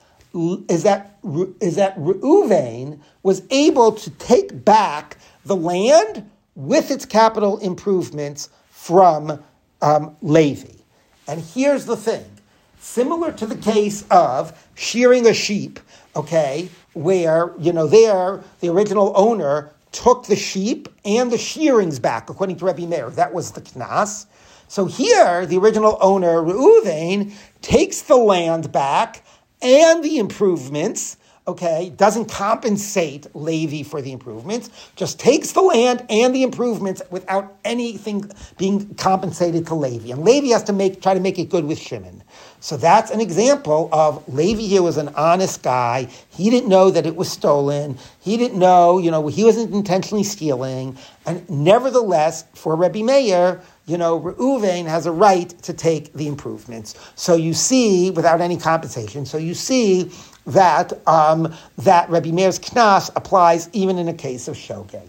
is 0.69 0.83
that 0.83 1.19
is 1.60 1.75
that 1.75 1.97
Reuven 1.97 3.01
was 3.21 3.43
able 3.49 3.91
to 3.91 4.10
take 4.12 4.63
back 4.63 5.17
the 5.43 5.57
land 5.57 6.29
with 6.55 6.89
its 6.89 7.05
capital 7.05 7.57
improvements 7.57 8.47
from 8.69 9.43
um, 9.81 10.15
Levi. 10.21 10.71
And 11.27 11.41
here's 11.41 11.83
the 11.83 11.97
thing: 11.97 12.23
similar 12.79 13.33
to 13.33 13.45
the 13.45 13.57
case 13.57 14.05
of 14.10 14.57
shearing 14.73 15.27
a 15.27 15.33
sheep, 15.33 15.81
okay, 16.15 16.69
where 16.93 17.51
you 17.60 17.73
know 17.73 17.88
there 17.88 18.41
the 18.62 18.69
original 18.69 19.12
owner 19.17 19.73
took 19.97 20.27
the 20.27 20.36
sheep 20.36 20.88
and 21.03 21.31
the 21.31 21.39
shearings 21.39 21.97
back, 21.97 22.29
according 22.29 22.55
to 22.57 22.65
Rabbi 22.65 22.86
Meir. 22.86 23.10
That 23.10 23.33
was 23.33 23.51
the 23.51 23.62
knas. 23.62 24.27
So 24.67 24.86
here, 24.86 25.47
the 25.47 25.57
original 25.57 25.97
owner, 25.99 26.39
Reuven, 26.39 27.33
takes 27.62 28.01
the 28.01 28.15
land 28.15 28.71
back 28.71 29.25
and 29.60 30.03
the 30.03 30.19
improvements, 30.19 31.17
okay, 31.47 31.93
doesn't 31.95 32.29
compensate 32.29 33.33
Levi 33.33 33.88
for 33.88 34.01
the 34.01 34.12
improvements, 34.12 34.69
just 34.95 35.19
takes 35.19 35.53
the 35.53 35.62
land 35.62 36.05
and 36.10 36.36
the 36.36 36.43
improvements 36.43 37.01
without 37.10 37.57
anything 37.63 38.29
being 38.57 38.93
compensated 38.95 39.65
to 39.67 39.75
Levi. 39.75 40.12
And 40.12 40.23
Levi 40.23 40.47
has 40.47 40.63
to 40.63 40.73
make 40.73 41.01
try 41.01 41.13
to 41.13 41.19
make 41.19 41.39
it 41.39 41.49
good 41.49 41.65
with 41.65 41.79
Shimon. 41.79 42.23
So 42.60 42.75
that's 42.75 43.12
an 43.12 43.21
example 43.21 43.88
of 43.91 44.27
Levi 44.33 44.63
here 44.63 44.81
was 44.81 44.97
an 44.97 45.10
honest 45.10 45.63
guy. 45.63 46.10
He 46.31 46.49
didn't 46.49 46.67
know 46.67 46.89
that 46.89 47.05
it 47.05 47.15
was 47.15 47.31
stolen. 47.31 47.97
He 48.19 48.36
didn't 48.36 48.60
know, 48.60 48.97
you 48.97 49.12
know, 49.12 49.27
he 49.27 49.43
wasn't 49.43 49.73
intentionally 49.73 50.23
stealing. 50.23 50.97
And 51.25 51.47
nevertheless, 51.49 52.45
for 52.55 52.75
Rebbe 52.75 53.03
Meir, 53.03 53.62
you 53.86 53.97
know, 53.97 54.19
Reuven 54.19 54.86
has 54.86 55.05
a 55.05 55.12
right 55.12 55.49
to 55.63 55.73
take 55.73 56.12
the 56.13 56.27
improvements. 56.27 56.95
So 57.15 57.36
you 57.36 57.53
see, 57.53 58.12
without 58.12 58.41
any 58.41 58.57
compensation, 58.57 59.25
so 59.25 59.38
you 59.38 59.53
see 59.53 60.12
that 60.47 61.07
um, 61.07 61.53
that 61.77 62.10
Rebbe 62.10 62.31
Meir's 62.31 62.60
knas 62.60 63.12
applies 63.15 63.69
even 63.73 63.97
in 63.97 64.07
a 64.07 64.13
case 64.13 64.47
of 64.47 64.55
shogeg. 64.55 65.07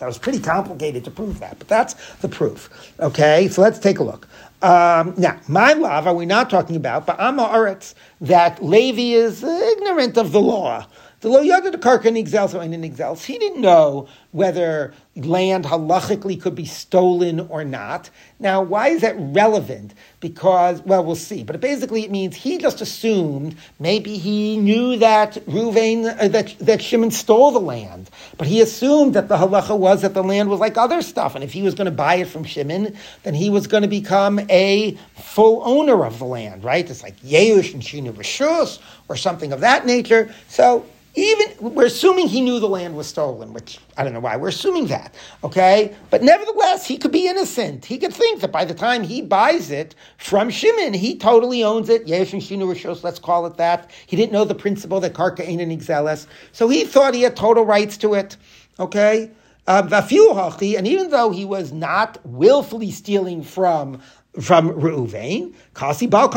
That 0.00 0.06
was 0.06 0.18
pretty 0.18 0.40
complicated 0.40 1.04
to 1.04 1.10
prove 1.10 1.38
that, 1.38 1.58
but 1.58 1.68
that's 1.68 1.94
the 2.16 2.28
proof. 2.28 2.92
Okay, 3.00 3.48
so 3.48 3.62
let's 3.62 3.78
take 3.78 4.00
a 4.00 4.04
look. 4.04 4.28
Um, 4.60 5.14
now, 5.16 5.38
my 5.46 5.72
love, 5.74 6.06
are 6.06 6.14
we 6.14 6.26
not 6.26 6.50
talking 6.50 6.74
about? 6.76 7.06
But 7.06 7.20
I'm 7.20 7.38
Amaretz, 7.38 7.94
that 8.20 8.62
Levi 8.62 9.16
is 9.16 9.42
ignorant 9.42 10.18
of 10.18 10.32
the 10.32 10.40
law. 10.40 10.86
The 11.24 11.30
lo 11.30 11.40
yada 11.40 11.70
de 11.70 11.78
karka 11.78 12.12
nigzels 12.12 12.52
or 12.52 12.58
nigzels. 12.68 13.24
He 13.24 13.38
didn't 13.38 13.62
know 13.62 14.08
whether 14.32 14.92
land 15.16 15.64
halachically 15.64 16.38
could 16.38 16.54
be 16.54 16.66
stolen 16.66 17.40
or 17.48 17.64
not. 17.64 18.10
Now, 18.38 18.60
why 18.60 18.88
is 18.88 19.00
that 19.00 19.14
relevant? 19.18 19.94
Because, 20.20 20.82
well, 20.82 21.02
we'll 21.02 21.16
see. 21.16 21.42
But 21.42 21.62
basically, 21.62 22.04
it 22.04 22.10
means 22.10 22.36
he 22.36 22.58
just 22.58 22.82
assumed 22.82 23.56
maybe 23.80 24.18
he 24.18 24.58
knew 24.58 24.98
that 24.98 25.36
Ruvain, 25.46 26.14
uh, 26.20 26.28
that, 26.28 26.54
that 26.58 26.82
Shimon 26.82 27.10
stole 27.10 27.52
the 27.52 27.58
land. 27.58 28.10
But 28.36 28.46
he 28.46 28.60
assumed 28.60 29.14
that 29.14 29.28
the 29.28 29.38
halacha 29.38 29.78
was 29.78 30.02
that 30.02 30.12
the 30.12 30.22
land 30.22 30.50
was 30.50 30.60
like 30.60 30.76
other 30.76 31.00
stuff. 31.00 31.34
And 31.34 31.42
if 31.42 31.54
he 31.54 31.62
was 31.62 31.74
going 31.74 31.86
to 31.86 31.90
buy 31.90 32.16
it 32.16 32.28
from 32.28 32.44
Shimon, 32.44 32.94
then 33.22 33.32
he 33.32 33.48
was 33.48 33.66
going 33.66 33.82
to 33.82 33.88
become 33.88 34.40
a 34.50 34.98
full 35.16 35.62
owner 35.64 36.04
of 36.04 36.18
the 36.18 36.26
land, 36.26 36.64
right? 36.64 36.90
It's 36.90 37.02
like 37.02 37.18
Yeush 37.22 37.72
and 37.72 37.82
Shina 37.82 38.12
Rishus 38.12 38.78
or 39.08 39.16
something 39.16 39.54
of 39.54 39.60
that 39.60 39.86
nature. 39.86 40.34
So 40.48 40.84
even 41.16 41.74
we're 41.74 41.86
assuming 41.86 42.26
he 42.26 42.40
knew 42.40 42.58
the 42.58 42.68
land 42.68 42.96
was 42.96 43.06
stolen, 43.06 43.52
which 43.52 43.78
I 43.96 44.02
don't 44.02 44.12
know 44.12 44.20
why. 44.20 44.36
We're 44.36 44.48
assuming 44.48 44.86
that, 44.88 45.14
okay? 45.44 45.94
But 46.10 46.22
nevertheless, 46.22 46.86
he 46.86 46.98
could 46.98 47.12
be 47.12 47.28
innocent. 47.28 47.84
He 47.84 47.98
could 47.98 48.12
think 48.12 48.40
that 48.40 48.50
by 48.50 48.64
the 48.64 48.74
time 48.74 49.04
he 49.04 49.22
buys 49.22 49.70
it 49.70 49.94
from 50.16 50.50
Shimon, 50.50 50.92
he 50.92 51.16
totally 51.16 51.62
owns 51.62 51.88
it. 51.88 52.06
Yesh 52.08 52.32
and 52.32 53.04
let's 53.04 53.18
call 53.18 53.46
it 53.46 53.56
that. 53.56 53.90
He 54.06 54.16
didn't 54.16 54.32
know 54.32 54.44
the 54.44 54.54
principle 54.54 54.98
that 55.00 55.14
Karka 55.14 55.46
ain't 55.46 55.60
an 55.60 55.70
exeles, 55.70 56.26
so 56.52 56.68
he 56.68 56.84
thought 56.84 57.14
he 57.14 57.22
had 57.22 57.36
total 57.36 57.64
rights 57.64 57.96
to 57.98 58.14
it, 58.14 58.36
okay? 58.80 59.30
Um, 59.66 59.88
and 59.90 60.86
even 60.86 61.10
though 61.10 61.30
he 61.30 61.44
was 61.44 61.72
not 61.72 62.18
willfully 62.24 62.90
stealing 62.90 63.42
from 63.42 64.02
from 64.40 64.70
Reuven, 64.70 65.54
Kasi 65.74 66.06
Bal 66.06 66.28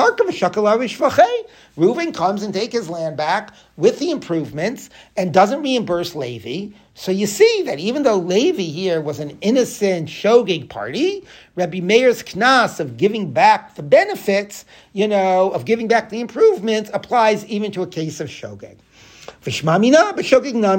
Reuven 1.78 2.14
comes 2.14 2.44
and 2.44 2.54
take 2.54 2.72
his 2.72 2.90
land 2.90 3.18
back 3.18 3.54
with 3.76 3.98
the 4.00 4.12
improvements 4.12 4.90
and 5.16 5.34
doesn't 5.34 5.64
reimburse 5.64 6.16
Levi. 6.16 6.76
So 6.94 7.12
you 7.12 7.26
see 7.26 7.64
that 7.66 7.80
even 7.80 8.04
though 8.04 8.18
Levi 8.18 8.64
here 8.64 9.02
was 9.02 9.20
an 9.20 9.38
innocent 9.42 10.10
shogeg 10.10 10.70
party, 10.70 11.26
Rabbi 11.56 11.80
Meir's 11.80 12.22
knas 12.24 12.80
of 12.80 12.98
giving 12.98 13.32
back 13.32 13.76
the 13.76 13.84
benefits, 13.84 14.66
you 14.94 15.08
know, 15.08 15.52
of 15.52 15.66
giving 15.66 15.88
back 15.88 16.10
the 16.10 16.22
improvements 16.22 16.92
applies 16.94 17.46
even 17.46 17.72
to 17.72 17.82
a 17.82 17.88
case 17.88 18.20
of 18.20 18.28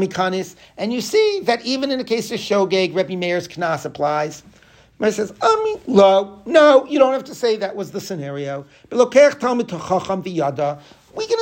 Khanis, 0.06 0.56
and 0.76 0.92
you 0.92 1.00
see 1.00 1.40
that 1.44 1.64
even 1.64 1.90
in 1.90 2.00
a 2.00 2.04
case 2.04 2.30
of 2.30 2.38
shogeg, 2.38 2.94
Rabbi 2.94 3.14
Meir's 3.14 3.48
knas 3.48 3.84
applies. 3.84 4.42
Mary 4.98 5.12
says, 5.12 5.32
Ami 5.40 5.76
lo. 5.86 6.42
No, 6.44 6.84
you 6.86 6.98
don't 6.98 7.12
have 7.12 7.24
to 7.24 7.34
say 7.34 7.56
that 7.56 7.76
was 7.76 7.92
the 7.92 8.00
scenario. 8.00 8.66
We 8.90 8.98
can 8.98 9.08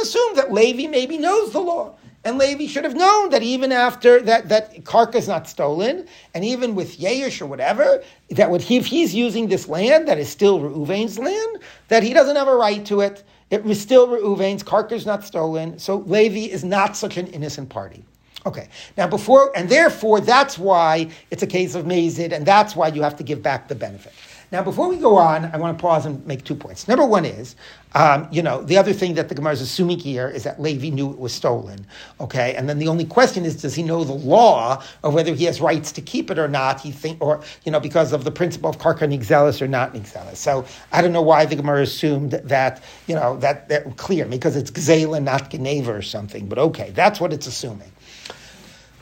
assume 0.03 0.37
that 0.37 0.53
Levi 0.53 0.89
maybe 0.89 1.19
knows 1.19 1.53
the 1.53 1.61
law. 1.61 1.95
And 2.25 2.39
Levi 2.39 2.67
should 2.67 2.83
have 2.83 2.97
known 2.97 3.31
that 3.31 3.45
even 3.45 3.71
after 3.71 4.21
that, 4.23 4.49
that 4.49 4.83
Karka 4.83 5.15
is 5.15 5.29
not 5.29 5.49
stolen, 5.49 6.09
and 6.35 6.45
even 6.45 6.75
with 6.75 6.99
Yesh 6.99 7.41
or 7.41 7.47
whatever, 7.47 8.03
that 8.31 8.51
if 8.69 8.87
he's 8.87 9.15
using 9.15 9.47
this 9.47 9.69
land 9.69 10.09
that 10.09 10.19
is 10.19 10.29
still 10.29 10.59
Reuven's 10.59 11.21
land, 11.21 11.63
that 11.87 12.03
he 12.03 12.13
doesn't 12.13 12.35
have 12.35 12.49
a 12.49 12.57
right 12.57 12.85
to 12.87 13.01
it. 13.01 13.23
It 13.51 13.63
was 13.63 13.81
still 13.81 14.09
Reuven's. 14.09 14.65
Karka 14.65 14.93
is 14.93 15.07
not 15.07 15.25
stolen. 15.25 15.79
So 15.79 15.99
Levi 15.99 16.53
is 16.53 16.65
not 16.65 16.97
such 16.97 17.17
an 17.17 17.29
innocent 17.29 17.69
party. 17.69 18.05
Okay. 18.47 18.69
Now, 18.97 19.09
before, 19.09 19.51
and 19.57 19.69
therefore, 19.69 20.21
that's 20.21 20.57
why 20.57 21.11
it's 21.33 21.43
a 21.43 21.49
case 21.49 21.75
of 21.75 21.85
mazid, 21.85 22.33
and 22.33 22.47
that's 22.47 22.77
why 22.77 22.89
you 22.89 23.03
have 23.03 23.17
to 23.17 23.25
give 23.25 23.43
back 23.43 23.67
the 23.67 23.75
benefit. 23.75 24.13
Now, 24.53 24.63
before 24.63 24.89
we 24.89 24.97
go 24.97 25.17
on, 25.17 25.47
I 25.47 25.57
want 25.57 25.77
to 25.77 25.83
pause 25.83 26.07
and 26.07 26.25
make 26.25 26.45
two 26.45 26.55
points. 26.55 26.87
Number 26.87 27.05
one 27.05 27.25
is, 27.25 27.57
um, 27.95 28.29
you 28.31 28.43
know, 28.43 28.63
the 28.63 28.79
other 28.79 28.93
thing 28.93 29.15
that 29.15 29.29
the 29.29 29.35
Gemara 29.35 29.55
is 29.55 29.61
assuming 29.61 29.99
here 29.99 30.29
is 30.29 30.45
that 30.45 30.63
Levi 30.63 30.91
knew 30.91 31.11
it 31.11 31.19
was 31.19 31.33
stolen. 31.33 31.85
Okay, 32.21 32.55
and 32.55 32.69
then 32.69 32.79
the 32.79 32.87
only 32.87 33.05
question 33.05 33.45
is, 33.45 33.61
does 33.61 33.75
he 33.75 33.83
know 33.83 34.05
the 34.05 34.13
law 34.13 34.81
of 35.03 35.15
whether 35.15 35.35
he 35.35 35.47
has 35.47 35.61
rights 35.61 35.91
to 35.93 36.01
keep 36.01 36.31
it 36.31 36.39
or 36.39 36.47
not? 36.47 36.81
He 36.81 36.93
think, 36.93 37.21
or 37.21 37.43
you 37.65 37.73
know, 37.73 37.81
because 37.81 38.13
of 38.13 38.23
the 38.23 38.31
principle 38.31 38.71
of 38.71 38.79
karka 38.79 39.13
nigzelis 39.13 39.61
or 39.61 39.67
not 39.67 39.95
nigzelis. 39.95 40.37
So 40.37 40.65
I 40.93 41.03
don't 41.03 41.13
know 41.13 41.23
why 41.23 41.45
the 41.45 41.57
Gemara 41.57 41.83
assumed 41.83 42.31
that, 42.31 42.85
you 43.09 43.17
know, 43.17 43.37
that, 43.39 43.69
that 43.71 43.97
clear 43.97 44.27
because 44.27 44.55
it's 44.55 44.71
gzela, 44.71 45.21
not 45.21 45.51
geneva 45.51 45.93
or 45.93 46.03
something. 46.03 46.49
But 46.49 46.59
okay, 46.59 46.91
that's 46.91 47.19
what 47.21 47.33
it's 47.33 47.49
assuming. 47.49 47.91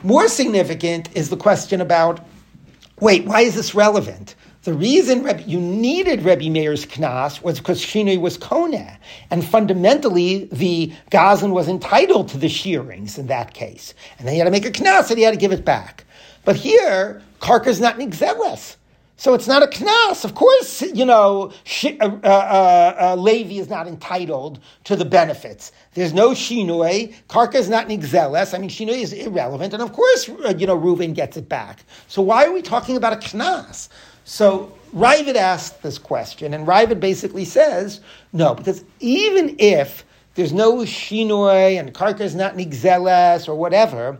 More 0.03 0.27
significant 0.27 1.09
is 1.15 1.29
the 1.29 1.37
question 1.37 1.81
about, 1.81 2.25
wait, 2.99 3.25
why 3.25 3.41
is 3.41 3.55
this 3.55 3.73
relevant? 3.73 4.35
The 4.63 4.73
reason 4.73 5.27
you 5.47 5.59
needed 5.59 6.23
Rebbe 6.23 6.49
Meir's 6.49 6.87
knas 6.87 7.41
was 7.43 7.59
because 7.59 7.79
Shinui 7.79 8.19
was 8.19 8.35
kona, 8.35 8.97
and 9.29 9.45
fundamentally 9.45 10.45
the 10.51 10.91
Gazan 11.11 11.51
was 11.51 11.67
entitled 11.67 12.29
to 12.29 12.39
the 12.39 12.49
shearings 12.49 13.19
in 13.19 13.27
that 13.27 13.53
case, 13.53 13.93
and 14.17 14.27
then 14.27 14.33
he 14.33 14.39
had 14.39 14.45
to 14.45 14.51
make 14.51 14.65
a 14.65 14.71
knas 14.71 15.09
and 15.11 15.19
he 15.19 15.23
had 15.23 15.35
to 15.35 15.39
give 15.39 15.51
it 15.51 15.65
back. 15.65 16.03
But 16.45 16.55
here, 16.55 17.21
Karka's 17.39 17.79
not 17.79 17.99
nigzeles. 17.99 18.77
So 19.17 19.33
it's 19.33 19.47
not 19.47 19.63
a 19.63 19.67
knas. 19.67 20.25
Of 20.25 20.35
course, 20.35 20.81
you 20.81 21.05
know, 21.05 21.51
uh, 21.83 21.89
uh, 22.01 22.09
uh, 22.23 22.95
uh, 22.99 23.15
Levi 23.17 23.55
is 23.55 23.69
not 23.69 23.87
entitled 23.87 24.59
to 24.83 24.95
the 24.95 25.05
benefits. 25.05 25.71
There's 25.93 26.13
no 26.13 26.31
shinoi. 26.31 27.15
Karka 27.29 27.55
is 27.55 27.69
not 27.69 27.87
nigzeles. 27.87 28.53
I 28.53 28.57
mean, 28.57 28.69
shinoi 28.69 29.01
is 29.01 29.13
irrelevant. 29.13 29.73
And 29.73 29.81
of 29.81 29.93
course, 29.93 30.29
uh, 30.29 30.53
you 30.57 30.67
know, 30.67 30.77
Reuven 30.77 31.13
gets 31.13 31.37
it 31.37 31.47
back. 31.47 31.85
So 32.07 32.21
why 32.21 32.45
are 32.45 32.51
we 32.51 32.61
talking 32.61 32.97
about 32.97 33.13
a 33.13 33.15
knas? 33.15 33.87
So 34.25 34.73
Raavad 34.93 35.35
asked 35.35 35.81
this 35.81 35.97
question, 35.97 36.53
and 36.53 36.67
Raavad 36.67 36.99
basically 36.99 37.45
says, 37.45 38.01
no, 38.33 38.53
because 38.53 38.83
even 38.99 39.55
if 39.59 40.03
there's 40.33 40.51
no 40.51 40.77
shinoi 40.79 41.79
and 41.79 41.93
karka 41.93 42.21
is 42.21 42.35
not 42.35 42.55
nigzeles 42.55 43.47
or 43.47 43.55
whatever, 43.55 44.17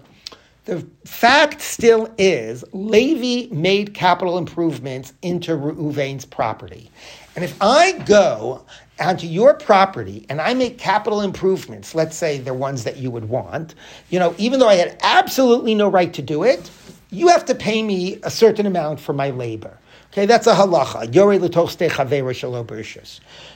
the 0.66 0.86
fact 1.06 1.62
still 1.62 2.14
is 2.18 2.64
Levi 2.74 3.54
made 3.54 3.94
capital 3.94 4.38
improvements 4.38 5.14
into 5.22 5.56
Reuven's 5.56 6.26
property. 6.26 6.90
And 7.36 7.46
if 7.46 7.56
I 7.62 7.94
go 8.00 8.66
onto 9.00 9.28
your 9.28 9.54
property 9.54 10.26
and 10.30 10.42
I 10.42 10.54
make 10.54 10.78
capital 10.78 11.22
improvements, 11.22 11.94
let's 11.94 12.16
say 12.16 12.40
they're 12.40 12.54
ones 12.54 12.84
that 12.84 12.98
you 12.98 13.12
would 13.12 13.30
want, 13.30 13.76
you 14.10 14.20
know, 14.20 14.34
even 14.38 14.60
though 14.60 14.68
I 14.68 14.76
had 14.76 14.98
absolutely 15.04 15.76
no 15.76 15.88
right 15.88 16.14
to 16.14 16.22
do 16.22 16.44
it, 16.44 16.72
you 17.12 17.28
have 17.28 17.46
to 17.46 17.56
pay 17.56 17.84
me 17.84 18.20
a 18.24 18.32
certain 18.32 18.66
amount 18.66 19.00
for 19.00 19.14
my 19.14 19.30
labor. 19.30 19.78
Okay, 20.12 20.26
that's 20.26 20.48
a 20.48 20.54
halacha. 20.54 21.12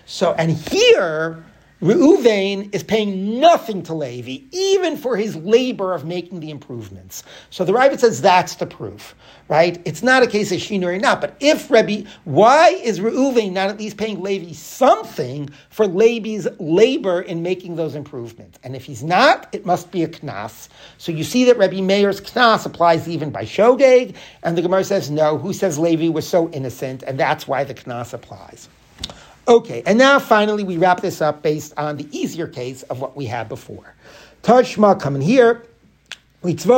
So, 0.06 0.34
and 0.34 0.52
here, 0.52 1.46
Reuven 1.82 2.76
is 2.76 2.84
paying 2.84 3.40
nothing 3.40 3.84
to 3.84 3.94
Levi, 3.94 4.44
even 4.52 4.98
for 4.98 5.16
his 5.16 5.38
labor 5.38 5.94
of 5.94 6.04
making 6.04 6.42
the 6.42 6.50
improvements. 6.50 7.24
So 7.52 7.64
the 7.64 7.72
Raavad 7.72 8.00
says 8.00 8.22
that's 8.22 8.56
the 8.56 8.66
proof, 8.66 9.16
right? 9.48 9.82
It's 9.86 10.04
not 10.04 10.22
a 10.22 10.28
case 10.28 10.52
of 10.52 10.60
shinoi 10.60 10.98
or 10.98 11.00
not. 11.00 11.22
But 11.22 11.38
if 11.40 11.72
Rebbe, 11.72 12.10
why 12.26 12.70
is 12.70 13.00
Reuven 13.00 13.54
not 13.54 13.70
at 13.70 13.78
least 13.78 13.96
paying 13.96 14.22
Levi 14.22 14.52
something 14.52 15.50
for 15.70 15.88
Levi's 15.88 16.50
labor 16.60 17.22
in 17.22 17.44
making 17.44 17.78
those 17.78 17.96
improvements? 17.96 18.60
And 18.62 18.76
if 18.76 18.84
he's 18.84 19.02
not, 19.02 19.48
it 19.54 19.66
must 19.66 19.90
be 19.90 20.04
a 20.04 20.10
knas. 20.10 20.68
So 20.98 21.14
you 21.14 21.24
see 21.24 21.46
that 21.46 21.58
Rebbe 21.58 21.82
Meir's 21.82 22.20
knas 22.20 22.66
applies 22.66 23.08
even 23.08 23.30
by 23.30 23.46
Shogeg, 23.46 24.16
and 24.44 24.58
the 24.58 24.62
Gemara 24.62 24.84
says 24.84 25.10
no. 25.10 25.38
Who 25.38 25.54
says 25.54 25.80
Levi 25.80 26.10
was 26.10 26.28
so 26.28 26.50
innocent, 26.50 27.04
and 27.04 27.18
that's 27.18 27.48
why 27.48 27.64
the 27.64 27.74
knas 27.74 28.14
applies. 28.14 28.68
Okay, 29.50 29.82
and 29.88 29.98
now 29.98 30.20
finally 30.20 30.64
we 30.64 30.78
wrap 30.78 31.02
this 31.02 31.24
up 31.24 31.42
based 31.42 31.74
on 31.76 31.98
the 31.98 32.08
easier 32.16 32.46
case 32.46 32.84
of 32.84 33.02
what 33.02 33.18
we 33.18 33.26
had 33.26 33.50
before. 33.50 33.96
Tashma 34.44 35.00
coming 35.00 35.24
here. 35.24 35.64
You 36.44 36.54
gave 36.54 36.78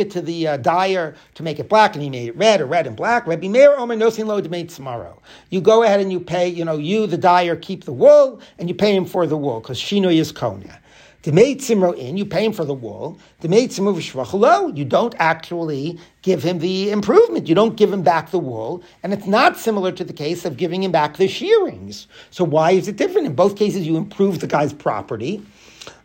it 0.00 0.10
to 0.10 0.22
the 0.22 0.48
uh, 0.48 0.56
dyer 0.56 1.14
to 1.34 1.42
make 1.42 1.58
it 1.60 1.68
black, 1.68 1.94
and 1.94 2.02
he 2.02 2.08
made 2.08 2.28
it 2.28 2.36
red 2.36 2.62
or 2.62 2.66
red 2.66 2.86
and 2.86 2.96
black. 2.96 3.26
Rabbi 3.26 3.46
Meir 3.46 3.76
Omer 3.76 3.94
nosin 3.94 4.26
lo 4.26 4.40
tomorrow. 4.64 5.20
You 5.50 5.60
go 5.60 5.82
ahead 5.82 6.00
and 6.00 6.10
you 6.10 6.18
pay. 6.18 6.48
You 6.48 6.64
know, 6.64 6.78
you 6.78 7.06
the 7.06 7.18
dyer 7.18 7.54
keep 7.54 7.84
the 7.84 7.92
wool, 7.92 8.40
and 8.58 8.70
you 8.70 8.74
pay 8.74 8.96
him 8.96 9.04
for 9.04 9.26
the 9.26 9.36
wool 9.36 9.60
because 9.60 9.78
shino 9.78 10.10
is 10.12 10.32
konya. 10.32 10.78
The 11.24 11.30
Simro 11.30 11.96
in, 11.96 12.18
you 12.18 12.26
pay 12.26 12.44
him 12.44 12.52
for 12.52 12.66
the 12.66 12.74
wool. 12.74 13.18
The 13.40 13.48
Simro 13.48 13.96
v'shvachalo, 13.96 14.76
you 14.76 14.84
don't 14.84 15.14
actually 15.18 15.98
give 16.20 16.42
him 16.42 16.58
the 16.58 16.90
improvement. 16.90 17.48
You 17.48 17.54
don't 17.54 17.76
give 17.76 17.90
him 17.90 18.02
back 18.02 18.30
the 18.30 18.38
wool. 18.38 18.82
And 19.02 19.14
it's 19.14 19.26
not 19.26 19.56
similar 19.56 19.90
to 19.92 20.04
the 20.04 20.12
case 20.12 20.44
of 20.44 20.58
giving 20.58 20.82
him 20.82 20.92
back 20.92 21.16
the 21.16 21.26
shearings. 21.26 22.08
So 22.30 22.44
why 22.44 22.72
is 22.72 22.88
it 22.88 22.96
different? 22.96 23.26
In 23.26 23.34
both 23.34 23.56
cases, 23.56 23.86
you 23.86 23.96
improve 23.96 24.40
the 24.40 24.46
guy's 24.46 24.74
property. 24.74 25.42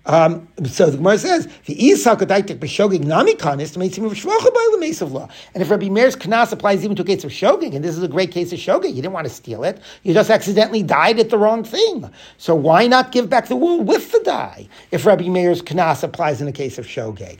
Um, 0.09 0.47
so 0.65 0.89
the 0.89 0.97
Gemara 0.97 1.19
says, 1.19 1.47
"The 1.67 1.85
Isa 1.85 2.15
kadaitik 2.15 2.57
b'shogig 2.57 3.03
nami 3.03 3.35
kanis 3.35 3.73
to 3.73 3.79
make 3.79 3.95
him 3.95 4.09
shvacha 4.09 4.51
by 4.51 4.67
the 4.71 5.05
law." 5.05 5.29
And 5.53 5.61
if 5.61 5.69
Rabbi 5.69 5.87
Meir's 5.87 6.15
kanas 6.15 6.51
applies 6.51 6.83
even 6.83 6.95
to 6.95 7.03
a 7.03 7.05
case 7.05 7.23
of 7.23 7.29
shogig, 7.29 7.75
and 7.75 7.85
this 7.85 7.95
is 7.95 8.01
a 8.01 8.07
great 8.07 8.31
case 8.31 8.51
of 8.51 8.57
shogig, 8.57 8.89
you 8.89 9.03
didn't 9.03 9.13
want 9.13 9.27
to 9.27 9.33
steal 9.33 9.63
it, 9.63 9.79
you 10.01 10.15
just 10.15 10.31
accidentally 10.31 10.81
dyed 10.81 11.19
it 11.19 11.29
the 11.29 11.37
wrong 11.37 11.63
thing. 11.63 12.09
So 12.39 12.55
why 12.55 12.87
not 12.87 13.11
give 13.11 13.29
back 13.29 13.49
the 13.49 13.55
wool 13.55 13.81
with 13.81 14.11
the 14.11 14.19
dye 14.21 14.67
if 14.89 15.05
Rabbi 15.05 15.27
Meir's 15.27 15.61
kanas 15.61 16.01
applies 16.01 16.41
in 16.41 16.47
a 16.47 16.51
case 16.51 16.79
of 16.79 16.87
shogig? 16.87 17.37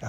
You 0.00 0.08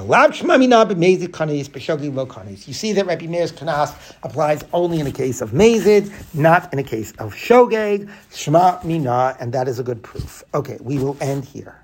see 2.74 2.94
that 2.94 3.06
Rabbi 3.08 3.26
Meir's 3.26 3.52
kanas 3.52 4.14
applies 4.22 4.64
only 4.72 5.00
in 5.00 5.08
a 5.08 5.12
case 5.12 5.42
of 5.42 5.50
mazid, 5.50 6.12
not 6.36 6.72
in 6.72 6.78
a 6.78 6.84
case 6.84 7.12
of 7.14 7.34
shogeg, 7.34 8.08
shma 8.30 8.84
mina, 8.84 9.36
and 9.40 9.52
that 9.52 9.68
is 9.68 9.80
a 9.80 9.84
good 9.84 10.04
proof. 10.04 10.44
Okay, 10.54 10.78
we 10.80 11.00
will 11.00 11.18
end 11.20 11.44
here. 11.46 11.83